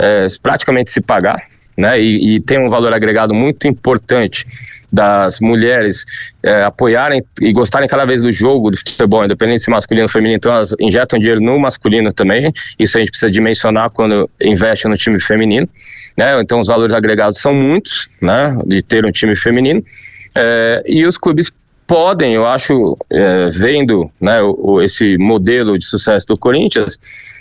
é, 0.00 0.26
praticamente 0.42 0.90
se 0.90 1.00
pagar 1.00 1.38
né? 1.78 2.00
E, 2.00 2.34
e, 2.34 2.40
tem 2.40 2.58
um 2.58 2.68
valor 2.68 2.92
agregado 2.92 3.32
muito 3.32 3.68
importante 3.68 4.44
das 4.92 5.38
mulheres 5.38 6.04
é, 6.42 6.64
apoiarem 6.64 7.22
e 7.40 7.52
gostarem 7.52 7.88
cada 7.88 8.04
vez 8.04 8.20
do 8.20 8.32
jogo 8.32 8.72
do 8.72 8.76
futebol, 8.76 9.24
independente 9.24 9.62
se 9.62 9.70
masculino 9.70 10.06
ou 10.06 10.08
feminino, 10.08 10.38
então 10.38 10.52
elas 10.52 10.74
injetam 10.80 11.20
dinheiro 11.20 11.40
no 11.40 11.56
masculino 11.56 12.12
também. 12.12 12.52
Isso 12.76 12.98
a 12.98 13.00
gente 13.00 13.10
precisa 13.10 13.30
dimensionar 13.30 13.90
quando 13.90 14.28
investe 14.42 14.88
no 14.88 14.96
time 14.96 15.20
feminino, 15.20 15.68
né? 16.16 16.40
Então 16.40 16.58
os 16.58 16.66
valores 16.66 16.92
agregados 16.92 17.38
são 17.38 17.54
muitos, 17.54 18.08
né? 18.20 18.58
De 18.66 18.82
ter 18.82 19.06
um 19.06 19.12
time 19.12 19.36
feminino 19.36 19.80
é, 20.36 20.82
e 20.84 21.06
os 21.06 21.16
clubes 21.16 21.52
podem, 21.86 22.34
eu 22.34 22.44
acho, 22.44 22.98
é, 23.08 23.48
vendo 23.50 24.10
né, 24.20 24.42
o, 24.42 24.82
esse 24.82 25.16
modelo 25.16 25.78
de 25.78 25.86
sucesso 25.86 26.26
do 26.26 26.36
Corinthians, 26.36 26.98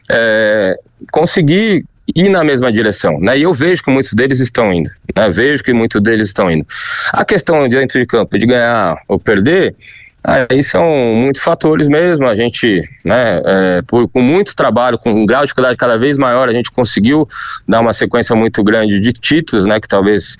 é, 0.09 0.75
conseguir 1.11 1.83
ir 2.15 2.29
na 2.29 2.43
mesma 2.43 2.71
direção, 2.71 3.19
né? 3.19 3.37
E 3.37 3.43
eu 3.43 3.53
vejo 3.53 3.83
que 3.83 3.91
muitos 3.91 4.13
deles 4.13 4.39
estão 4.39 4.71
indo, 4.71 4.89
né? 5.15 5.29
Vejo 5.29 5.63
que 5.63 5.73
muitos 5.73 6.01
deles 6.01 6.27
estão 6.27 6.49
indo. 6.49 6.65
A 7.11 7.25
questão 7.25 7.67
dentro 7.67 7.99
de 7.99 8.05
campo 8.05 8.37
de 8.37 8.45
ganhar 8.45 8.95
ou 9.07 9.19
perder, 9.19 9.75
aí 10.23 10.61
são 10.63 10.85
muitos 11.15 11.41
fatores 11.41 11.87
mesmo. 11.87 12.27
A 12.27 12.35
gente, 12.35 12.83
né, 13.03 13.41
é, 13.45 13.81
por, 13.81 14.07
com 14.09 14.21
muito 14.21 14.55
trabalho, 14.55 14.97
com 14.97 15.11
um 15.11 15.25
grau 15.25 15.41
de 15.41 15.47
dificuldade 15.47 15.77
cada 15.77 15.97
vez 15.97 16.17
maior, 16.17 16.49
a 16.49 16.53
gente 16.53 16.71
conseguiu 16.71 17.27
dar 17.67 17.79
uma 17.79 17.93
sequência 17.93 18.35
muito 18.35 18.63
grande 18.63 18.99
de 18.99 19.13
títulos, 19.13 19.65
né? 19.65 19.79
Que 19.79 19.87
talvez 19.87 20.37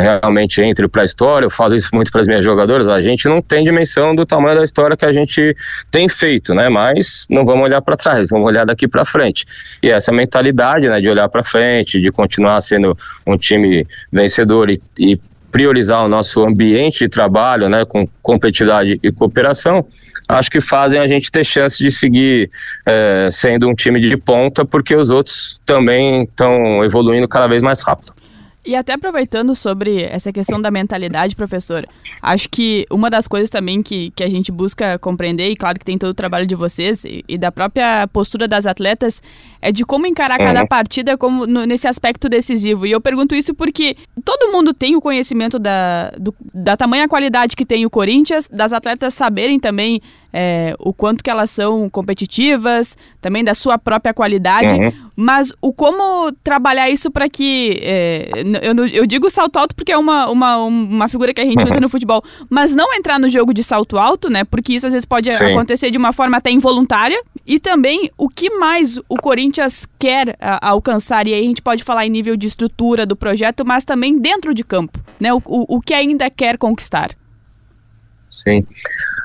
realmente 0.00 0.60
entre 0.60 0.88
para 0.88 1.02
a 1.02 1.04
história. 1.04 1.46
Eu 1.46 1.50
falo 1.50 1.74
isso 1.74 1.90
muito 1.92 2.10
para 2.10 2.20
as 2.20 2.26
minhas 2.26 2.44
jogadoras. 2.44 2.88
A 2.88 3.00
gente 3.00 3.28
não 3.28 3.40
tem 3.40 3.64
dimensão 3.64 4.14
do 4.14 4.24
tamanho 4.24 4.56
da 4.56 4.64
história 4.64 4.96
que 4.96 5.04
a 5.04 5.12
gente 5.12 5.54
tem 5.90 6.08
feito, 6.08 6.54
né? 6.54 6.68
Mas 6.68 7.26
não 7.28 7.44
vamos 7.44 7.64
olhar 7.64 7.82
para 7.82 7.96
trás, 7.96 8.28
vamos 8.30 8.46
olhar 8.46 8.64
daqui 8.64 8.88
para 8.88 9.04
frente. 9.04 9.44
E 9.82 9.90
essa 9.90 10.12
mentalidade, 10.12 10.88
né, 10.88 11.00
de 11.00 11.08
olhar 11.08 11.28
para 11.28 11.42
frente, 11.42 12.00
de 12.00 12.10
continuar 12.10 12.60
sendo 12.60 12.96
um 13.26 13.36
time 13.36 13.86
vencedor 14.10 14.70
e, 14.70 14.80
e 14.98 15.18
priorizar 15.52 16.02
o 16.02 16.08
nosso 16.08 16.42
ambiente 16.42 17.00
de 17.00 17.08
trabalho, 17.10 17.68
né, 17.68 17.84
com 17.84 18.08
competitividade 18.22 18.98
e 19.02 19.12
cooperação, 19.12 19.84
acho 20.26 20.50
que 20.50 20.62
fazem 20.62 20.98
a 20.98 21.06
gente 21.06 21.30
ter 21.30 21.44
chance 21.44 21.78
de 21.78 21.90
seguir 21.90 22.50
é, 22.86 23.28
sendo 23.30 23.68
um 23.68 23.74
time 23.74 24.00
de 24.00 24.16
ponta, 24.16 24.64
porque 24.64 24.96
os 24.96 25.10
outros 25.10 25.60
também 25.66 26.22
estão 26.22 26.82
evoluindo 26.82 27.28
cada 27.28 27.46
vez 27.46 27.60
mais 27.60 27.82
rápido. 27.82 28.14
E 28.64 28.76
até 28.76 28.92
aproveitando 28.92 29.56
sobre 29.56 30.02
essa 30.02 30.32
questão 30.32 30.60
da 30.60 30.70
mentalidade, 30.70 31.34
professor, 31.34 31.84
acho 32.22 32.48
que 32.48 32.86
uma 32.90 33.10
das 33.10 33.26
coisas 33.26 33.50
também 33.50 33.82
que, 33.82 34.12
que 34.12 34.22
a 34.22 34.30
gente 34.30 34.52
busca 34.52 34.96
compreender, 35.00 35.50
e 35.50 35.56
claro 35.56 35.80
que 35.80 35.84
tem 35.84 35.98
todo 35.98 36.10
o 36.10 36.14
trabalho 36.14 36.46
de 36.46 36.54
vocês 36.54 37.04
e, 37.04 37.24
e 37.28 37.36
da 37.36 37.50
própria 37.50 38.06
postura 38.06 38.46
das 38.46 38.64
atletas, 38.64 39.20
é 39.60 39.72
de 39.72 39.84
como 39.84 40.06
encarar 40.06 40.38
cada 40.38 40.60
uhum. 40.60 40.66
partida 40.68 41.18
como 41.18 41.44
no, 41.44 41.66
nesse 41.66 41.88
aspecto 41.88 42.28
decisivo. 42.28 42.86
E 42.86 42.92
eu 42.92 43.00
pergunto 43.00 43.34
isso 43.34 43.52
porque 43.52 43.96
todo 44.24 44.52
mundo 44.52 44.72
tem 44.72 44.94
o 44.94 45.00
conhecimento 45.00 45.58
da, 45.58 46.10
do, 46.10 46.32
da 46.54 46.76
tamanha 46.76 47.08
qualidade 47.08 47.56
que 47.56 47.66
tem 47.66 47.84
o 47.84 47.90
Corinthians, 47.90 48.48
das 48.48 48.72
atletas 48.72 49.12
saberem 49.12 49.58
também 49.58 50.00
é, 50.32 50.74
o 50.78 50.92
quanto 50.92 51.22
que 51.22 51.30
elas 51.30 51.50
são 51.50 51.90
competitivas, 51.90 52.96
também 53.20 53.44
da 53.44 53.54
sua 53.54 53.76
própria 53.76 54.14
qualidade, 54.14 54.74
uhum. 54.74 54.92
mas 55.14 55.52
o 55.60 55.72
como 55.72 56.32
trabalhar 56.42 56.88
isso 56.88 57.10
para 57.10 57.28
que, 57.28 57.78
é, 57.82 58.30
eu, 58.62 58.86
eu, 58.86 59.06
digo 59.06 59.28
salto 59.28 59.58
alto 59.58 59.74
porque 59.74 59.92
é 59.92 59.98
uma, 59.98 60.30
uma, 60.30 60.56
uma 60.56 61.08
figura 61.08 61.34
que 61.34 61.40
a 61.40 61.44
gente 61.44 61.62
usa 61.64 61.78
no 61.78 61.88
futebol, 61.88 62.22
mas 62.48 62.74
não 62.74 62.94
entrar 62.94 63.18
no 63.18 63.28
jogo 63.28 63.52
de 63.52 63.62
salto 63.62 63.98
alto, 63.98 64.30
né, 64.30 64.44
porque 64.44 64.72
isso 64.72 64.86
às 64.86 64.92
vezes 64.92 65.04
pode 65.04 65.30
Sim. 65.30 65.44
acontecer 65.44 65.90
de 65.90 65.98
uma 65.98 66.12
forma 66.12 66.38
até 66.38 66.50
involuntária, 66.50 67.22
e 67.46 67.58
também 67.58 68.10
o 68.16 68.28
que 68.28 68.50
mais 68.50 68.98
o 69.08 69.16
Corinthians 69.16 69.86
quer 69.98 70.36
a, 70.40 70.70
alcançar, 70.70 71.26
e 71.26 71.34
aí 71.34 71.40
a 71.40 71.46
gente 71.46 71.60
pode 71.60 71.84
falar 71.84 72.06
em 72.06 72.10
nível 72.10 72.36
de 72.36 72.46
estrutura 72.46 73.04
do 73.04 73.16
projeto, 73.16 73.64
mas 73.66 73.84
também 73.84 74.18
dentro 74.18 74.54
de 74.54 74.64
campo, 74.64 74.98
né, 75.20 75.32
o, 75.32 75.42
o, 75.44 75.76
o 75.76 75.80
que 75.80 75.92
ainda 75.92 76.30
quer 76.30 76.56
conquistar. 76.56 77.10
Sim. 78.32 78.66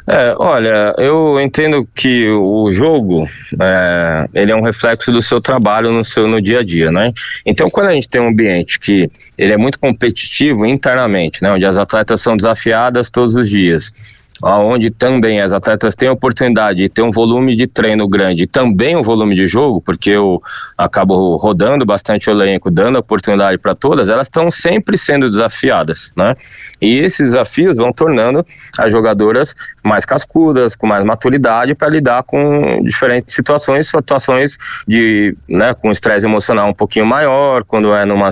É, 0.06 0.36
olha, 0.38 0.94
eu 0.98 1.40
entendo 1.40 1.88
que 1.96 2.30
o 2.30 2.70
jogo 2.74 3.26
é, 3.62 4.26
ele 4.34 4.52
é 4.52 4.56
um 4.56 4.62
reflexo 4.62 5.14
do 5.14 5.22
seu 5.22 5.40
trabalho 5.40 5.92
no 5.94 6.04
seu 6.04 6.28
no 6.28 6.42
dia 6.42 6.60
a 6.60 6.64
dia, 6.64 6.92
né? 6.92 7.14
Então, 7.46 7.70
quando 7.70 7.88
a 7.88 7.94
gente 7.94 8.10
tem 8.10 8.22
um 8.22 8.28
ambiente 8.28 8.78
que 8.78 9.10
ele 9.38 9.54
é 9.54 9.58
muito 9.58 9.80
competitivo 9.80 10.66
internamente, 10.66 11.42
né, 11.42 11.52
onde 11.52 11.66
as 11.66 11.78
atletas 11.78 12.20
são 12.20 12.36
desafiadas 12.36 13.10
todos 13.10 13.36
os 13.36 13.50
dias, 13.50 14.27
onde 14.44 14.90
também 14.90 15.42
as 15.42 15.52
atletas 15.52 15.96
têm 15.96 16.10
oportunidade 16.10 16.80
de 16.80 16.90
ter 16.90 17.02
um 17.02 17.12
volume 17.12 17.56
de 17.56 17.68
treino 17.68 18.08
grande 18.08 18.44
e 18.44 18.48
também 18.48 18.96
um 18.96 19.02
volume 19.02 19.36
de 19.36 19.48
jogo, 19.48 19.82
porque 19.82 20.12
eu 20.12 20.42
acabo 20.78 21.36
rodando 21.38 21.86
bastante 21.86 22.30
o 22.30 22.32
elenco, 22.32 22.70
dando 22.70 23.00
oportunidade 23.00 23.58
para 23.58 23.74
todas, 23.74 24.10
elas 24.10 24.28
estão 24.28 24.52
sempre 24.52 24.98
sendo 24.98 25.30
desafiadas, 25.30 26.12
né? 26.16 26.36
E 26.82 27.00
esses 27.00 27.32
desafios 27.32 27.78
vão 27.78 27.92
tornando 27.92 28.46
as 28.78 28.92
jogadoras 28.92 29.56
mais 29.84 30.06
cascudas, 30.06 30.76
com 30.76 30.88
mais 30.88 31.04
maturidade 31.04 31.74
para 31.74 31.90
lidar 31.90 32.24
com 32.24 32.82
diferentes 32.84 33.34
situações, 33.34 33.88
situações 33.88 34.58
de, 34.88 35.36
né, 35.48 35.74
com 35.74 35.92
estresse 35.92 36.26
emocional 36.26 36.70
um 36.70 36.74
pouquinho 36.74 37.06
maior, 37.06 37.64
quando 37.64 37.94
é 37.94 38.06
numa, 38.06 38.30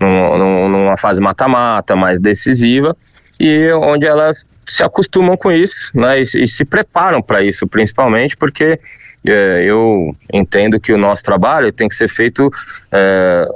numa 0.00 0.96
fase 0.96 1.20
mata-mata, 1.20 1.94
mais 1.94 2.18
decisiva, 2.18 2.96
e 3.38 3.72
onde 3.72 4.06
elas 4.06 4.46
se 4.66 4.82
acostumam 4.82 5.36
com 5.36 5.50
isso 5.50 5.90
né, 5.94 6.20
e, 6.20 6.44
e 6.44 6.48
se 6.48 6.64
preparam 6.64 7.22
para 7.22 7.42
isso, 7.42 7.66
principalmente 7.66 8.36
porque 8.36 8.78
é, 9.26 9.64
eu 9.66 10.14
entendo 10.32 10.80
que 10.80 10.92
o 10.92 10.98
nosso 10.98 11.22
trabalho 11.22 11.72
tem 11.72 11.88
que 11.88 11.94
ser 11.94 12.08
feito 12.08 12.50
é, 12.90 13.46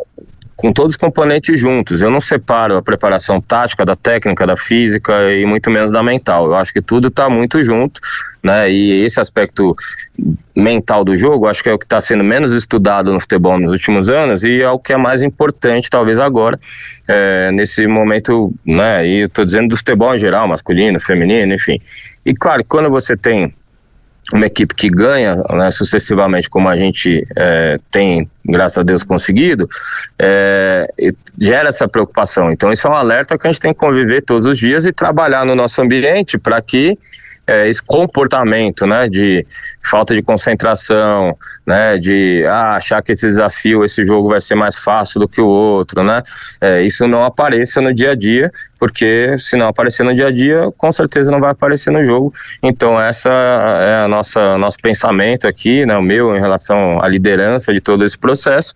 com 0.58 0.72
todos 0.72 0.94
os 0.94 0.96
componentes 0.96 1.58
juntos. 1.58 2.02
Eu 2.02 2.10
não 2.10 2.20
separo 2.20 2.76
a 2.76 2.82
preparação 2.82 3.40
tática 3.40 3.84
da 3.84 3.94
técnica, 3.94 4.44
da 4.44 4.56
física 4.56 5.32
e 5.32 5.46
muito 5.46 5.70
menos 5.70 5.90
da 5.90 6.02
mental. 6.02 6.46
Eu 6.46 6.56
acho 6.56 6.72
que 6.72 6.82
tudo 6.82 7.08
está 7.08 7.30
muito 7.30 7.62
junto, 7.62 8.00
né? 8.48 8.72
E 8.72 9.04
esse 9.04 9.20
aspecto 9.20 9.76
mental 10.56 11.04
do 11.04 11.14
jogo, 11.14 11.46
acho 11.46 11.62
que 11.62 11.68
é 11.68 11.72
o 11.72 11.78
que 11.78 11.84
está 11.84 12.00
sendo 12.00 12.24
menos 12.24 12.50
estudado 12.52 13.12
no 13.12 13.20
futebol 13.20 13.60
nos 13.60 13.72
últimos 13.72 14.08
anos 14.08 14.42
e 14.42 14.62
é 14.62 14.70
o 14.70 14.78
que 14.78 14.94
é 14.94 14.96
mais 14.96 15.20
importante, 15.20 15.90
talvez 15.90 16.18
agora, 16.18 16.58
é, 17.06 17.52
nesse 17.52 17.86
momento, 17.86 18.52
né? 18.64 19.06
E 19.06 19.24
estou 19.24 19.44
dizendo 19.44 19.68
do 19.68 19.76
futebol 19.76 20.14
em 20.14 20.18
geral, 20.18 20.48
masculino, 20.48 20.98
feminino, 20.98 21.54
enfim. 21.54 21.78
E 22.24 22.34
claro, 22.34 22.64
quando 22.64 22.88
você 22.88 23.14
tem 23.16 23.52
uma 24.32 24.46
equipe 24.46 24.74
que 24.74 24.88
ganha 24.88 25.36
né, 25.36 25.70
sucessivamente, 25.70 26.48
como 26.48 26.68
a 26.68 26.76
gente 26.76 27.26
é, 27.36 27.78
tem, 27.90 28.28
graças 28.48 28.78
a 28.78 28.82
Deus, 28.82 29.02
conseguido, 29.02 29.68
é, 30.18 30.88
gera 31.38 31.68
essa 31.68 31.86
preocupação. 31.86 32.50
Então, 32.50 32.72
isso 32.72 32.86
é 32.86 32.90
um 32.90 32.94
alerta 32.94 33.38
que 33.38 33.46
a 33.46 33.50
gente 33.50 33.60
tem 33.60 33.72
que 33.72 33.78
conviver 33.78 34.22
todos 34.22 34.46
os 34.46 34.58
dias 34.58 34.86
e 34.86 34.92
trabalhar 34.92 35.44
no 35.44 35.54
nosso 35.54 35.80
ambiente 35.82 36.38
para 36.38 36.60
que 36.60 36.96
é, 37.48 37.66
esse 37.66 37.82
comportamento, 37.82 38.86
né, 38.86 39.08
de 39.08 39.44
falta 39.82 40.14
de 40.14 40.22
concentração, 40.22 41.34
né, 41.66 41.96
de 41.96 42.44
ah, 42.46 42.76
achar 42.76 43.02
que 43.02 43.12
esse 43.12 43.26
desafio, 43.26 43.82
esse 43.82 44.04
jogo 44.04 44.28
vai 44.28 44.40
ser 44.40 44.54
mais 44.54 44.76
fácil 44.76 45.18
do 45.18 45.26
que 45.26 45.40
o 45.40 45.46
outro, 45.46 46.04
né, 46.04 46.22
é, 46.60 46.82
isso 46.82 47.08
não 47.08 47.24
apareça 47.24 47.80
no 47.80 47.94
dia 47.94 48.10
a 48.10 48.14
dia, 48.14 48.52
porque 48.78 49.34
se 49.38 49.56
não 49.56 49.66
aparecer 49.66 50.04
no 50.04 50.14
dia 50.14 50.26
a 50.26 50.30
dia, 50.30 50.70
com 50.76 50.92
certeza 50.92 51.32
não 51.32 51.40
vai 51.40 51.50
aparecer 51.50 51.90
no 51.90 52.04
jogo. 52.04 52.32
Então 52.62 53.00
essa 53.00 53.28
é 53.30 54.04
a 54.04 54.08
nossa 54.08 54.56
nosso 54.56 54.78
pensamento 54.80 55.48
aqui, 55.48 55.84
né, 55.84 55.96
o 55.96 56.02
meu 56.02 56.36
em 56.36 56.40
relação 56.40 57.02
à 57.02 57.08
liderança 57.08 57.72
de 57.72 57.80
todo 57.80 58.04
esse 58.04 58.16
processo 58.38 58.72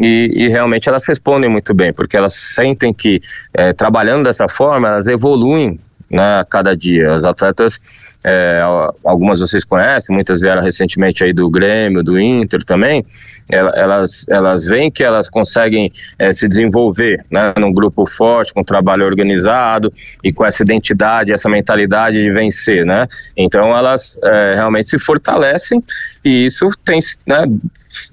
e, 0.00 0.30
e 0.34 0.48
realmente 0.48 0.88
elas 0.88 1.06
respondem 1.06 1.50
muito 1.50 1.74
bem, 1.74 1.92
porque 1.92 2.16
elas 2.16 2.32
sentem 2.32 2.92
que 2.92 3.20
é, 3.52 3.72
trabalhando 3.72 4.24
dessa 4.24 4.48
forma 4.48 4.88
elas 4.88 5.06
evoluem 5.06 5.78
né, 6.12 6.40
a 6.40 6.44
cada 6.44 6.76
dia. 6.76 7.14
As 7.14 7.24
atletas, 7.24 8.16
é, 8.22 8.60
algumas 9.02 9.40
vocês 9.40 9.64
conhecem, 9.64 10.14
muitas 10.14 10.40
vieram 10.40 10.62
recentemente 10.62 11.24
aí 11.24 11.32
do 11.32 11.48
Grêmio, 11.48 12.02
do 12.02 12.20
Inter 12.20 12.62
também, 12.62 13.02
elas, 13.50 14.26
elas 14.28 14.66
veem 14.66 14.90
que 14.90 15.02
elas 15.02 15.30
conseguem 15.30 15.90
é, 16.18 16.30
se 16.30 16.46
desenvolver 16.46 17.24
né, 17.30 17.54
num 17.56 17.72
grupo 17.72 18.06
forte, 18.06 18.52
com 18.52 18.62
trabalho 18.62 19.06
organizado 19.06 19.90
e 20.22 20.32
com 20.32 20.44
essa 20.44 20.62
identidade, 20.62 21.32
essa 21.32 21.48
mentalidade 21.48 22.22
de 22.22 22.30
vencer, 22.30 22.84
né? 22.84 23.06
Então 23.34 23.74
elas 23.74 24.18
é, 24.22 24.54
realmente 24.54 24.90
se 24.90 24.98
fortalecem 24.98 25.82
e 26.22 26.44
isso 26.44 26.68
tem, 26.84 26.98
né, 27.26 27.46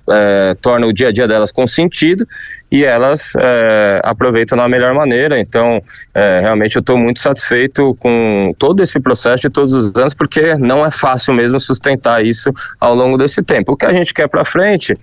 é, 0.10 0.56
torna 0.62 0.88
o 0.88 0.94
dia 0.94 1.10
a 1.10 1.12
dia 1.12 1.28
delas 1.28 1.52
com 1.52 1.66
sentido 1.68 2.28
e 2.72 2.84
elas 2.84 3.34
é, 3.38 4.00
aproveitam 4.04 4.58
da 4.58 4.68
melhor 4.68 4.94
maneira. 4.94 5.40
Então, 5.40 5.82
é, 6.14 6.40
realmente 6.42 6.76
eu 6.76 6.82
estou 6.82 6.98
muito 6.98 7.20
satisfeito 7.20 7.96
com 8.00 8.54
todo 8.58 8.82
esse 8.84 9.00
processo 9.00 9.44
de 9.44 9.50
todos 9.50 9.74
os 9.74 9.96
anos, 9.96 10.14
porque 10.14 10.56
não 10.56 10.86
é 10.86 10.92
fácil 10.92 11.34
mesmo 11.34 11.60
sustentar 11.60 12.24
isso 12.24 12.54
ao 12.80 12.94
longo 12.94 13.18
desse 13.18 13.42
tempo. 13.42 13.74
O 13.74 13.78
que 13.78 13.86
a 13.86 13.94
gente 13.94 14.14
quer 14.14 14.28
para 14.28 14.46
frente 14.46 14.96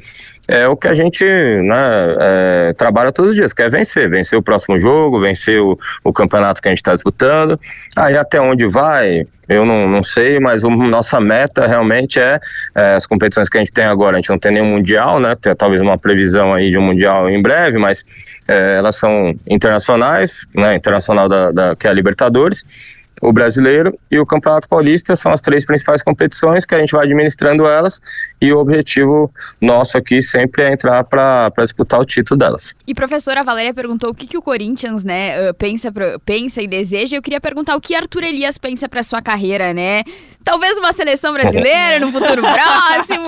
é 0.49 0.69
o 0.69 0.77
que 0.77 0.89
a 0.89 0.95
gente 0.95 1.25
né, 1.25 2.17
é, 2.21 2.73
trabalha 2.75 3.13
todos 3.13 3.33
os 3.33 3.37
dias, 3.37 3.53
quer 3.53 3.71
vencer, 3.71 4.09
vencer 4.09 4.39
o 4.39 4.43
próximo 4.43 4.79
jogo, 4.79 5.21
vencer 5.21 5.61
o, 5.61 5.79
o 6.05 6.13
campeonato 6.13 6.63
que 6.63 6.69
a 6.69 6.71
gente 6.71 6.79
está 6.79 6.95
disputando. 6.95 7.59
Aí 7.97 8.17
até 8.17 8.41
onde 8.41 8.67
vai, 8.69 9.27
eu 9.49 9.65
não, 9.65 9.89
não 9.89 10.03
sei, 10.03 10.41
mas 10.41 10.65
a 10.65 10.69
nossa 10.69 11.21
meta 11.21 11.67
realmente 11.67 12.21
é, 12.21 12.39
é, 12.75 12.95
as 12.95 13.07
competições 13.07 13.49
que 13.49 13.57
a 13.57 13.61
gente 13.61 13.73
tem 13.73 13.85
agora. 13.85 14.17
A 14.17 14.21
gente 14.21 14.31
não 14.31 14.39
tem 14.39 14.53
nenhum 14.53 14.71
mundial, 14.71 15.21
né? 15.21 15.37
Tem 15.37 15.55
talvez 15.55 15.81
uma 15.81 15.97
previsão 15.97 16.53
aí 16.53 16.71
de 16.71 16.79
um 16.79 16.83
mundial 16.83 17.29
em 17.31 17.41
breve, 17.41 17.79
mas 17.79 18.05
é, 18.49 18.77
elas 18.79 18.97
são 18.97 19.35
internacionais, 19.49 20.47
né? 20.55 20.75
Internacional 20.75 21.29
da, 21.29 21.53
da, 21.53 21.77
que 21.77 21.87
é 21.87 21.91
a 21.91 21.93
Libertadores 21.93 23.06
o 23.23 23.33
brasileiro 23.33 23.97
e 24.11 24.19
o 24.19 24.27
Campeonato 24.27 24.69
Paulista 24.69 25.17
são 25.17 25.33
as 25.33 25.41
três 25.41 25.65
principais 25.65 26.03
competições 26.03 26.65
que 26.65 26.75
a 26.75 26.79
gente 26.79 26.93
vai 26.93 27.07
administrando 27.07 27.67
elas 27.67 28.01
e 28.41 28.53
o 28.53 28.59
objetivo 28.59 29.31
nosso 29.61 29.97
aqui 29.97 30.21
sempre 30.21 30.63
é 30.63 30.73
entrar 30.73 31.03
para 31.05 31.51
disputar 31.59 32.01
o 32.01 32.05
título 32.05 32.39
delas. 32.39 32.75
E 32.87 32.95
professora 32.95 33.43
Valéria 33.43 33.73
perguntou 33.73 34.11
o 34.11 34.15
que, 34.15 34.27
que 34.27 34.37
o 34.37 34.43
Corinthians 34.43 35.05
né, 35.05 35.53
pensa, 35.55 35.93
pensa 36.25 36.63
e 36.63 36.67
deseja. 36.67 37.17
Eu 37.17 37.23
queria 37.23 37.41
perguntar 37.41 37.77
o 37.77 37.81
que 37.81 37.95
Arthur 37.95 38.25
Elias 38.25 38.59
pensa 38.59 38.89
para 38.89 39.03
sua 39.03 39.23
carreira, 39.23 39.73
né? 39.73 40.03
Talvez 40.45 40.79
uma 40.79 40.93
seleção 40.93 41.33
brasileira 41.33 41.99
no 42.05 42.13
futuro 42.13 42.43
próximo. 42.43 43.27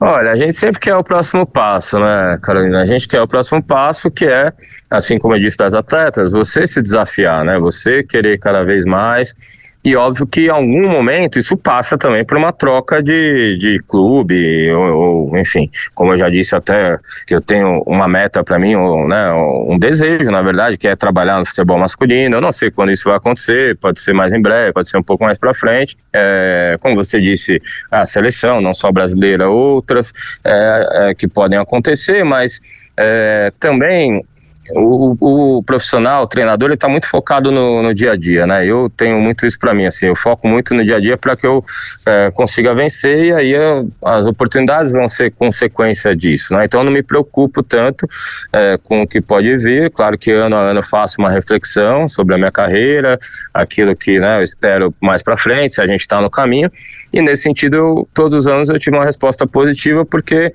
Olha, 0.00 0.32
a 0.32 0.36
gente 0.36 0.56
sempre 0.56 0.80
quer 0.80 0.96
o 0.96 1.04
próximo 1.04 1.46
passo, 1.46 1.98
né, 1.98 2.38
Carolina? 2.42 2.80
A 2.80 2.86
gente 2.86 3.06
quer 3.06 3.20
o 3.20 3.28
próximo 3.28 3.62
passo, 3.62 4.10
que 4.10 4.26
é, 4.26 4.52
assim 4.90 5.18
como 5.18 5.34
eu 5.34 5.40
disse 5.40 5.56
das 5.56 5.74
atletas, 5.74 6.32
você 6.32 6.66
se 6.66 6.82
desafiar, 6.82 7.44
né? 7.44 7.58
Você 7.58 8.02
querer 8.02 8.38
cada 8.38 8.64
vez 8.64 8.84
mais 8.84 9.71
e 9.84 9.96
óbvio 9.96 10.26
que 10.26 10.46
em 10.46 10.48
algum 10.48 10.88
momento 10.88 11.38
isso 11.38 11.56
passa 11.56 11.98
também 11.98 12.24
por 12.24 12.36
uma 12.36 12.52
troca 12.52 13.02
de, 13.02 13.56
de 13.58 13.80
clube, 13.80 14.70
ou, 14.72 15.30
ou 15.30 15.38
enfim, 15.38 15.68
como 15.92 16.12
eu 16.12 16.18
já 16.18 16.30
disse 16.30 16.54
até 16.54 16.98
que 17.26 17.34
eu 17.34 17.40
tenho 17.40 17.82
uma 17.84 18.06
meta 18.06 18.44
para 18.44 18.58
mim, 18.60 18.76
ou, 18.76 19.08
né, 19.08 19.32
um 19.32 19.76
desejo, 19.78 20.30
na 20.30 20.40
verdade, 20.40 20.78
que 20.78 20.86
é 20.86 20.94
trabalhar 20.94 21.40
no 21.40 21.46
futebol 21.46 21.78
masculino. 21.78 22.36
Eu 22.36 22.40
não 22.40 22.52
sei 22.52 22.70
quando 22.70 22.92
isso 22.92 23.08
vai 23.08 23.16
acontecer, 23.16 23.76
pode 23.78 24.00
ser 24.00 24.12
mais 24.12 24.32
em 24.32 24.40
breve, 24.40 24.72
pode 24.72 24.88
ser 24.88 24.98
um 24.98 25.02
pouco 25.02 25.24
mais 25.24 25.36
para 25.36 25.52
frente. 25.52 25.96
É, 26.12 26.76
como 26.80 26.94
você 26.94 27.20
disse, 27.20 27.60
a 27.90 28.04
seleção, 28.04 28.60
não 28.60 28.72
só 28.72 28.92
brasileira, 28.92 29.48
outras 29.48 30.12
é, 30.44 31.10
é, 31.10 31.14
que 31.14 31.26
podem 31.26 31.58
acontecer, 31.58 32.22
mas 32.24 32.60
é, 32.96 33.52
também 33.58 34.24
o, 34.70 35.56
o, 35.58 35.62
profissional, 35.62 36.22
o 36.22 36.26
treinador, 36.26 36.68
ele 36.68 36.74
está 36.74 36.88
muito 36.88 37.06
focado 37.06 37.50
no, 37.50 37.82
no, 37.82 37.92
dia 37.92 38.12
a 38.12 38.16
dia, 38.16 38.46
né? 38.46 38.64
Eu 38.64 38.88
tenho 38.88 39.20
muito 39.20 39.44
isso 39.44 39.58
para 39.58 39.74
mim, 39.74 39.86
assim, 39.86 40.06
eu 40.06 40.14
foco 40.14 40.46
muito 40.46 40.74
no 40.74 40.84
dia 40.84 40.96
a 40.96 41.00
dia 41.00 41.16
para 41.16 41.36
que 41.36 41.46
eu 41.46 41.64
é, 42.06 42.30
consiga 42.32 42.74
vencer 42.74 43.24
e 43.24 43.32
aí 43.32 43.50
eu, 43.52 43.90
as 44.04 44.26
oportunidades 44.26 44.92
vão 44.92 45.08
ser 45.08 45.32
consequência 45.32 46.14
disso, 46.14 46.54
né? 46.54 46.64
Então 46.64 46.80
eu 46.80 46.84
não 46.84 46.92
me 46.92 47.02
preocupo 47.02 47.62
tanto 47.62 48.06
é, 48.52 48.78
com 48.82 49.02
o 49.02 49.06
que 49.06 49.20
pode 49.20 49.56
vir. 49.58 49.90
Claro 49.90 50.16
que 50.16 50.30
ano 50.30 50.54
a 50.54 50.60
ano 50.60 50.78
eu 50.78 50.84
faço 50.84 51.16
uma 51.18 51.30
reflexão 51.30 52.06
sobre 52.06 52.34
a 52.34 52.38
minha 52.38 52.52
carreira, 52.52 53.18
aquilo 53.52 53.96
que 53.96 54.20
né, 54.20 54.38
eu 54.38 54.42
espero 54.42 54.94
mais 55.00 55.22
para 55.22 55.36
frente, 55.36 55.74
se 55.74 55.82
a 55.82 55.86
gente 55.86 56.00
está 56.00 56.20
no 56.20 56.30
caminho. 56.30 56.70
E 57.12 57.20
nesse 57.20 57.42
sentido, 57.42 57.76
eu, 57.76 58.08
todos 58.14 58.34
os 58.34 58.46
anos 58.46 58.70
eu 58.70 58.78
tive 58.78 58.96
uma 58.96 59.04
resposta 59.04 59.46
positiva 59.46 60.04
porque 60.04 60.52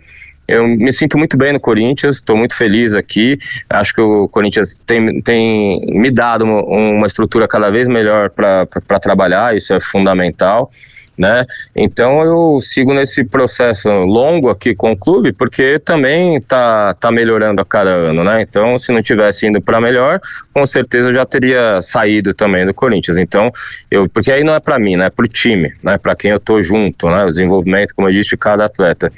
eu 0.48 0.66
me 0.66 0.92
sinto 0.94 1.18
muito 1.18 1.36
bem 1.36 1.52
no 1.52 1.60
Corinthians, 1.60 2.16
estou 2.16 2.38
muito 2.38 2.56
feliz 2.56 2.96
aqui. 2.96 3.38
Acho 3.70 3.94
que 3.94 4.02
o 4.02 4.30
Corinthians 4.30 4.80
tem, 4.86 5.22
tem 5.22 5.82
me 5.88 6.10
dado 6.10 6.46
uma, 6.46 7.06
estrutura 7.06 7.48
cada 7.48 7.70
vez 7.70 7.88
melhor 7.88 8.30
para 8.30 8.66
trabalhar, 9.02 9.56
isso 9.56 9.74
é 9.74 9.80
fundamental. 9.80 10.70
Né? 11.18 11.48
Então 11.76 12.22
eu 12.22 12.60
sigo 12.62 12.94
nesse 12.94 13.24
processo 13.24 13.90
longo 13.90 14.50
aqui 14.50 14.76
com 14.76 14.92
o 14.92 14.98
clube, 14.98 15.34
porque 15.34 15.80
também 15.80 16.40
tá, 16.40 16.94
tá 16.94 17.12
melhorando 17.12 17.60
a 17.60 17.66
cada 17.66 17.90
ano, 17.90 18.24
né? 18.24 18.44
Então, 18.44 18.78
se 18.78 18.94
não 18.94 19.02
tivesse 19.02 19.48
indo 19.48 19.60
para 19.60 19.82
melhor, 19.82 20.20
com 20.54 20.64
certeza 20.68 21.10
eu 21.10 21.14
já 21.16 21.26
teria 21.26 21.82
saído 21.82 22.36
também 22.36 22.68
do 22.68 22.74
Corinthians. 22.74 23.18
Então, 23.18 23.52
eu 23.90 24.08
porque 24.08 24.32
aí 24.32 24.44
não 24.44 24.54
é 24.54 24.60
para 24.60 24.78
mim, 24.78 24.96
né? 24.96 25.08
É 25.08 25.10
pro 25.10 25.28
time, 25.28 25.74
né? 25.82 25.98
Para 25.98 26.16
quem 26.16 26.30
eu 26.30 26.40
tô 26.40 26.62
junto, 26.62 27.10
né? 27.10 27.26
O 27.26 27.32
desenvolvimento, 27.32 27.96
como 27.96 28.08
eu 28.08 28.12
disse, 28.12 28.30
de 28.30 28.38
cada 28.38 28.66
atleta. 28.66 29.12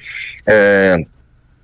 É, 0.48 1.04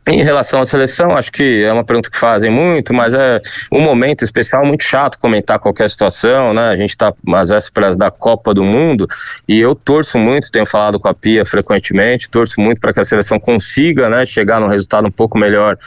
em 0.08 0.24
relação 0.24 0.62
à 0.62 0.66
seleção, 0.66 1.18
acho 1.18 1.32
que 1.32 1.64
é 1.64 1.74
uma 1.74 1.84
pergunta 1.84 2.12
que 2.12 2.18
fazem 2.18 2.52
muito, 2.52 2.94
mas 2.94 3.14
é 3.14 3.42
um 3.72 3.82
momento 3.82 4.24
especial 4.24 4.64
muito 4.66 4.84
chato 4.84 5.18
comentar 5.18 5.58
qualquer 5.58 5.90
situação, 5.90 6.54
né? 6.54 6.70
A 6.70 6.76
gente 6.76 6.92
está 6.92 7.12
às 7.34 7.50
vésperas 7.50 7.98
da 7.98 8.12
Copa 8.12 8.54
do 8.54 8.64
Mundo 8.64 9.08
e 9.48 9.60
eu 9.60 9.74
torço 9.74 10.20
muito, 10.20 10.52
tenho 10.52 10.66
falado 10.66 11.00
com 11.00 11.08
a 11.08 11.14
Pia 11.14 11.44
frequentemente, 11.44 12.30
torço 12.30 12.62
muito 12.62 12.80
para 12.80 12.94
que 12.94 13.00
a 13.00 13.04
seleção 13.04 13.40
consiga, 13.40 14.08
né, 14.08 14.26
chegar 14.26 14.60
num 14.60 14.68
resultado 14.68 15.08
um 15.08 15.12
pouco 15.12 15.40
melhor 15.40 15.78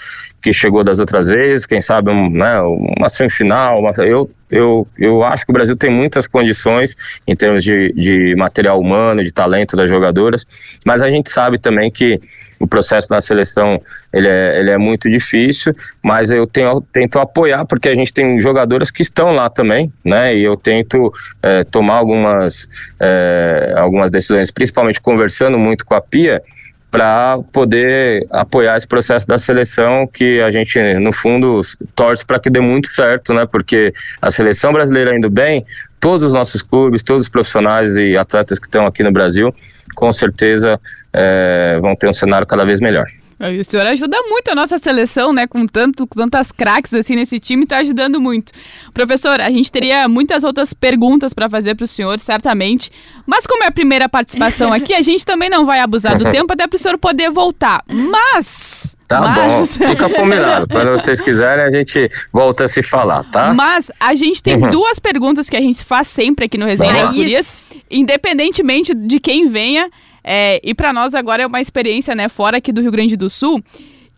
que 0.41 0.53
chegou 0.53 0.85
das 0.85 0.99
outras 0.99 1.27
vezes, 1.27 1.67
quem 1.67 1.81
sabe 1.81 2.11
um, 2.11 2.31
né, 2.31 2.61
uma 2.97 3.09
semifinal. 3.09 3.81
Uma, 3.81 3.93
eu, 3.99 4.31
eu, 4.51 4.87
eu 4.97 5.25
acho 5.25 5.45
que 5.45 5.51
o 5.51 5.53
Brasil 5.53 5.77
tem 5.77 5.91
muitas 5.91 6.27
condições 6.27 6.95
em 7.27 7.35
termos 7.35 7.63
de, 7.65 7.93
de 7.93 8.35
material 8.37 8.81
humano, 8.81 9.23
de 9.23 9.33
talento 9.33 9.77
das 9.77 9.91
jogadoras, 9.91 10.47
mas 10.87 11.03
a 11.03 11.11
gente 11.11 11.31
sabe 11.31 11.59
também 11.59 11.91
que 11.91 12.21
o 12.59 12.67
processo 12.67 13.09
na 13.11 13.21
seleção 13.21 13.81
ele 14.13 14.29
é, 14.29 14.61
ele 14.61 14.71
é 14.71 14.79
muito 14.79 15.11
difícil, 15.11 15.75
mas 16.03 16.31
eu 16.31 16.47
tenho, 16.47 16.81
tento 16.93 17.19
apoiar 17.19 17.65
porque 17.67 17.89
a 17.89 17.95
gente 17.95 18.13
tem 18.13 18.41
jogadoras 18.41 18.91
que 18.91 19.03
estão 19.03 19.33
lá 19.33 19.51
também, 19.51 19.93
né? 20.05 20.35
E 20.35 20.43
eu 20.43 20.57
tento 20.57 21.13
é, 21.43 21.65
tomar 21.65 21.97
algumas, 21.97 22.69
é, 23.01 23.75
algumas 23.77 24.11
decisões, 24.11 24.51
principalmente 24.51 25.01
conversando 25.01 25.59
muito 25.59 25.85
com 25.85 25.95
a 25.95 26.01
Pia, 26.01 26.43
para 26.91 27.39
poder 27.53 28.27
apoiar 28.31 28.77
esse 28.77 28.87
processo 28.87 29.27
da 29.27 29.39
seleção 29.39 30.07
que 30.07 30.41
a 30.41 30.51
gente, 30.51 30.79
no 30.95 31.13
fundo, 31.13 31.61
torce 31.95 32.25
para 32.25 32.39
que 32.39 32.49
dê 32.49 32.61
muito 32.61 32.89
certo, 32.89 33.35
né? 33.35 33.47
Porque 33.47 33.93
a 34.23 34.31
seleção 34.31 34.73
brasileira 34.73 35.15
indo 35.15 35.29
bem, 35.29 35.67
todos 36.01 36.27
os 36.27 36.33
nossos 36.33 36.63
clubes, 36.63 37.03
todos 37.03 37.25
os 37.25 37.29
profissionais 37.29 37.97
e 37.97 38.17
atletas 38.17 38.59
que 38.59 38.67
estão 38.67 38.87
aqui 38.87 39.03
no 39.03 39.13
Brasil, 39.13 39.55
com 39.95 40.11
certeza 40.11 40.81
é, 41.13 41.79
vão 41.81 41.95
ter 41.95 42.09
um 42.09 42.13
cenário 42.13 42.47
cada 42.47 42.65
vez 42.65 42.81
melhor. 42.81 43.07
O 43.41 43.71
senhor 43.71 43.87
ajuda 43.87 44.21
muito 44.23 44.51
a 44.51 44.55
nossa 44.55 44.79
seleção, 44.79 45.33
né? 45.33 45.47
Com, 45.47 45.65
tanto, 45.65 46.07
com 46.09 46.19
tantas 46.19 46.51
craques 46.51 46.93
assim 46.93 47.15
nesse 47.15 47.39
time, 47.39 47.63
está 47.63 47.79
ajudando 47.79 48.21
muito. 48.21 48.53
Professor, 48.93 49.41
a 49.41 49.49
gente 49.49 49.71
teria 49.71 50.09
muitas 50.09 50.43
outras 50.43 50.75
perguntas 50.75 51.33
para 51.33 51.49
fazer 51.49 51.77
para 51.77 51.85
o 51.85 51.87
senhor, 51.87 52.19
certamente. 52.19 52.91
Mas 53.25 53.47
como 53.47 53.63
é 53.63 53.69
a 53.69 53.71
primeira 53.71 54.09
participação 54.09 54.73
aqui, 54.73 54.93
a 54.93 55.03
gente 55.03 55.25
também 55.25 55.49
não 55.49 55.65
vai 55.65 55.79
abusar 55.79 56.19
do 56.19 56.25
tempo 56.33 56.53
até 56.53 56.67
para 56.67 56.77
o 56.77 56.79
senhor 56.79 56.99
poder 56.99 57.31
voltar. 57.31 57.85
Mas. 57.87 58.97
Tá 59.07 59.21
mas... 59.21 59.79
bom, 59.79 59.87
fica 59.87 60.09
combinado. 60.11 60.67
Quando 60.69 60.91
vocês 60.91 61.21
quiserem, 61.21 61.65
a 61.65 61.71
gente 61.71 62.09
volta 62.33 62.65
a 62.65 62.69
se 62.69 62.83
falar, 62.83 63.23
tá? 63.31 63.55
Mas 63.55 63.91
a 64.01 64.15
gente 64.15 64.43
tem 64.43 64.57
uhum. 64.57 64.71
duas 64.71 64.99
perguntas 64.99 65.49
que 65.49 65.57
a 65.57 65.61
gente 65.61 65.85
faz 65.85 66.09
sempre 66.09 66.47
aqui 66.47 66.59
no 66.59 66.67
Resenha 66.67 66.93
das 66.93 67.13
Gurias, 67.13 67.65
independentemente 67.89 68.93
de 68.95 69.21
quem 69.21 69.49
venha. 69.49 69.89
É, 70.31 70.61
e 70.63 70.75
para 70.75 70.93
nós 70.93 71.15
agora 71.15 71.43
é 71.43 71.47
uma 71.47 71.59
experiência, 71.59 72.15
né, 72.15 72.29
fora 72.29 72.59
aqui 72.59 72.71
do 72.71 72.83
Rio 72.83 72.91
Grande 72.91 73.17
do 73.17 73.31
Sul, 73.31 73.65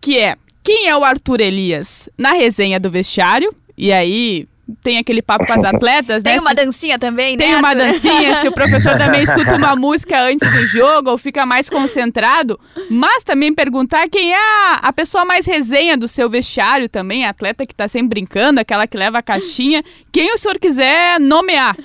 que 0.00 0.18
é 0.18 0.36
quem 0.60 0.88
é 0.88 0.96
o 0.96 1.04
Arthur 1.04 1.40
Elias 1.40 2.08
na 2.18 2.32
resenha 2.32 2.80
do 2.80 2.90
vestiário? 2.90 3.54
E 3.78 3.92
aí 3.92 4.48
tem 4.82 4.98
aquele 4.98 5.22
papo 5.22 5.46
com 5.46 5.52
as 5.52 5.62
atletas, 5.72 6.24
né? 6.24 6.32
Tem 6.32 6.40
uma 6.40 6.52
dancinha 6.52 6.98
também, 6.98 7.36
né? 7.36 7.44
Tem 7.44 7.54
uma 7.54 7.74
dancinha, 7.74 8.34
se 8.34 8.48
o 8.48 8.52
professor 8.52 8.98
também 8.98 9.22
escuta 9.24 9.54
uma 9.54 9.76
música 9.76 10.20
antes 10.20 10.50
do 10.50 10.66
jogo 10.66 11.10
ou 11.10 11.16
fica 11.16 11.46
mais 11.46 11.70
concentrado. 11.70 12.58
Mas 12.90 13.22
também 13.22 13.54
perguntar 13.54 14.08
quem 14.08 14.32
é 14.32 14.36
a, 14.36 14.80
a 14.82 14.92
pessoa 14.92 15.24
mais 15.24 15.46
resenha 15.46 15.96
do 15.96 16.08
seu 16.08 16.28
vestiário 16.28 16.88
também, 16.88 17.24
a 17.24 17.30
atleta 17.30 17.64
que 17.64 17.74
tá 17.74 17.86
sempre 17.86 18.08
brincando, 18.08 18.58
aquela 18.58 18.84
que 18.84 18.96
leva 18.96 19.18
a 19.18 19.22
caixinha. 19.22 19.84
Quem 20.10 20.34
o 20.34 20.38
senhor 20.38 20.58
quiser 20.58 21.20
nomear. 21.20 21.76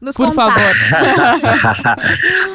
Nos 0.00 0.16
Por 0.16 0.28
contar. 0.28 0.58
favor. 0.58 1.96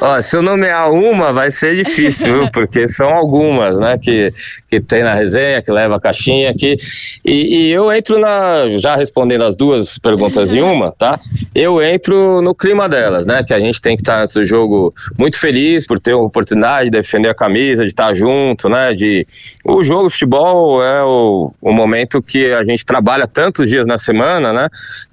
Ó, 0.02 0.20
se 0.20 0.36
eu 0.36 0.42
nomear 0.42 0.90
uma, 0.90 1.32
vai 1.32 1.50
ser 1.50 1.76
difícil, 1.76 2.40
viu? 2.40 2.50
Porque 2.50 2.88
são 2.88 3.08
algumas, 3.08 3.78
né? 3.78 3.96
Que, 3.98 4.32
que 4.68 4.80
tem 4.80 5.02
na 5.04 5.14
resenha, 5.14 5.62
que 5.62 5.70
leva 5.70 5.96
a 5.96 6.00
caixinha 6.00 6.50
aqui. 6.50 6.76
E, 7.24 7.68
e 7.68 7.72
eu 7.72 7.92
entro 7.92 8.18
na. 8.18 8.68
Já 8.78 8.96
respondendo 8.96 9.44
as 9.44 9.56
duas 9.56 9.98
perguntas 9.98 10.52
em 10.52 10.60
uma, 10.60 10.92
tá? 10.92 11.20
Eu 11.54 11.82
entro 11.82 12.42
no 12.42 12.54
clima 12.54 12.88
delas, 12.88 13.26
né? 13.26 13.44
Que 13.44 13.54
a 13.54 13.60
gente 13.60 13.80
tem 13.80 13.96
que 13.96 14.02
estar 14.02 14.20
nesse 14.20 14.44
jogo 14.44 14.92
muito 15.16 15.38
feliz 15.38 15.86
por 15.86 16.00
ter 16.00 16.12
a 16.12 16.18
oportunidade 16.18 16.86
de 16.86 16.90
defender 16.90 17.28
a 17.28 17.34
camisa, 17.34 17.82
de 17.82 17.88
estar 17.88 18.12
junto, 18.14 18.68
né? 18.68 18.92
De... 18.92 19.26
O 19.64 19.82
jogo 19.84 20.08
de 20.08 20.12
futebol 20.14 20.82
é 20.82 21.04
o, 21.04 21.52
o 21.60 21.72
momento 21.72 22.20
que 22.20 22.52
a 22.52 22.64
gente 22.64 22.84
trabalha 22.84 23.26
tantos 23.28 23.68
dias 23.68 23.86
na 23.86 23.98
semana, 23.98 24.52
né? 24.52 24.68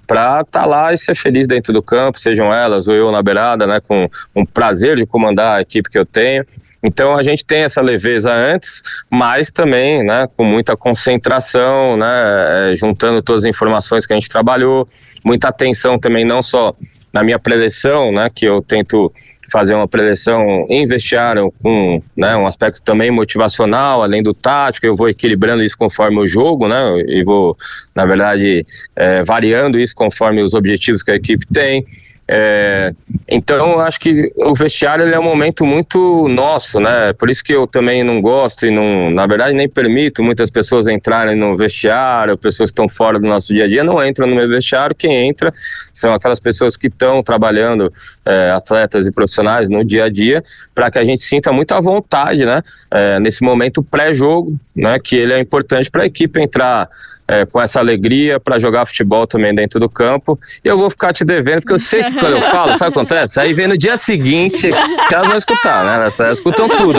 Para 0.06 0.40
estar 0.40 0.60
tá 0.60 0.66
lá 0.66 0.92
e 0.92 0.98
ser 0.98 1.14
feliz 1.14 1.46
dentro 1.46 1.72
do 1.72 1.82
campo, 1.82 2.18
sejam 2.18 2.52
elas 2.52 2.88
ou 2.88 2.94
eu 2.94 3.10
na 3.10 3.22
beirada, 3.22 3.66
né, 3.66 3.80
com 3.80 4.08
um 4.34 4.44
prazer 4.44 4.96
de 4.96 5.06
comandar 5.06 5.58
a 5.58 5.62
equipe 5.62 5.90
que 5.90 5.98
eu 5.98 6.06
tenho. 6.06 6.44
Então 6.82 7.16
a 7.16 7.22
gente 7.22 7.44
tem 7.46 7.62
essa 7.62 7.80
leveza 7.80 8.30
antes, 8.32 8.82
mas 9.10 9.50
também, 9.50 10.04
né, 10.04 10.28
com 10.36 10.44
muita 10.44 10.76
concentração, 10.76 11.96
né, 11.96 12.72
é, 12.72 12.76
juntando 12.76 13.22
todas 13.22 13.44
as 13.44 13.48
informações 13.48 14.04
que 14.06 14.12
a 14.12 14.16
gente 14.16 14.28
trabalhou, 14.28 14.86
muita 15.24 15.48
atenção 15.48 15.98
também 15.98 16.26
não 16.26 16.42
só 16.42 16.74
na 17.12 17.22
minha 17.22 17.38
preleção, 17.38 18.12
né, 18.12 18.28
que 18.34 18.44
eu 18.44 18.60
tento 18.60 19.10
fazer 19.50 19.74
uma 19.74 19.88
preleção 19.88 20.66
em 20.68 20.86
vestiário 20.86 21.52
com 21.62 22.02
né, 22.16 22.36
um 22.36 22.46
aspecto 22.46 22.82
também 22.82 23.10
motivacional, 23.10 24.02
além 24.02 24.22
do 24.22 24.34
tático, 24.34 24.86
eu 24.86 24.96
vou 24.96 25.08
equilibrando 25.08 25.62
isso 25.62 25.76
conforme 25.76 26.18
o 26.18 26.26
jogo, 26.26 26.68
né, 26.68 27.02
e 27.06 27.22
vou, 27.24 27.56
na 27.94 28.04
verdade, 28.04 28.66
é, 28.96 29.22
variando 29.22 29.78
isso 29.78 29.94
conforme 29.94 30.42
os 30.42 30.54
objetivos 30.54 31.02
que 31.02 31.10
a 31.10 31.16
equipe 31.16 31.46
tem. 31.52 31.84
É, 32.26 32.94
então, 33.28 33.72
eu 33.72 33.80
acho 33.80 34.00
que 34.00 34.32
o 34.36 34.54
vestiário 34.54 35.06
é 35.06 35.18
um 35.18 35.22
momento 35.22 35.64
muito 35.66 36.26
nosso, 36.28 36.80
né? 36.80 37.12
Por 37.12 37.28
isso 37.28 37.44
que 37.44 37.54
eu 37.54 37.66
também 37.66 38.02
não 38.02 38.20
gosto 38.20 38.66
e, 38.66 38.70
não, 38.70 39.10
na 39.10 39.26
verdade, 39.26 39.54
nem 39.54 39.68
permito 39.68 40.22
muitas 40.22 40.50
pessoas 40.50 40.86
entrarem 40.86 41.36
no 41.36 41.54
vestiário, 41.56 42.36
pessoas 42.38 42.70
que 42.70 42.72
estão 42.72 42.88
fora 42.88 43.18
do 43.18 43.26
nosso 43.26 43.52
dia 43.52 43.64
a 43.64 43.68
dia 43.68 43.84
não 43.84 44.04
entram 44.04 44.26
no 44.26 44.34
meu 44.34 44.48
vestiário. 44.48 44.96
Quem 44.96 45.28
entra 45.28 45.52
são 45.92 46.14
aquelas 46.14 46.40
pessoas 46.40 46.76
que 46.76 46.86
estão 46.86 47.20
trabalhando, 47.20 47.92
é, 48.24 48.50
atletas 48.52 49.06
e 49.06 49.12
profissionais, 49.12 49.33
no 49.68 49.84
dia 49.84 50.04
a 50.04 50.08
dia, 50.08 50.42
para 50.74 50.90
que 50.90 50.98
a 50.98 51.04
gente 51.04 51.22
sinta 51.22 51.52
muita 51.52 51.80
vontade, 51.80 52.44
né? 52.44 52.62
É, 52.90 53.18
nesse 53.20 53.42
momento 53.42 53.82
pré-jogo, 53.82 54.58
né? 54.74 54.98
Que 54.98 55.16
ele 55.16 55.32
é 55.32 55.38
importante 55.38 55.90
para 55.90 56.02
a 56.02 56.06
equipe 56.06 56.40
entrar 56.40 56.88
é, 57.26 57.46
com 57.46 57.60
essa 57.60 57.80
alegria 57.80 58.38
para 58.38 58.58
jogar 58.58 58.84
futebol 58.86 59.26
também 59.26 59.54
dentro 59.54 59.80
do 59.80 59.88
campo. 59.88 60.38
E 60.64 60.68
eu 60.68 60.76
vou 60.76 60.90
ficar 60.90 61.12
te 61.12 61.24
devendo, 61.24 61.60
porque 61.60 61.72
eu 61.72 61.78
sei 61.78 62.02
que 62.02 62.12
quando 62.12 62.36
eu 62.36 62.42
falo, 62.50 62.76
sabe 62.76 62.90
o 62.90 62.92
que 62.92 62.98
acontece? 62.98 63.40
Aí 63.40 63.52
vem 63.52 63.66
no 63.66 63.78
dia 63.78 63.96
seguinte, 63.96 64.70
que 65.08 65.14
elas 65.14 65.28
vão 65.28 65.36
escutar, 65.36 65.84
né? 65.84 65.94
Elas, 65.94 66.20
elas 66.20 66.38
escutam 66.38 66.68
tudo. 66.68 66.98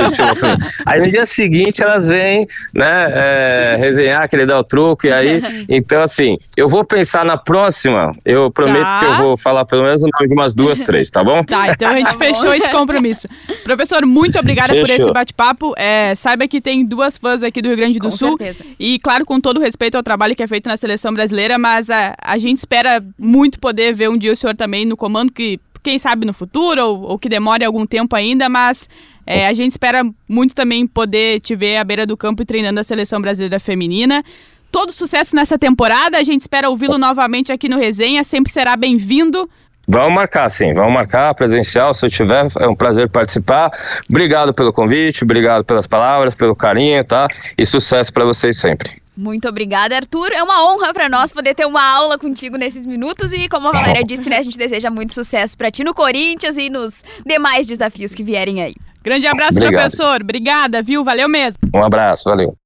Aí 0.85 0.99
no 0.99 1.09
dia 1.09 1.25
seguinte 1.25 1.83
elas 1.83 2.07
vêm, 2.07 2.47
né, 2.73 3.07
é, 3.09 3.75
resenhar, 3.77 4.27
querer 4.27 4.45
dar 4.45 4.59
o 4.59 4.63
truco, 4.63 5.07
e 5.07 5.11
aí, 5.11 5.41
então 5.69 6.01
assim, 6.01 6.38
eu 6.57 6.67
vou 6.67 6.83
pensar 6.83 7.23
na 7.23 7.38
próxima, 7.38 8.15
eu 8.25 8.49
prometo 8.49 8.89
tá. 8.89 8.99
que 8.99 9.05
eu 9.05 9.17
vou 9.17 9.38
falar 9.38 9.65
pelo 9.65 9.83
menos 9.83 10.01
o 10.01 10.07
nome 10.07 10.27
de 10.27 10.33
umas 10.33 10.53
duas, 10.53 10.79
três, 10.79 11.09
tá 11.09 11.23
bom? 11.23 11.43
Tá, 11.43 11.69
então 11.69 11.89
a 11.89 11.93
gente 11.93 12.11
tá 12.11 12.17
fechou 12.17 12.53
esse 12.53 12.69
compromisso. 12.69 13.27
Professor, 13.63 14.05
muito 14.05 14.39
obrigada 14.39 14.69
fechou. 14.69 14.85
por 14.85 14.93
esse 14.93 15.11
bate-papo. 15.11 15.73
É, 15.77 16.15
saiba 16.15 16.47
que 16.47 16.59
tem 16.59 16.85
duas 16.85 17.17
fãs 17.17 17.43
aqui 17.43 17.61
do 17.61 17.67
Rio 17.67 17.77
Grande 17.77 17.99
do 17.99 18.05
com 18.05 18.11
Sul. 18.11 18.38
Certeza. 18.38 18.63
E, 18.79 18.99
claro, 18.99 19.25
com 19.25 19.39
todo 19.39 19.59
respeito 19.59 19.95
ao 19.95 20.03
trabalho 20.03 20.14
trabalho 20.15 20.34
que 20.34 20.41
é 20.41 20.47
feito 20.47 20.69
na 20.69 20.78
seleção 20.78 21.13
brasileira, 21.13 21.58
mas 21.58 21.89
a, 21.89 22.15
a 22.21 22.38
gente 22.38 22.60
espera 22.60 23.04
muito 23.19 23.60
poder 23.60 23.93
ver 23.93 24.10
um 24.10 24.17
dia 24.17 24.32
o 24.32 24.36
senhor 24.36 24.56
também 24.56 24.86
no 24.86 24.95
comando, 24.95 25.32
que 25.32 25.60
quem 25.84 25.99
sabe 25.99 26.25
no 26.25 26.32
futuro, 26.32 26.82
ou, 26.82 27.01
ou 27.01 27.19
que 27.19 27.28
demore 27.28 27.65
algum 27.65 27.86
tempo 27.86 28.15
ainda, 28.15 28.47
mas 28.47 28.88
é, 29.28 29.45
a 29.45 29.54
gente 29.54 29.71
espera 29.71 30.04
muito 30.28 30.56
também 30.56 30.88
poder 30.88 31.41
te 31.41 31.54
ver 31.54 31.75
à 31.75 31.84
beira 31.84 32.06
do 32.06 32.15
campo 32.15 32.41
e 32.41 32.45
treinando 32.45 32.80
a 32.80 32.84
seleção 32.84 33.19
brasileira 33.19 33.60
feminina. 33.60 34.23
Todo 34.71 34.93
sucesso 34.93 35.36
nessa 35.36 35.60
temporada, 35.60 36.17
a 36.17 36.23
gente 36.23 36.41
espera 36.41 36.69
ouvi-lo 36.69 36.97
novamente 36.97 37.51
aqui 37.51 37.67
no 37.67 37.78
Resenha, 37.78 38.23
sempre 38.23 38.54
será 38.54 38.78
bem-vindo. 38.78 39.49
Vamos 39.86 40.13
marcar, 40.13 40.49
sim. 40.49 40.73
Vamos 40.73 40.93
marcar 40.93 41.36
presencial, 41.36 41.93
se 41.93 42.06
eu 42.06 42.10
tiver. 42.10 42.47
É 42.58 42.67
um 42.67 42.75
prazer 42.75 43.10
participar. 43.10 43.69
Obrigado 44.10 44.54
pelo 44.54 44.71
convite, 44.71 45.25
obrigado 45.25 45.65
pelas 45.65 45.86
palavras, 45.86 46.34
pelo 46.34 46.56
carinho, 46.56 47.04
tá? 47.04 47.28
E 47.58 47.65
sucesso 47.65 48.13
para 48.13 48.23
vocês 48.23 48.58
sempre. 48.58 49.04
Muito 49.17 49.47
obrigada, 49.47 49.95
Arthur. 49.95 50.32
É 50.34 50.43
uma 50.43 50.69
honra 50.69 50.93
para 50.93 51.08
nós 51.08 51.32
poder 51.32 51.56
ter 51.56 51.65
uma 51.65 51.84
aula 51.84 52.17
contigo 52.17 52.58
nesses 52.58 52.86
minutos 52.86 53.32
e, 53.32 53.47
como 53.47 53.69
a 53.69 53.71
Valéria 53.71 54.04
disse, 54.04 54.30
né, 54.30 54.38
a 54.38 54.41
gente 54.41 54.58
deseja 54.58 54.89
muito 54.89 55.13
sucesso 55.13 55.58
para 55.58 55.71
ti 55.71 55.84
no 55.84 55.93
Corinthians 55.93 56.58
e 56.58 56.69
nos 56.69 57.04
demais 57.25 57.65
desafios 57.65 58.13
que 58.13 58.23
vierem 58.23 58.62
aí. 58.62 58.73
Grande 59.01 59.28
abraço, 59.28 59.58
Obrigado. 59.58 59.82
professor. 59.82 60.21
Obrigada, 60.21 60.82
viu? 60.82 61.04
Valeu 61.04 61.30
mesmo. 61.30 61.60
Um 61.73 61.84
abraço, 61.84 62.23
valeu. 62.25 62.58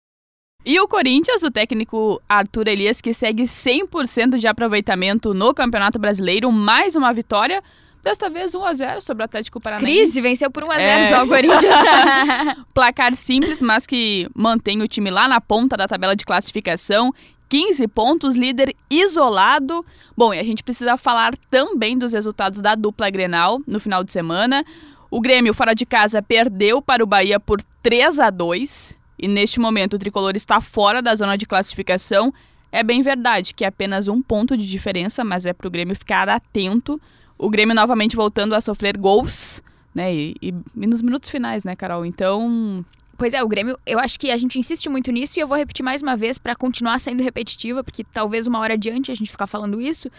E 0.66 0.80
o 0.80 0.88
Corinthians, 0.88 1.44
o 1.44 1.52
técnico 1.52 2.22
Arthur 2.28 2.68
Elias, 2.68 3.00
que 3.00 3.14
segue 3.14 3.44
100% 3.44 4.38
de 4.38 4.48
aproveitamento 4.48 5.34
no 5.34 5.54
Campeonato 5.54 6.00
Brasileiro, 6.00 6.52
mais 6.52 6.96
uma 6.96 7.14
vitória. 7.14 7.64
Desta 8.04 8.30
vez 8.30 8.54
1x0 8.54 9.02
sobre 9.02 9.24
o 9.24 9.26
Atlético 9.26 9.60
Paranaense. 9.60 10.02
Crise, 10.02 10.22
venceu 10.22 10.50
por 10.50 10.64
1x0 10.64 10.80
é. 10.80 11.10
só 11.10 11.24
o 11.24 11.28
Corinthians. 11.28 11.76
Placar 12.74 13.14
simples, 13.14 13.62
mas 13.62 13.86
que 13.86 14.28
mantém 14.34 14.82
o 14.82 14.88
time 14.88 15.12
lá 15.12 15.28
na 15.28 15.42
ponta 15.42 15.76
da 15.76 15.88
tabela 15.88 16.16
de 16.16 16.26
classificação. 16.26 17.14
15 17.50 17.88
pontos, 17.88 18.36
líder 18.36 18.76
isolado. 18.90 19.86
Bom, 20.16 20.34
e 20.34 20.40
a 20.40 20.44
gente 20.44 20.64
precisa 20.64 20.96
falar 20.98 21.36
também 21.50 21.98
dos 21.98 22.14
resultados 22.14 22.62
da 22.62 22.76
dupla 22.76 23.10
Grenal 23.10 23.60
no 23.68 23.80
final 23.80 24.04
de 24.04 24.14
semana. 24.14 24.64
O 25.12 25.20
Grêmio, 25.20 25.54
fora 25.54 25.74
de 25.74 25.86
casa, 25.86 26.22
perdeu 26.22 26.82
para 26.82 27.04
o 27.04 27.08
Bahia 27.08 27.40
por 27.40 27.62
3 27.82 28.20
a 28.20 28.30
2 28.30 28.96
e 29.18 29.28
neste 29.28 29.60
momento 29.60 29.96
o 29.96 30.00
tricolor 30.00 30.36
está 30.36 30.62
fora 30.62 31.02
da 31.02 31.16
zona 31.16 31.36
de 31.36 31.46
classificação. 31.46 32.34
É 32.72 32.84
bem 32.84 33.02
verdade 33.02 33.54
que 33.54 33.66
é 33.66 33.68
apenas 33.68 34.08
um 34.08 34.22
ponto 34.22 34.56
de 34.56 34.68
diferença, 34.68 35.24
mas 35.24 35.46
é 35.46 35.52
para 35.52 35.68
o 35.68 35.72
Grêmio 35.72 35.96
ficar 35.96 36.30
atento. 36.30 37.02
O 37.40 37.50
Grêmio 37.50 37.74
novamente 37.74 38.16
voltando 38.16 38.54
a 38.54 38.62
sofrer 38.62 38.98
gols, 38.98 39.64
né? 39.96 40.14
E, 40.14 40.36
e, 40.42 40.54
e 40.76 40.88
nos 40.88 41.02
minutos 41.02 41.30
finais, 41.30 41.64
né, 41.64 41.76
Carol? 41.76 42.06
Então, 42.06 42.84
Pois 43.20 43.34
é, 43.34 43.44
o 43.44 43.48
Grêmio, 43.50 43.78
eu 43.86 44.00
acho 44.00 44.18
que 44.18 44.32
a 44.32 44.38
gente 44.38 44.58
insiste 44.58 44.88
muito 44.88 45.12
nisso 45.12 45.38
e 45.38 45.42
eu 45.42 45.48
vou 45.48 45.58
repetir 45.58 45.84
mais 45.84 46.02
uma 46.02 46.16
vez 46.16 46.38
para 46.38 46.56
continuar 46.56 47.00
sendo 47.00 47.22
repetitiva, 47.22 47.84
porque 47.84 48.04
talvez 48.04 48.48
uma 48.48 48.60
hora 48.60 48.76
adiante 48.76 49.12
a 49.12 49.16
gente 49.16 49.30
ficar 49.30 49.46
falando 49.46 49.82
isso. 49.82 50.10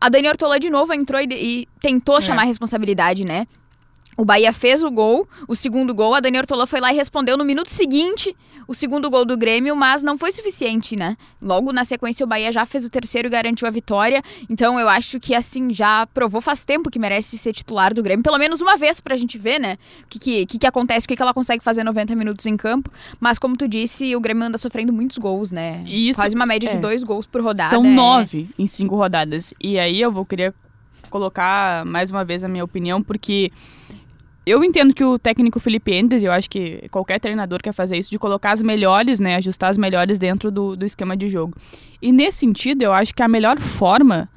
A 0.00 0.08
Dani 0.08 0.28
Ortola 0.28 0.60
de 0.60 0.70
novo 0.70 0.92
entrou 0.94 1.20
e, 1.20 1.26
e 1.32 1.68
tentou 1.80 2.18
é. 2.18 2.20
chamar 2.20 2.42
a 2.42 2.44
responsabilidade, 2.44 3.24
né? 3.24 3.48
O 4.16 4.24
Bahia 4.24 4.52
fez 4.52 4.82
o 4.82 4.90
gol, 4.90 5.28
o 5.46 5.54
segundo 5.54 5.94
gol, 5.94 6.14
a 6.14 6.20
Dani 6.20 6.38
Ortola 6.38 6.66
foi 6.66 6.80
lá 6.80 6.92
e 6.92 6.96
respondeu 6.96 7.36
no 7.36 7.44
minuto 7.44 7.68
seguinte 7.68 8.34
o 8.68 8.74
segundo 8.74 9.08
gol 9.08 9.24
do 9.24 9.36
Grêmio, 9.36 9.76
mas 9.76 10.02
não 10.02 10.18
foi 10.18 10.32
suficiente, 10.32 10.96
né? 10.96 11.16
Logo 11.40 11.72
na 11.72 11.84
sequência 11.84 12.24
o 12.24 12.26
Bahia 12.26 12.50
já 12.50 12.66
fez 12.66 12.84
o 12.84 12.90
terceiro 12.90 13.28
e 13.28 13.30
garantiu 13.30 13.66
a 13.68 13.70
vitória. 13.70 14.22
Então 14.50 14.78
eu 14.78 14.88
acho 14.88 15.20
que 15.20 15.34
assim 15.34 15.72
já 15.72 16.06
provou 16.06 16.40
faz 16.40 16.64
tempo 16.64 16.90
que 16.90 16.98
merece 16.98 17.38
ser 17.38 17.52
titular 17.52 17.94
do 17.94 18.02
Grêmio, 18.02 18.22
pelo 18.22 18.38
menos 18.38 18.60
uma 18.60 18.76
vez 18.76 19.00
pra 19.00 19.16
gente 19.16 19.38
ver, 19.38 19.60
né? 19.60 19.78
O 20.02 20.06
que, 20.08 20.46
que, 20.46 20.58
que 20.58 20.66
acontece, 20.66 21.06
o 21.06 21.08
que, 21.08 21.16
que 21.16 21.22
ela 21.22 21.34
consegue 21.34 21.62
fazer 21.62 21.84
90 21.84 22.16
minutos 22.16 22.46
em 22.46 22.56
campo. 22.56 22.90
Mas 23.20 23.38
como 23.38 23.56
tu 23.56 23.68
disse, 23.68 24.16
o 24.16 24.20
Grêmio 24.20 24.44
anda 24.44 24.58
sofrendo 24.58 24.92
muitos 24.92 25.18
gols, 25.18 25.50
né? 25.50 25.84
Isso, 25.86 26.18
Quase 26.18 26.34
uma 26.34 26.46
média 26.46 26.68
é. 26.68 26.74
de 26.74 26.80
dois 26.80 27.04
gols 27.04 27.26
por 27.26 27.40
rodada. 27.42 27.70
São 27.70 27.84
é... 27.84 27.88
nove 27.88 28.48
em 28.58 28.66
cinco 28.66 28.96
rodadas. 28.96 29.54
E 29.60 29.78
aí 29.78 30.00
eu 30.00 30.10
vou 30.10 30.24
querer 30.24 30.52
colocar 31.08 31.84
mais 31.84 32.10
uma 32.10 32.24
vez 32.24 32.42
a 32.42 32.48
minha 32.48 32.64
opinião, 32.64 33.02
porque 33.02 33.52
eu 34.46 34.62
entendo 34.62 34.94
que 34.94 35.04
o 35.04 35.18
técnico 35.18 35.58
Felipe 35.58 35.92
Endes, 35.92 36.22
eu 36.22 36.30
acho 36.30 36.48
que 36.48 36.88
qualquer 36.90 37.18
treinador 37.18 37.60
quer 37.60 37.72
fazer 37.72 37.98
isso, 37.98 38.10
de 38.10 38.18
colocar 38.18 38.52
as 38.52 38.62
melhores, 38.62 39.18
né, 39.18 39.34
ajustar 39.34 39.70
as 39.70 39.76
melhores 39.76 40.20
dentro 40.20 40.52
do, 40.52 40.76
do 40.76 40.86
esquema 40.86 41.16
de 41.16 41.28
jogo. 41.28 41.54
E 42.00 42.12
nesse 42.12 42.38
sentido, 42.38 42.82
eu 42.82 42.92
acho 42.92 43.12
que 43.12 43.22
a 43.22 43.28
melhor 43.28 43.58
forma 43.58 44.28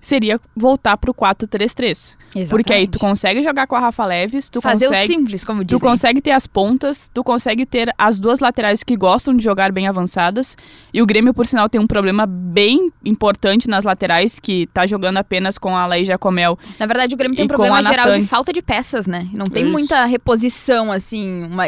seria 0.00 0.40
voltar 0.56 0.96
pro 0.96 1.12
4-3-3. 1.12 2.16
Porque 2.48 2.72
aí 2.72 2.86
tu 2.86 2.98
consegue 2.98 3.42
jogar 3.42 3.66
com 3.66 3.74
a 3.74 3.80
Rafa 3.80 4.04
Leves, 4.04 4.48
tu 4.48 4.60
Fazer 4.60 4.86
consegue, 4.88 5.12
o 5.12 5.16
simples, 5.16 5.44
como 5.44 5.64
dizem. 5.64 5.78
Tu 5.78 5.82
consegue 5.82 6.20
ter 6.20 6.32
as 6.32 6.46
pontas, 6.46 7.10
tu 7.12 7.24
consegue 7.24 7.64
ter 7.64 7.92
as 7.96 8.20
duas 8.20 8.40
laterais 8.40 8.84
que 8.84 8.96
gostam 8.96 9.34
de 9.34 9.42
jogar 9.42 9.72
bem 9.72 9.88
avançadas. 9.88 10.56
E 10.92 11.00
o 11.00 11.06
Grêmio, 11.06 11.32
por 11.32 11.46
sinal, 11.46 11.68
tem 11.68 11.80
um 11.80 11.86
problema 11.86 12.26
bem 12.26 12.90
importante 13.04 13.68
nas 13.68 13.84
laterais, 13.84 14.38
que 14.38 14.66
tá 14.68 14.86
jogando 14.86 15.16
apenas 15.16 15.56
com 15.56 15.76
a 15.76 15.86
Laí 15.86 16.04
Jacomel. 16.04 16.58
Na 16.78 16.86
verdade, 16.86 17.14
o 17.14 17.18
Grêmio 17.18 17.36
tem 17.36 17.46
um 17.46 17.48
problema 17.48 17.82
geral 17.82 18.12
de 18.12 18.26
falta 18.26 18.52
de 18.52 18.60
peças, 18.60 19.06
né? 19.06 19.28
Não 19.32 19.46
tem 19.46 19.64
Isso. 19.64 19.72
muita 19.72 20.04
reposição, 20.04 20.92
assim, 20.92 21.44
uma, 21.44 21.64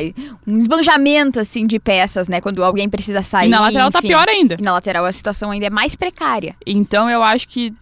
um 0.46 0.56
esbanjamento, 0.56 1.40
assim, 1.40 1.66
de 1.66 1.78
peças, 1.78 2.28
né? 2.28 2.40
Quando 2.40 2.62
alguém 2.62 2.88
precisa 2.88 3.22
sair. 3.22 3.48
E 3.48 3.50
na 3.50 3.60
lateral 3.60 3.90
tá 3.90 3.98
enfim. 3.98 4.08
tá 4.08 4.14
pior 4.14 4.28
ainda. 4.28 4.56
E 4.58 4.62
na 4.62 4.72
lateral 4.72 5.04
a 5.04 5.12
situação 5.12 5.50
ainda 5.50 5.66
é 5.66 5.70
mais 5.70 5.96
precária. 5.96 6.54
Então 6.66 7.08
eu 7.08 7.22
acho 7.22 7.48
que 7.48 7.72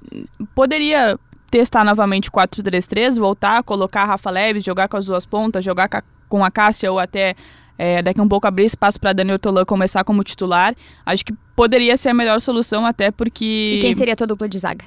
poderia 0.54 1.18
testar 1.50 1.84
novamente 1.84 2.28
o 2.28 2.32
4-3-3, 2.32 3.18
voltar, 3.18 3.62
colocar 3.62 4.02
a 4.02 4.06
Rafa 4.06 4.30
Leves, 4.30 4.64
jogar 4.64 4.88
com 4.88 4.96
as 4.96 5.06
duas 5.06 5.24
pontas, 5.24 5.64
jogar 5.64 5.88
com 6.28 6.44
a 6.44 6.50
Cássia 6.50 6.92
ou 6.92 6.98
até 6.98 7.34
é, 7.78 8.02
daqui 8.02 8.20
um 8.20 8.28
pouco 8.28 8.46
abrir 8.46 8.64
espaço 8.64 8.98
para 9.00 9.12
Daniel 9.12 9.38
Tolan 9.38 9.64
começar 9.64 10.04
como 10.04 10.24
titular. 10.24 10.74
Acho 11.06 11.24
que 11.24 11.32
poderia 11.54 11.96
ser 11.96 12.10
a 12.10 12.14
melhor 12.14 12.40
solução, 12.40 12.84
até 12.84 13.10
porque. 13.10 13.74
E 13.76 13.78
quem 13.80 13.94
seria 13.94 14.14
a 14.14 14.16
tua 14.16 14.26
dupla 14.26 14.48
de 14.48 14.58
zaga? 14.58 14.84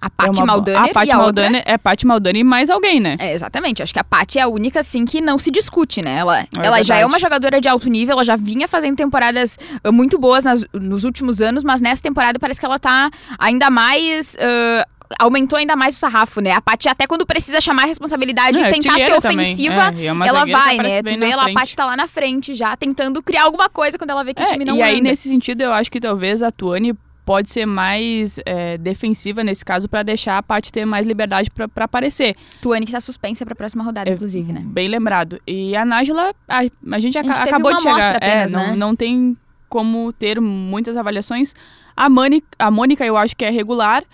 A 0.00 0.10
Paty 0.10 0.38
é 0.40 0.42
uma, 0.42 0.46
Maldaner 0.52 0.82
a 0.82 0.88
Paty 0.92 1.08
e 1.08 1.12
a 1.12 1.16
Maldaner 1.16 1.60
outra... 1.60 1.72
é 1.74 1.78
Paty 1.78 2.06
Maldaner 2.06 2.40
e 2.40 2.44
mais 2.44 2.70
alguém, 2.70 3.00
né? 3.00 3.16
É, 3.18 3.32
exatamente. 3.32 3.82
Acho 3.82 3.92
que 3.92 3.98
a 4.00 4.04
Paty 4.04 4.38
é 4.38 4.42
a 4.42 4.48
única, 4.48 4.80
assim, 4.80 5.04
que 5.04 5.20
não 5.20 5.38
se 5.38 5.50
discute, 5.50 6.02
né? 6.02 6.16
Ela, 6.18 6.40
É 6.40 6.46
ela 6.62 6.82
já 6.82 6.96
é 6.96 7.06
uma 7.06 7.18
jogadora 7.18 7.60
de 7.60 7.68
alto 7.68 7.88
nível, 7.88 8.12
ela 8.12 8.24
já 8.24 8.36
vinha 8.36 8.68
fazendo 8.68 8.96
temporadas 8.96 9.58
ah, 9.82 9.90
muito 9.90 10.18
boas 10.18 10.44
nas- 10.44 10.64
nos 10.72 11.04
últimos 11.04 11.40
anos, 11.40 11.64
mas 11.64 11.80
nessa 11.80 12.02
temporada 12.02 12.38
parece 12.38 12.60
que 12.60 12.66
ela 12.66 12.78
tá 12.78 13.10
ainda 13.38 13.70
mais... 13.70 14.36
ah, 14.40 14.86
aumentou 15.20 15.56
ainda 15.56 15.76
mais 15.76 15.94
o 15.94 15.98
sarrafo, 16.00 16.40
né? 16.40 16.50
A 16.50 16.60
Paty, 16.60 16.88
até 16.88 17.06
quando 17.06 17.24
precisa 17.24 17.60
chamar 17.60 17.84
a 17.84 17.86
responsabilidade 17.86 18.56
Não, 18.58 18.64
e 18.64 18.68
é 18.68 18.72
tentar 18.72 18.98
ser 18.98 19.12
ofensiva, 19.14 19.92
É, 19.92 19.98
e 19.98 20.06
é 20.06 20.08
ela 20.08 20.44
vai, 20.44 20.76
né? 20.78 21.00
Tu 21.00 21.16
vê 21.16 21.30
ela, 21.30 21.48
a. 21.48 21.52
Paty 21.54 21.76
tá 21.76 21.86
lá 21.86 21.96
na 21.96 22.08
frente 22.08 22.54
já, 22.56 22.76
tentando 22.76 23.22
criar 23.22 23.44
alguma 23.44 23.68
coisa 23.68 23.96
quando 23.96 24.10
ela 24.10 24.24
vê 24.24 24.34
que 24.34 24.42
o 24.42 24.44
É, 24.44 24.48
time 24.48 24.64
não 24.64 24.76
e 24.76 24.82
aí, 24.82 24.94
anda. 24.96 25.02
nesse 25.04 25.28
sentido, 25.28 25.62
eu 25.62 25.72
acho 25.72 25.92
que 25.92 26.00
talvez 26.00 26.42
a 26.42 26.50
Tuane 26.50 26.92
pode 27.26 27.50
ser 27.50 27.66
mais 27.66 28.38
é, 28.46 28.78
defensiva 28.78 29.42
nesse 29.44 29.64
caso 29.64 29.88
para 29.88 30.02
deixar 30.04 30.38
a 30.38 30.42
Paty 30.42 30.72
ter 30.72 30.84
mais 30.86 31.04
liberdade 31.06 31.50
para 31.50 31.84
aparecer. 31.84 32.36
Tuane 32.62 32.86
que 32.86 32.92
tá 32.92 33.00
suspensa 33.00 33.44
pra 33.44 33.54
próxima 33.54 33.82
rodada, 33.84 34.08
É, 34.08 34.14
inclusive, 34.14 34.52
né? 34.52 34.62
Bem 34.64 34.86
lembrado. 34.88 35.38
E 35.46 35.76
a 35.76 35.84
Nájila, 35.84 36.32
a, 36.48 36.60
a 36.92 36.98
gente, 37.00 37.18
acabou 37.18 37.74
de 37.74 37.82
chegar. 37.82 37.94
amostra 37.94 38.16
apenas, 38.16 38.50
é, 38.50 38.54
não, 38.54 38.66
né? 38.68 38.76
não 38.76 38.94
tem 38.96 39.36
como 39.68 40.12
ter 40.12 40.40
muitas 40.40 40.96
avaliações. 40.96 41.52
A, 41.96 42.08
Mani, 42.08 42.42
a 42.58 42.70
Mônica 42.70 43.04
eu 43.04 43.16
acho 43.16 43.36
que 43.36 43.44
é 43.44 43.50
regular. 43.50 44.04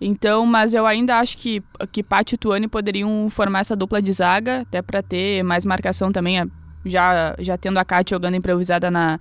Então, 0.00 0.44
mas 0.46 0.74
eu 0.74 0.84
ainda 0.84 1.18
acho 1.20 1.36
que, 1.38 1.62
que 1.92 2.02
Paty 2.02 2.34
e 2.34 2.38
Tuane 2.38 2.66
poderiam 2.66 3.28
formar 3.30 3.60
essa 3.60 3.76
dupla 3.76 4.02
de 4.02 4.12
zaga, 4.12 4.62
até 4.62 4.82
para 4.82 5.00
ter 5.02 5.44
mais 5.44 5.64
marcação 5.64 6.10
também, 6.10 6.40
a- 6.40 6.46
já, 6.84 7.36
já 7.38 7.56
tendo 7.56 7.78
a 7.78 7.84
Kátia 7.84 8.16
jogando 8.16 8.34
improvisada 8.34 8.90
na, 8.90 9.20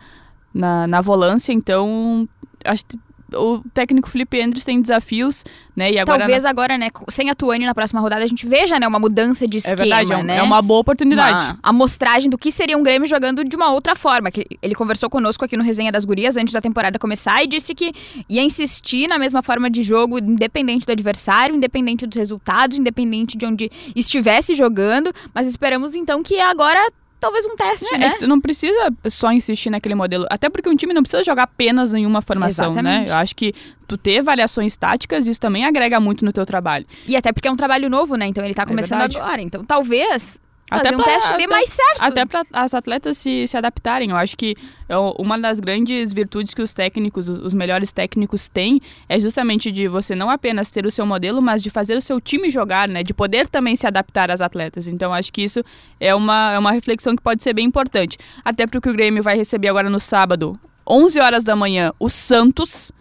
na, 0.54 0.88
na 0.88 1.02
volância. 1.02 1.54
Então, 1.54 2.28
acho 2.66 2.84
que 2.86 2.98
o 3.34 3.62
técnico 3.74 4.10
Felipe 4.10 4.40
Endres 4.40 4.66
tem 4.66 4.82
desafios, 4.82 5.44
né? 5.76 5.92
E 5.92 5.98
agora 6.00 6.20
Talvez 6.20 6.46
agora, 6.46 6.78
né, 6.78 6.90
sem 7.10 7.30
a 7.30 7.36
Tuane 7.36 7.66
na 7.66 7.74
próxima 7.74 8.00
rodada, 8.02 8.24
a 8.24 8.28
gente 8.28 8.46
veja, 8.46 8.80
né, 8.80 8.88
uma 8.88 9.00
mudança 9.00 9.48
de 9.48 9.58
é 9.58 9.60
esquema, 9.60 9.76
verdade, 9.78 10.12
é, 10.14 10.18
um- 10.18 10.24
né? 10.24 10.38
é 10.38 10.42
uma 10.44 10.62
boa 10.62 10.80
oportunidade. 10.82 11.44
Uma 11.44 11.60
amostragem 11.64 12.30
do 12.30 12.38
que 12.38 12.52
seria 12.52 12.78
um 12.78 12.84
Grêmio 12.84 13.08
jogando 13.08 13.44
de 13.44 13.56
uma 13.56 13.72
outra 13.72 13.96
forma. 13.96 14.30
Que 14.32 14.46
ele 14.62 14.76
conversou 14.76 15.10
conosco 15.10 15.46
aqui 15.46 15.56
no 15.56 15.64
Resenha 15.64 15.92
das 15.92 16.06
Gurias 16.06 16.36
antes 16.38 16.54
da 16.54 16.62
temporada 16.62 17.00
começar 17.00 17.44
e 17.44 17.48
disse 17.48 17.74
que 17.74 17.94
ia 18.30 18.44
insistir 18.44 19.08
na 19.08 19.18
mesma 19.18 19.42
forma 19.42 19.70
de 19.70 19.82
jogo, 19.84 20.18
independente 20.20 20.86
do 20.86 20.92
adversário, 20.92 21.56
independente 21.56 22.06
dos 22.06 22.18
resultados, 22.18 22.78
independente 22.78 23.38
de 23.38 23.46
onde 23.46 23.72
estivesse 23.96 24.54
jogando. 24.56 25.12
Mas 25.34 25.48
esperamos 25.48 25.96
então 25.96 26.22
que 26.22 26.40
agora 26.40 26.80
talvez 27.22 27.46
um 27.46 27.56
teste, 27.56 27.88
É, 27.94 27.96
é 27.96 27.98
né? 28.00 28.10
que 28.14 28.20
tu 28.20 28.28
não 28.28 28.42
precisa 28.42 28.92
só 29.08 29.32
insistir 29.32 29.70
naquele 29.70 29.96
modelo. 29.96 30.26
Até 30.30 30.50
porque 30.50 30.68
um 30.68 30.76
time 30.76 30.94
não 30.94 31.04
precisa 31.04 31.24
jogar 31.24 31.44
apenas 31.44 31.94
em 31.94 32.06
uma 32.06 32.22
formação, 32.22 32.72
Exatamente. 32.72 33.10
né? 33.10 33.16
Eu 33.16 33.20
acho 33.20 33.36
que 33.36 33.54
tu 33.88 33.96
ter 33.98 34.22
variações 34.24 34.76
táticas, 34.76 35.28
isso 35.28 35.40
também 35.40 35.64
agrega 35.64 36.00
muito 36.00 36.26
no 36.26 36.34
teu 36.34 36.46
trabalho. 36.46 36.86
E 37.08 37.16
até 37.16 37.32
porque 37.32 37.48
é 37.48 37.52
um 37.52 37.56
trabalho 37.56 37.90
novo, 37.90 38.16
né? 38.16 38.26
Então 38.26 38.44
ele 38.44 38.56
tá 38.56 38.64
É 38.64 38.66
começando 38.66 39.00
verdade. 39.00 39.18
agora. 39.18 39.42
Então 39.42 39.64
talvez 39.64 40.41
fazer 40.78 40.88
Até 40.88 40.98
um 40.98 41.02
pra- 41.02 41.14
teste 41.14 41.30
até- 41.34 41.48
mais 41.48 41.70
certo. 41.70 42.02
Até 42.02 42.26
para 42.26 42.44
as 42.54 42.74
atletas 42.74 43.18
se, 43.18 43.48
se 43.48 43.58
adaptarem. 43.58 44.10
Eu 44.12 44.16
acho 44.16 44.36
que 44.38 44.56
é 44.90 44.96
uma 44.98 45.38
das 45.38 45.60
grandes 45.60 46.14
virtudes 46.14 46.54
que 46.54 46.62
os 46.62 46.74
técnicos, 46.74 47.28
os, 47.30 47.40
os 47.40 47.54
melhores 47.54 47.92
técnicos 47.92 48.48
têm, 48.48 48.82
é 49.08 49.20
justamente 49.20 49.72
de 49.72 49.88
você 49.88 50.16
não 50.16 50.30
apenas 50.30 50.72
ter 50.72 50.86
o 50.86 50.92
seu 50.92 51.06
modelo, 51.06 51.42
mas 51.42 51.62
de 51.62 51.70
fazer 51.70 51.96
o 51.96 52.02
seu 52.02 52.20
time 52.20 52.50
jogar, 52.50 52.88
né? 52.90 53.04
De 53.04 53.14
poder 53.14 53.48
também 53.48 53.76
se 53.76 53.86
adaptar 53.86 54.32
às 54.32 54.42
atletas. 54.42 54.88
Então, 54.88 55.14
acho 55.14 55.32
que 55.32 55.44
isso 55.44 55.62
é 56.00 56.16
uma, 56.16 56.54
é 56.54 56.60
uma 56.60 56.72
reflexão 56.72 57.16
que 57.16 57.22
pode 57.22 57.44
ser 57.44 57.54
bem 57.54 57.66
importante. 57.66 58.18
Até 58.44 58.66
porque 58.66 58.90
o 58.90 58.94
Grêmio 58.94 59.22
vai 59.22 59.36
receber 59.38 59.68
agora 59.68 59.90
no 59.90 60.00
sábado, 60.00 60.60
11 60.88 61.20
horas 61.20 61.44
da 61.44 61.56
manhã, 61.56 61.94
o 62.00 62.10
Santos, 62.10 62.92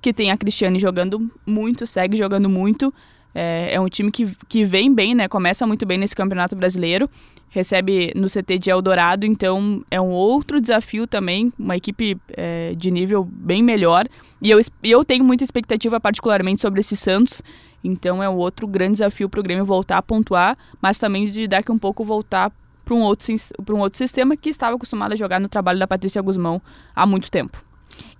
que 0.00 0.12
tem 0.12 0.30
a 0.30 0.36
Cristiane 0.36 0.78
jogando 0.78 1.30
muito, 1.44 1.86
segue 1.86 2.16
jogando 2.16 2.48
muito. 2.48 2.92
É, 3.38 3.74
é 3.74 3.80
um 3.80 3.86
time 3.86 4.10
que, 4.10 4.26
que 4.48 4.64
vem 4.64 4.94
bem, 4.94 5.14
né? 5.14 5.28
Começa 5.28 5.66
muito 5.66 5.84
bem 5.84 5.98
nesse 5.98 6.16
Campeonato 6.16 6.56
Brasileiro. 6.56 7.06
Recebe 7.50 8.10
no 8.16 8.28
CT 8.28 8.58
de 8.58 8.70
Eldorado, 8.70 9.26
então 9.26 9.84
é 9.90 10.00
um 10.00 10.10
outro 10.10 10.58
desafio 10.58 11.06
também, 11.06 11.52
uma 11.58 11.76
equipe 11.76 12.18
é, 12.30 12.74
de 12.74 12.90
nível 12.90 13.24
bem 13.30 13.62
melhor. 13.62 14.06
E 14.40 14.50
eu, 14.50 14.58
eu 14.82 15.04
tenho 15.04 15.22
muita 15.22 15.44
expectativa, 15.44 16.00
particularmente, 16.00 16.62
sobre 16.62 16.80
esse 16.80 16.96
Santos. 16.96 17.42
Então 17.84 18.22
é 18.22 18.28
um 18.28 18.36
outro 18.36 18.66
grande 18.66 18.92
desafio 18.92 19.28
para 19.28 19.40
o 19.40 19.42
Grêmio 19.42 19.66
voltar 19.66 19.98
a 19.98 20.02
pontuar, 20.02 20.56
mas 20.80 20.98
também 20.98 21.26
de 21.26 21.46
daqui 21.46 21.70
um 21.70 21.78
pouco 21.78 22.04
voltar 22.04 22.50
para 22.86 22.94
um, 22.94 23.02
outro 23.02 23.34
um 23.70 23.78
outro 23.78 23.98
sistema 23.98 24.34
que 24.34 24.48
estava 24.48 24.76
acostumado 24.76 25.12
a 25.12 25.16
jogar 25.16 25.40
no 25.40 25.48
trabalho 25.48 25.78
da 25.78 25.86
Patrícia 25.86 26.22
Guzmão 26.22 26.60
há 26.94 27.04
muito 27.04 27.30
tempo. 27.30 27.62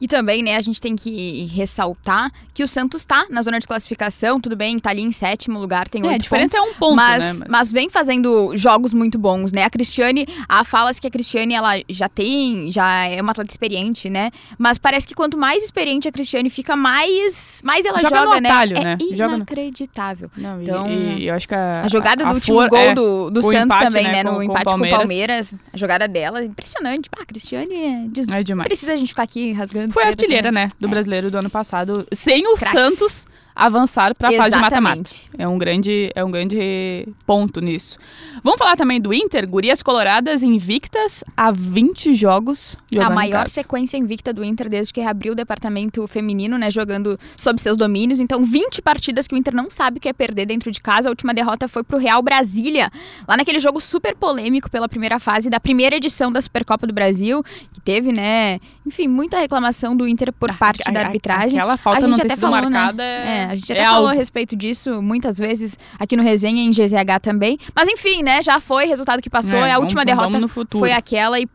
E 0.00 0.06
também, 0.06 0.42
né, 0.42 0.56
a 0.56 0.60
gente 0.60 0.80
tem 0.80 0.94
que 0.94 1.44
ressaltar 1.54 2.30
que 2.52 2.62
o 2.62 2.68
Santos 2.68 3.04
tá 3.04 3.26
na 3.30 3.40
zona 3.42 3.58
de 3.58 3.66
classificação, 3.66 4.40
tudo 4.40 4.54
bem, 4.56 4.78
tá 4.78 4.90
ali 4.90 5.02
em 5.02 5.12
sétimo 5.12 5.58
lugar, 5.58 5.88
tem 5.88 6.02
É, 6.02 6.06
a 6.06 6.10
oito 6.12 6.22
diferença 6.22 6.56
pontos. 6.58 6.68
é 6.68 6.70
um 6.70 6.78
ponto, 6.78 6.96
mas, 6.96 7.40
né? 7.40 7.46
mas 7.48 7.72
vem 7.72 7.88
fazendo 7.88 8.56
jogos 8.56 8.92
muito 8.92 9.18
bons, 9.18 9.52
né? 9.52 9.64
A 9.64 9.70
Cristiane, 9.70 10.26
há 10.48 10.64
falas 10.64 10.98
que 10.98 11.06
a 11.06 11.10
Cristiane 11.10 11.54
ela 11.54 11.72
já 11.88 12.08
tem, 12.08 12.70
já 12.70 13.04
é 13.06 13.20
uma 13.22 13.32
atleta 13.32 13.50
experiente, 13.50 14.08
né? 14.10 14.30
Mas 14.58 14.78
parece 14.78 15.06
que 15.06 15.14
quanto 15.14 15.36
mais 15.38 15.62
experiente 15.64 16.06
a 16.08 16.12
Cristiane 16.12 16.50
fica, 16.50 16.76
mais, 16.76 17.60
mais 17.64 17.84
ela 17.84 17.98
Joga 18.00 18.16
joga, 18.24 18.40
né? 18.40 18.48
atalho, 18.50 18.76
é 18.78 18.84
né? 18.84 18.98
Inacreditável. 19.00 20.30
Não, 20.36 20.60
Então, 20.62 20.88
e, 20.90 21.20
e 21.22 21.28
eu 21.28 21.34
acho 21.34 21.46
que 21.48 21.54
a, 21.54 21.82
A 21.82 21.88
jogada 21.88 22.24
a 22.26 22.28
do 22.30 22.34
último 22.34 22.58
for- 22.60 22.68
gol 22.68 22.78
é, 22.78 22.94
do, 22.94 23.30
do 23.30 23.42
Santos 23.42 23.62
empate, 23.64 23.84
também, 23.86 24.04
né, 24.04 24.22
né? 24.22 24.24
com- 24.24 24.30
no 24.30 24.34
com 24.34 24.40
o 24.40 24.42
empate 24.44 24.64
Palmeiras. 24.64 24.90
com 24.90 24.96
o 24.96 24.98
Palmeiras. 25.06 25.56
A 25.72 25.76
jogada 25.76 26.08
dela 26.08 26.40
é 26.40 26.44
impressionante. 26.44 27.08
Pá, 27.10 27.22
a 27.22 27.26
Cristiane 27.26 27.74
é 27.74 28.08
des- 28.08 28.26
é 28.28 28.42
demais. 28.42 28.66
precisa 28.68 28.92
a 28.92 28.96
gente 28.96 29.08
ficar 29.08 29.22
aqui 29.22 29.52
rasgando. 29.66 29.92
Foi 29.92 30.04
artilheira, 30.04 30.52
né, 30.52 30.68
do 30.78 30.86
É. 30.86 30.90
brasileiro 30.90 31.30
do 31.30 31.36
ano 31.38 31.50
passado, 31.50 32.06
sem 32.12 32.46
o 32.46 32.54
Craques. 32.56 32.72
Santos 32.72 33.26
avançar 33.56 34.14
para 34.14 34.28
a 34.28 34.32
fase 34.32 34.54
de 34.54 34.60
mata-mata. 34.60 35.02
É 35.38 35.48
um 35.48 35.56
grande, 35.56 36.10
é 36.14 36.22
um 36.22 36.30
grande 36.30 37.08
ponto 37.24 37.60
nisso. 37.60 37.96
Vamos 38.44 38.58
falar 38.58 38.76
também 38.76 39.00
do 39.00 39.14
Inter, 39.14 39.48
Gurias 39.48 39.82
Coloradas 39.82 40.42
invictas 40.42 41.24
a 41.34 41.50
20 41.50 42.14
jogos. 42.14 42.76
A 43.00 43.10
maior 43.10 43.48
sequência 43.48 43.96
invicta 43.96 44.32
do 44.32 44.44
Inter 44.44 44.68
desde 44.68 44.92
que 44.92 45.00
reabriu 45.00 45.32
o 45.32 45.36
departamento 45.36 46.06
feminino, 46.06 46.58
né? 46.58 46.70
Jogando 46.70 47.18
sob 47.36 47.60
seus 47.60 47.76
domínios. 47.78 48.20
Então, 48.20 48.44
20 48.44 48.82
partidas 48.82 49.26
que 49.26 49.34
o 49.34 49.38
Inter 49.38 49.54
não 49.54 49.70
sabe 49.70 49.98
o 49.98 50.00
que 50.00 50.08
é 50.08 50.12
perder 50.12 50.44
dentro 50.46 50.70
de 50.70 50.80
casa. 50.80 51.08
A 51.08 51.10
última 51.10 51.32
derrota 51.32 51.66
foi 51.66 51.82
pro 51.82 51.96
Real 51.98 52.22
Brasília, 52.22 52.90
lá 53.26 53.36
naquele 53.36 53.58
jogo 53.58 53.80
super 53.80 54.14
polêmico 54.14 54.70
pela 54.70 54.88
primeira 54.88 55.18
fase 55.18 55.48
da 55.48 55.58
primeira 55.58 55.96
edição 55.96 56.30
da 56.30 56.40
Supercopa 56.40 56.86
do 56.86 56.92
Brasil, 56.92 57.42
que 57.72 57.80
teve, 57.80 58.12
né? 58.12 58.60
Enfim, 58.86 59.08
muita 59.08 59.38
reclamação 59.38 59.96
do 59.96 60.06
Inter 60.06 60.32
por 60.32 60.52
parte 60.56 60.82
A- 60.86 60.92
da 60.92 61.00
arbitragem. 61.00 61.58
Aquela 61.58 61.76
falta 61.76 61.98
a 61.98 62.00
gente 62.02 62.10
não 62.10 62.16
ter 62.16 62.22
até 62.26 62.34
sido 62.34 62.40
falou, 62.42 62.60
né? 62.70 62.78
marcada 62.78 63.02
É, 63.02 63.45
é, 63.46 63.52
a 63.52 63.56
gente 63.56 63.72
é 63.72 63.74
até 63.76 63.84
falou 63.84 64.06
a 64.06 64.10
algo. 64.10 64.18
respeito 64.18 64.54
disso 64.56 65.00
muitas 65.02 65.38
vezes 65.38 65.78
aqui 65.98 66.16
no 66.16 66.22
Resenha 66.22 66.62
em 66.62 66.70
GZH 66.70 67.20
também. 67.22 67.58
Mas 67.74 67.88
enfim, 67.88 68.22
né? 68.22 68.42
Já 68.42 68.60
foi, 68.60 68.86
resultado 68.86 69.20
que 69.22 69.30
passou. 69.30 69.58
É, 69.58 69.62
É, 69.62 69.64
a 69.72 69.74
vamos- 69.74 69.84
última 69.84 70.04
vamos 70.04 70.16
derrota 70.16 70.38
no 70.40 70.48
futuro. 70.48 70.80
foi 70.80 70.92
aquela 70.92 71.38
e 71.40 71.46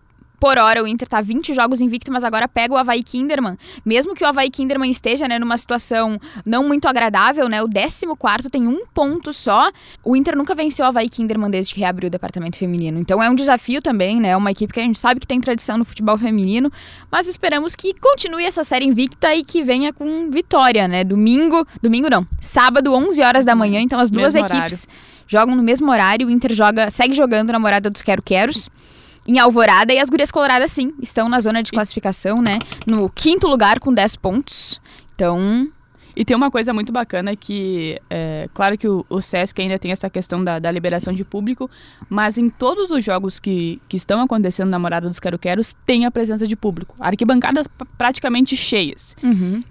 por 0.41 0.57
hora 0.57 0.83
o 0.83 0.87
Inter 0.87 1.07
tá 1.07 1.21
20 1.21 1.53
jogos 1.53 1.81
invicto, 1.81 2.11
mas 2.11 2.23
agora 2.23 2.47
pega 2.47 2.73
o 2.73 2.77
Havaí 2.77 3.03
Kinderman. 3.03 3.55
Mesmo 3.85 4.15
que 4.15 4.23
o 4.23 4.27
Havaí 4.27 4.49
Kinderman 4.49 4.89
esteja, 4.89 5.27
né, 5.27 5.37
numa 5.37 5.55
situação 5.55 6.19
não 6.43 6.67
muito 6.67 6.87
agradável, 6.87 7.47
né? 7.47 7.61
O 7.61 7.69
14 7.69 8.49
tem 8.49 8.67
um 8.67 8.83
ponto 8.87 9.31
só. 9.31 9.71
O 10.03 10.15
Inter 10.15 10.35
nunca 10.35 10.55
venceu 10.55 10.83
o 10.83 10.87
Havaí 10.87 11.07
Kinderman 11.07 11.51
desde 11.51 11.75
que 11.75 11.79
reabriu 11.79 12.07
o 12.07 12.09
departamento 12.09 12.57
feminino. 12.57 12.99
Então 12.99 13.21
é 13.21 13.29
um 13.29 13.35
desafio 13.35 13.83
também, 13.83 14.19
né? 14.19 14.35
Uma 14.35 14.49
equipe 14.49 14.73
que 14.73 14.79
a 14.79 14.83
gente 14.83 14.97
sabe 14.97 15.19
que 15.19 15.27
tem 15.27 15.39
tradição 15.39 15.77
no 15.77 15.85
futebol 15.85 16.17
feminino, 16.17 16.71
mas 17.11 17.27
esperamos 17.27 17.75
que 17.75 17.93
continue 17.93 18.43
essa 18.43 18.63
série 18.63 18.85
invicta 18.85 19.35
e 19.35 19.43
que 19.43 19.61
venha 19.61 19.93
com 19.93 20.31
vitória, 20.31 20.87
né? 20.87 21.03
Domingo, 21.03 21.67
domingo 21.83 22.09
não, 22.09 22.25
sábado, 22.39 22.91
11 22.95 23.21
horas 23.21 23.45
da 23.45 23.53
manhã, 23.53 23.79
então 23.79 23.99
as 23.99 24.09
duas 24.09 24.33
Mesmo 24.33 24.47
equipes 24.47 24.87
jogam 25.31 25.55
no 25.55 25.63
mesmo 25.63 25.89
horário. 25.89 26.27
O 26.27 26.29
Inter 26.29 26.51
joga, 26.51 26.89
segue 26.89 27.13
jogando 27.13 27.51
na 27.51 27.59
morada 27.59 27.91
dos 27.91 28.01
Quero-Queros. 28.01 28.69
Em 29.27 29.37
Alvorada, 29.39 29.93
e 29.93 29.99
as 29.99 30.09
Gurias 30.09 30.31
Coloradas, 30.31 30.71
sim, 30.71 30.93
estão 31.01 31.29
na 31.29 31.39
zona 31.39 31.61
de 31.61 31.71
classificação, 31.71 32.41
né? 32.41 32.57
No 32.87 33.09
quinto 33.09 33.47
lugar 33.47 33.79
com 33.79 33.93
10 33.93 34.15
pontos. 34.15 34.81
Então, 35.13 35.69
E 36.15 36.25
tem 36.25 36.35
uma 36.35 36.51
coisa 36.51 36.73
muito 36.73 36.91
bacana 36.91 37.35
que, 37.35 37.97
é, 38.09 38.49
claro 38.53 38.77
que 38.77 38.87
o, 38.87 39.05
o 39.09 39.21
Sesc 39.21 39.61
ainda 39.61 39.79
tem 39.79 39.91
essa 39.91 40.09
questão 40.09 40.43
da, 40.43 40.59
da 40.59 40.69
liberação 40.69 41.13
de 41.13 41.23
público, 41.23 41.69
mas 42.09 42.37
em 42.37 42.49
todos 42.49 42.91
os 42.91 43.03
jogos 43.03 43.39
que, 43.39 43.81
que 43.87 43.95
estão 43.95 44.19
acontecendo 44.19 44.69
na 44.69 44.77
Morada 44.77 45.07
dos 45.07 45.19
Quero-Queros, 45.19 45.73
tem 45.85 46.05
a 46.05 46.11
presença 46.11 46.45
de 46.45 46.55
público. 46.55 46.95
Arquibancadas 46.99 47.65
praticamente 47.97 48.57
cheias. 48.57 49.15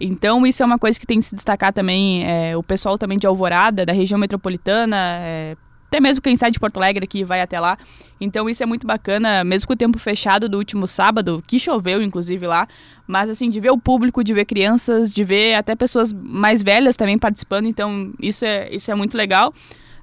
Então, 0.00 0.46
isso 0.46 0.62
é 0.62 0.66
uma 0.66 0.78
coisa 0.78 0.98
que 0.98 1.06
tem 1.06 1.18
que 1.18 1.24
se 1.26 1.34
destacar 1.34 1.72
também, 1.72 2.24
é, 2.24 2.56
o 2.56 2.62
pessoal 2.62 2.96
também 2.96 3.18
de 3.18 3.26
Alvorada, 3.26 3.84
da 3.84 3.92
região 3.92 4.18
metropolitana, 4.18 4.96
é, 5.20 5.56
até 5.90 5.98
mesmo 5.98 6.22
quem 6.22 6.37
sai 6.37 6.53
de 6.53 6.61
Porto 6.61 6.76
Alegre 6.76 7.03
aqui 7.03 7.24
vai 7.24 7.40
até 7.40 7.59
lá. 7.59 7.76
Então, 8.20 8.48
isso 8.48 8.62
é 8.62 8.66
muito 8.66 8.87
bacana, 8.87 9.42
mesmo 9.42 9.66
com 9.66 9.72
o 9.72 9.76
tempo 9.76 9.98
fechado 9.98 10.48
do 10.48 10.57
último 10.57 10.87
sábado, 10.87 11.42
que 11.48 11.59
choveu, 11.59 12.00
inclusive, 12.00 12.46
lá. 12.46 12.68
Mas, 13.09 13.29
assim, 13.29 13.50
de 13.50 13.59
ver 13.59 13.70
o 13.70 13.79
público, 13.79 14.22
de 14.22 14.33
ver 14.33 14.44
crianças, 14.44 15.12
de 15.12 15.24
ver 15.24 15.55
até 15.55 15.74
pessoas 15.74 16.12
mais 16.12 16.62
velhas 16.62 16.94
também 16.94 17.18
participando. 17.18 17.66
Então, 17.66 18.12
isso 18.20 18.44
é, 18.44 18.72
isso 18.72 18.88
é 18.88 18.94
muito 18.94 19.16
legal. 19.16 19.53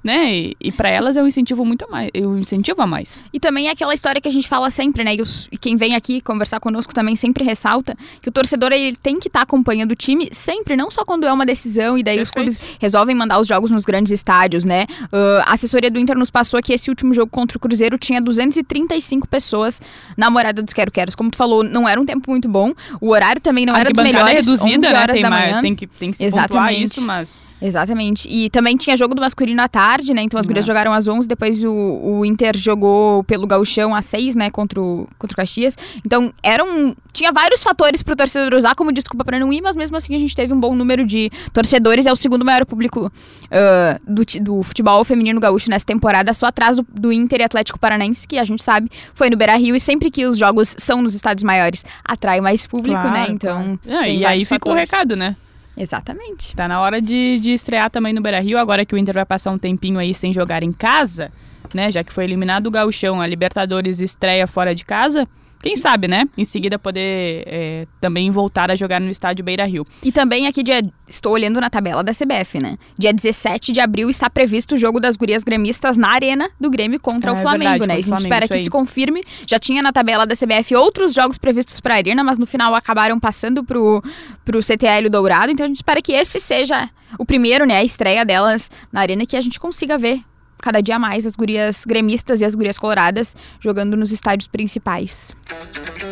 Né? 0.07 0.33
E, 0.33 0.57
e 0.61 0.71
para 0.71 0.89
elas 0.89 1.17
é 1.17 1.21
um 1.21 1.27
incentivo 1.27 1.65
muito 1.65 1.83
a 1.83 1.87
mais, 1.89 2.09
um 2.15 2.37
incentivo 2.37 2.81
a 2.81 2.87
mais. 2.87 3.23
E 3.33 3.39
também 3.41 3.67
é 3.67 3.71
aquela 3.71 3.93
história 3.93 4.21
que 4.21 4.27
a 4.27 4.31
gente 4.31 4.47
fala 4.47 4.71
sempre, 4.71 5.03
né? 5.03 5.15
E, 5.15 5.21
os, 5.21 5.49
e 5.51 5.57
quem 5.57 5.75
vem 5.75 5.95
aqui 5.95 6.21
conversar 6.21 6.61
conosco 6.61 6.93
também 6.93 7.17
sempre 7.17 7.43
ressalta 7.43 7.93
que 8.21 8.29
o 8.29 8.31
torcedor 8.31 8.71
ele 8.71 8.95
tem 8.95 9.19
que 9.19 9.27
estar 9.27 9.39
tá 9.39 9.43
acompanhando 9.43 9.91
o 9.91 9.95
time 9.95 10.29
sempre, 10.31 10.77
não 10.77 10.89
só 10.89 11.03
quando 11.03 11.27
é 11.27 11.33
uma 11.33 11.45
decisão 11.45 11.97
e 11.97 12.03
daí 12.03 12.15
Perfeito. 12.15 12.49
os 12.49 12.57
clubes 12.57 12.77
resolvem 12.79 13.13
mandar 13.13 13.37
os 13.37 13.47
jogos 13.47 13.69
nos 13.69 13.83
grandes 13.83 14.13
estádios, 14.13 14.63
né? 14.63 14.85
Uh, 15.11 15.43
a 15.45 15.51
assessoria 15.51 15.91
do 15.91 15.99
Inter 15.99 16.17
nos 16.17 16.31
passou 16.31 16.61
que 16.61 16.71
esse 16.71 16.89
último 16.89 17.13
jogo 17.13 17.29
contra 17.29 17.57
o 17.57 17.59
Cruzeiro 17.59 17.97
tinha 17.97 18.21
235 18.21 19.27
pessoas 19.27 19.81
na 20.15 20.29
morada 20.29 20.63
dos 20.63 20.73
Quero 20.73 20.89
Queros. 20.89 21.15
Como 21.15 21.29
tu 21.29 21.35
falou, 21.35 21.63
não 21.63 21.87
era 21.87 21.99
um 21.99 22.05
tempo 22.05 22.31
muito 22.31 22.47
bom. 22.47 22.71
O 23.01 23.09
horário 23.09 23.41
também 23.41 23.65
não 23.65 23.75
a 23.75 23.79
era 23.81 23.91
dos 23.91 24.01
melhores, 24.01 24.47
reduzida, 24.47 24.87
11 24.87 24.93
né? 24.93 24.99
horas 24.99 25.13
tem 25.15 25.23
da 25.23 25.29
manhã. 25.29 25.61
Tem 25.61 25.75
que, 25.75 25.85
tem 25.85 26.11
que 26.11 26.17
se 26.17 26.23
Exatamente. 26.23 26.83
isso, 26.85 27.01
mas... 27.01 27.43
Exatamente. 27.61 28.29
E 28.29 28.49
também 28.49 28.77
tinha 28.77 28.95
jogo 28.95 29.15
do 29.15 29.21
masculino 29.21 29.61
à 29.61 29.67
tarde, 29.67 29.96
né? 30.13 30.21
Então 30.21 30.39
as 30.39 30.45
gurias 30.45 30.65
é. 30.65 30.67
jogaram 30.67 30.93
às 30.93 31.07
11, 31.07 31.27
depois 31.27 31.63
o, 31.63 31.71
o 31.71 32.25
Inter 32.25 32.55
jogou 32.57 33.23
pelo 33.23 33.47
gauchão 33.47 33.93
às 33.93 34.05
6, 34.05 34.35
né? 34.35 34.49
Contra 34.49 34.79
o, 34.79 35.07
contra 35.17 35.33
o 35.33 35.37
Caxias. 35.37 35.77
Então 36.05 36.33
eram... 36.41 36.95
Tinha 37.13 37.31
vários 37.31 37.63
fatores 37.63 38.03
pro 38.03 38.15
torcedor 38.15 38.53
usar 38.55 38.75
como 38.75 38.91
desculpa 38.91 39.25
para 39.25 39.39
não 39.39 39.51
ir, 39.51 39.61
mas 39.61 39.75
mesmo 39.75 39.97
assim 39.97 40.15
a 40.15 40.19
gente 40.19 40.35
teve 40.35 40.53
um 40.53 40.59
bom 40.59 40.75
número 40.75 41.05
de 41.05 41.31
torcedores. 41.51 42.05
É 42.05 42.11
o 42.11 42.15
segundo 42.15 42.45
maior 42.45 42.63
público 42.65 43.07
uh, 43.07 43.99
do, 44.07 44.23
do 44.41 44.63
futebol 44.63 45.03
feminino 45.03 45.39
gaúcho 45.39 45.69
nessa 45.69 45.85
temporada, 45.85 46.31
só 46.33 46.45
atrás 46.47 46.77
do, 46.77 46.85
do 46.93 47.11
Inter 47.11 47.41
e 47.41 47.43
Atlético 47.43 47.79
Paranaense, 47.79 48.27
que 48.27 48.37
a 48.37 48.43
gente 48.43 48.63
sabe 48.63 48.89
foi 49.15 49.29
no 49.31 49.37
Beira-Rio. 49.37 49.75
E 49.75 49.79
sempre 49.79 50.11
que 50.11 50.25
os 50.25 50.37
jogos 50.37 50.75
são 50.77 51.01
nos 51.01 51.15
estádios 51.15 51.43
maiores, 51.43 51.83
atrai 52.03 52.39
mais 52.39 52.67
público, 52.67 52.97
né? 52.97 53.09
claro, 53.09 53.17
né? 53.17 53.27
Então... 53.31 53.79
Claro. 53.83 54.01
Ah, 54.01 54.07
e 54.07 54.25
aí 54.25 54.45
fica 54.45 54.69
o 54.69 54.73
recado, 54.73 55.15
né? 55.15 55.35
Exatamente. 55.77 56.55
Tá 56.55 56.67
na 56.67 56.81
hora 56.81 56.99
de, 56.99 57.39
de 57.39 57.53
estrear 57.53 57.89
também 57.91 58.11
no 58.11 58.21
Beira 58.21 58.39
Rio, 58.39 58.57
agora 58.57 58.83
que 58.83 58.95
o 58.95 58.97
Inter 58.97 59.13
vai 59.13 59.25
passar 59.25 59.51
um 59.51 59.57
tempinho 59.57 59.99
aí 59.99 60.13
sem 60.13 60.33
jogar 60.33 60.63
em 60.63 60.73
casa, 60.73 61.31
né? 61.73 61.91
Já 61.91 62.03
que 62.03 62.11
foi 62.11 62.23
eliminado 62.23 62.65
o 62.65 62.71
Gauchão, 62.71 63.21
a 63.21 63.27
Libertadores 63.27 63.99
estreia 63.99 64.47
fora 64.47 64.73
de 64.73 64.83
casa. 64.83 65.27
Quem 65.61 65.75
sabe, 65.75 66.07
né? 66.07 66.25
Em 66.37 66.45
seguida 66.45 66.77
poder 66.77 67.43
é, 67.47 67.87
também 67.99 68.29
voltar 68.29 68.69
a 68.69 68.75
jogar 68.75 68.99
no 69.01 69.09
estádio 69.09 69.43
Beira 69.43 69.65
Rio. 69.65 69.85
E 70.03 70.11
também 70.11 70.47
aqui, 70.47 70.63
dia, 70.63 70.81
estou 71.07 71.33
olhando 71.33 71.59
na 71.59 71.69
tabela 71.69 72.03
da 72.03 72.13
CBF, 72.13 72.59
né? 72.61 72.77
Dia 72.97 73.11
17 73.11 73.71
de 73.71 73.79
abril 73.79 74.09
está 74.09 74.29
previsto 74.29 74.75
o 74.75 74.77
jogo 74.77 74.99
das 74.99 75.15
gurias 75.15 75.43
gremistas 75.43 75.97
na 75.97 76.09
arena 76.09 76.49
do 76.59 76.69
Grêmio 76.69 76.99
contra 76.99 77.31
é, 77.31 77.33
o 77.33 77.37
Flamengo, 77.37 77.79
verdade, 77.79 77.87
né? 77.87 77.93
E 77.95 77.97
a 77.97 78.01
gente 78.01 78.07
Flamengo, 78.07 78.27
espera 78.27 78.47
que 78.47 78.53
aí. 78.53 78.63
se 78.63 78.69
confirme. 78.69 79.23
Já 79.47 79.57
tinha 79.57 79.81
na 79.81 79.91
tabela 79.91 80.25
da 80.25 80.35
CBF 80.35 80.75
outros 80.75 81.13
jogos 81.13 81.37
previstos 81.37 81.79
para 81.79 81.95
a 81.95 81.97
arena, 81.97 82.23
mas 82.23 82.37
no 82.37 82.45
final 82.45 82.75
acabaram 82.75 83.19
passando 83.19 83.63
pro, 83.63 84.03
pro 84.45 84.61
CTL 84.61 85.09
Dourado. 85.09 85.51
Então 85.51 85.65
a 85.65 85.67
gente 85.69 85.77
espera 85.77 86.01
que 86.01 86.11
esse 86.11 86.39
seja 86.39 86.89
o 87.17 87.25
primeiro, 87.25 87.65
né? 87.65 87.77
A 87.77 87.83
estreia 87.83 88.23
delas 88.23 88.69
na 88.91 89.01
arena 89.01 89.25
que 89.25 89.35
a 89.35 89.41
gente 89.41 89.59
consiga 89.59 89.97
ver 89.97 90.21
cada 90.61 90.81
dia 90.81 90.97
mais 90.97 91.25
as 91.25 91.35
gurias 91.35 91.83
gremistas 91.85 92.41
e 92.41 92.45
as 92.45 92.55
gurias 92.55 92.77
coloradas 92.77 93.35
jogando 93.59 93.95
nos 93.95 94.11
estádios 94.11 94.47
principais. 94.47 95.35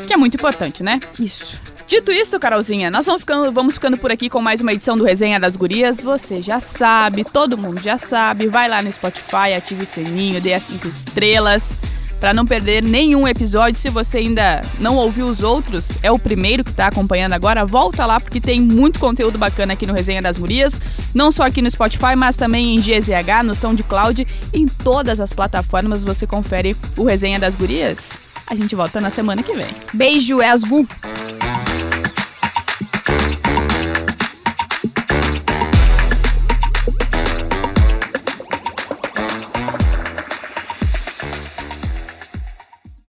Que 0.08 0.14
é 0.14 0.18
muito 0.18 0.36
importante, 0.36 0.84
né? 0.84 1.00
Isso. 1.20 1.60
Dito 1.88 2.12
isso, 2.12 2.40
Carolzinha, 2.40 2.90
nós 2.90 3.06
vamos 3.06 3.22
ficando, 3.22 3.52
vamos 3.52 3.76
ficando 3.76 3.96
por 3.98 4.12
aqui 4.12 4.28
com 4.28 4.42
mais 4.42 4.60
uma 4.60 4.74
edição 4.74 4.98
do 4.98 5.04
Resenha 5.04 5.40
das 5.40 5.56
Gurias. 5.56 6.00
Você 6.00 6.42
já 6.42 6.60
sabe, 6.60 7.24
todo 7.24 7.58
mundo 7.58 7.80
já 7.80 7.98
sabe. 7.98 8.48
Vai 8.48 8.68
lá 8.68 8.82
no 8.82 8.92
Spotify, 8.92 9.54
ative 9.56 9.84
o 9.84 9.86
sininho, 9.86 10.42
dê 10.42 10.56
as 10.56 10.64
cinco 10.64 10.88
estrelas 10.88 11.78
para 12.20 12.34
não 12.34 12.46
perder 12.46 12.82
nenhum 12.82 13.28
episódio. 13.28 13.80
Se 13.80 13.90
você 13.90 14.20
ainda 14.20 14.62
não 14.80 14.96
ouviu 14.96 15.28
os 15.28 15.44
outros, 15.44 15.92
é 16.02 16.12
o 16.12 16.20
primeiro 16.20 16.64
que 16.64 16.72
está 16.72 16.88
acompanhando 16.88 17.34
agora, 17.34 17.66
volta 17.66 18.06
lá 18.06 18.20
porque 18.20 18.42
tem 18.42 18.60
muito 18.60 19.00
conteúdo 19.00 19.38
bacana 19.38 19.74
aqui 19.74 19.86
no 19.86 19.94
Resenha 19.94 20.22
das 20.22 20.38
Gurias, 20.38 20.80
não 21.14 21.32
só 21.32 21.44
aqui 21.44 21.62
no 21.62 21.70
Spotify, 21.70 22.16
mas 22.16 22.36
também 22.36 22.76
em 22.76 22.80
GZH, 22.80 23.44
no 23.44 23.56
SoundCloud, 23.56 24.28
em 24.54 24.68
todas 24.68 25.20
as 25.20 25.34
plataformas 25.34 26.04
você 26.04 26.26
confere 26.26 26.76
o 26.98 27.04
Resenha 27.04 27.40
das 27.40 27.56
Gurias. 27.56 28.14
A 28.48 28.56
gente 28.56 28.76
volta 28.76 29.02
na 29.02 29.10
semana 29.10 29.42
que 29.42 29.56
vem. 29.56 29.68
Beijo, 29.94 30.42
Esgu! 30.42 30.88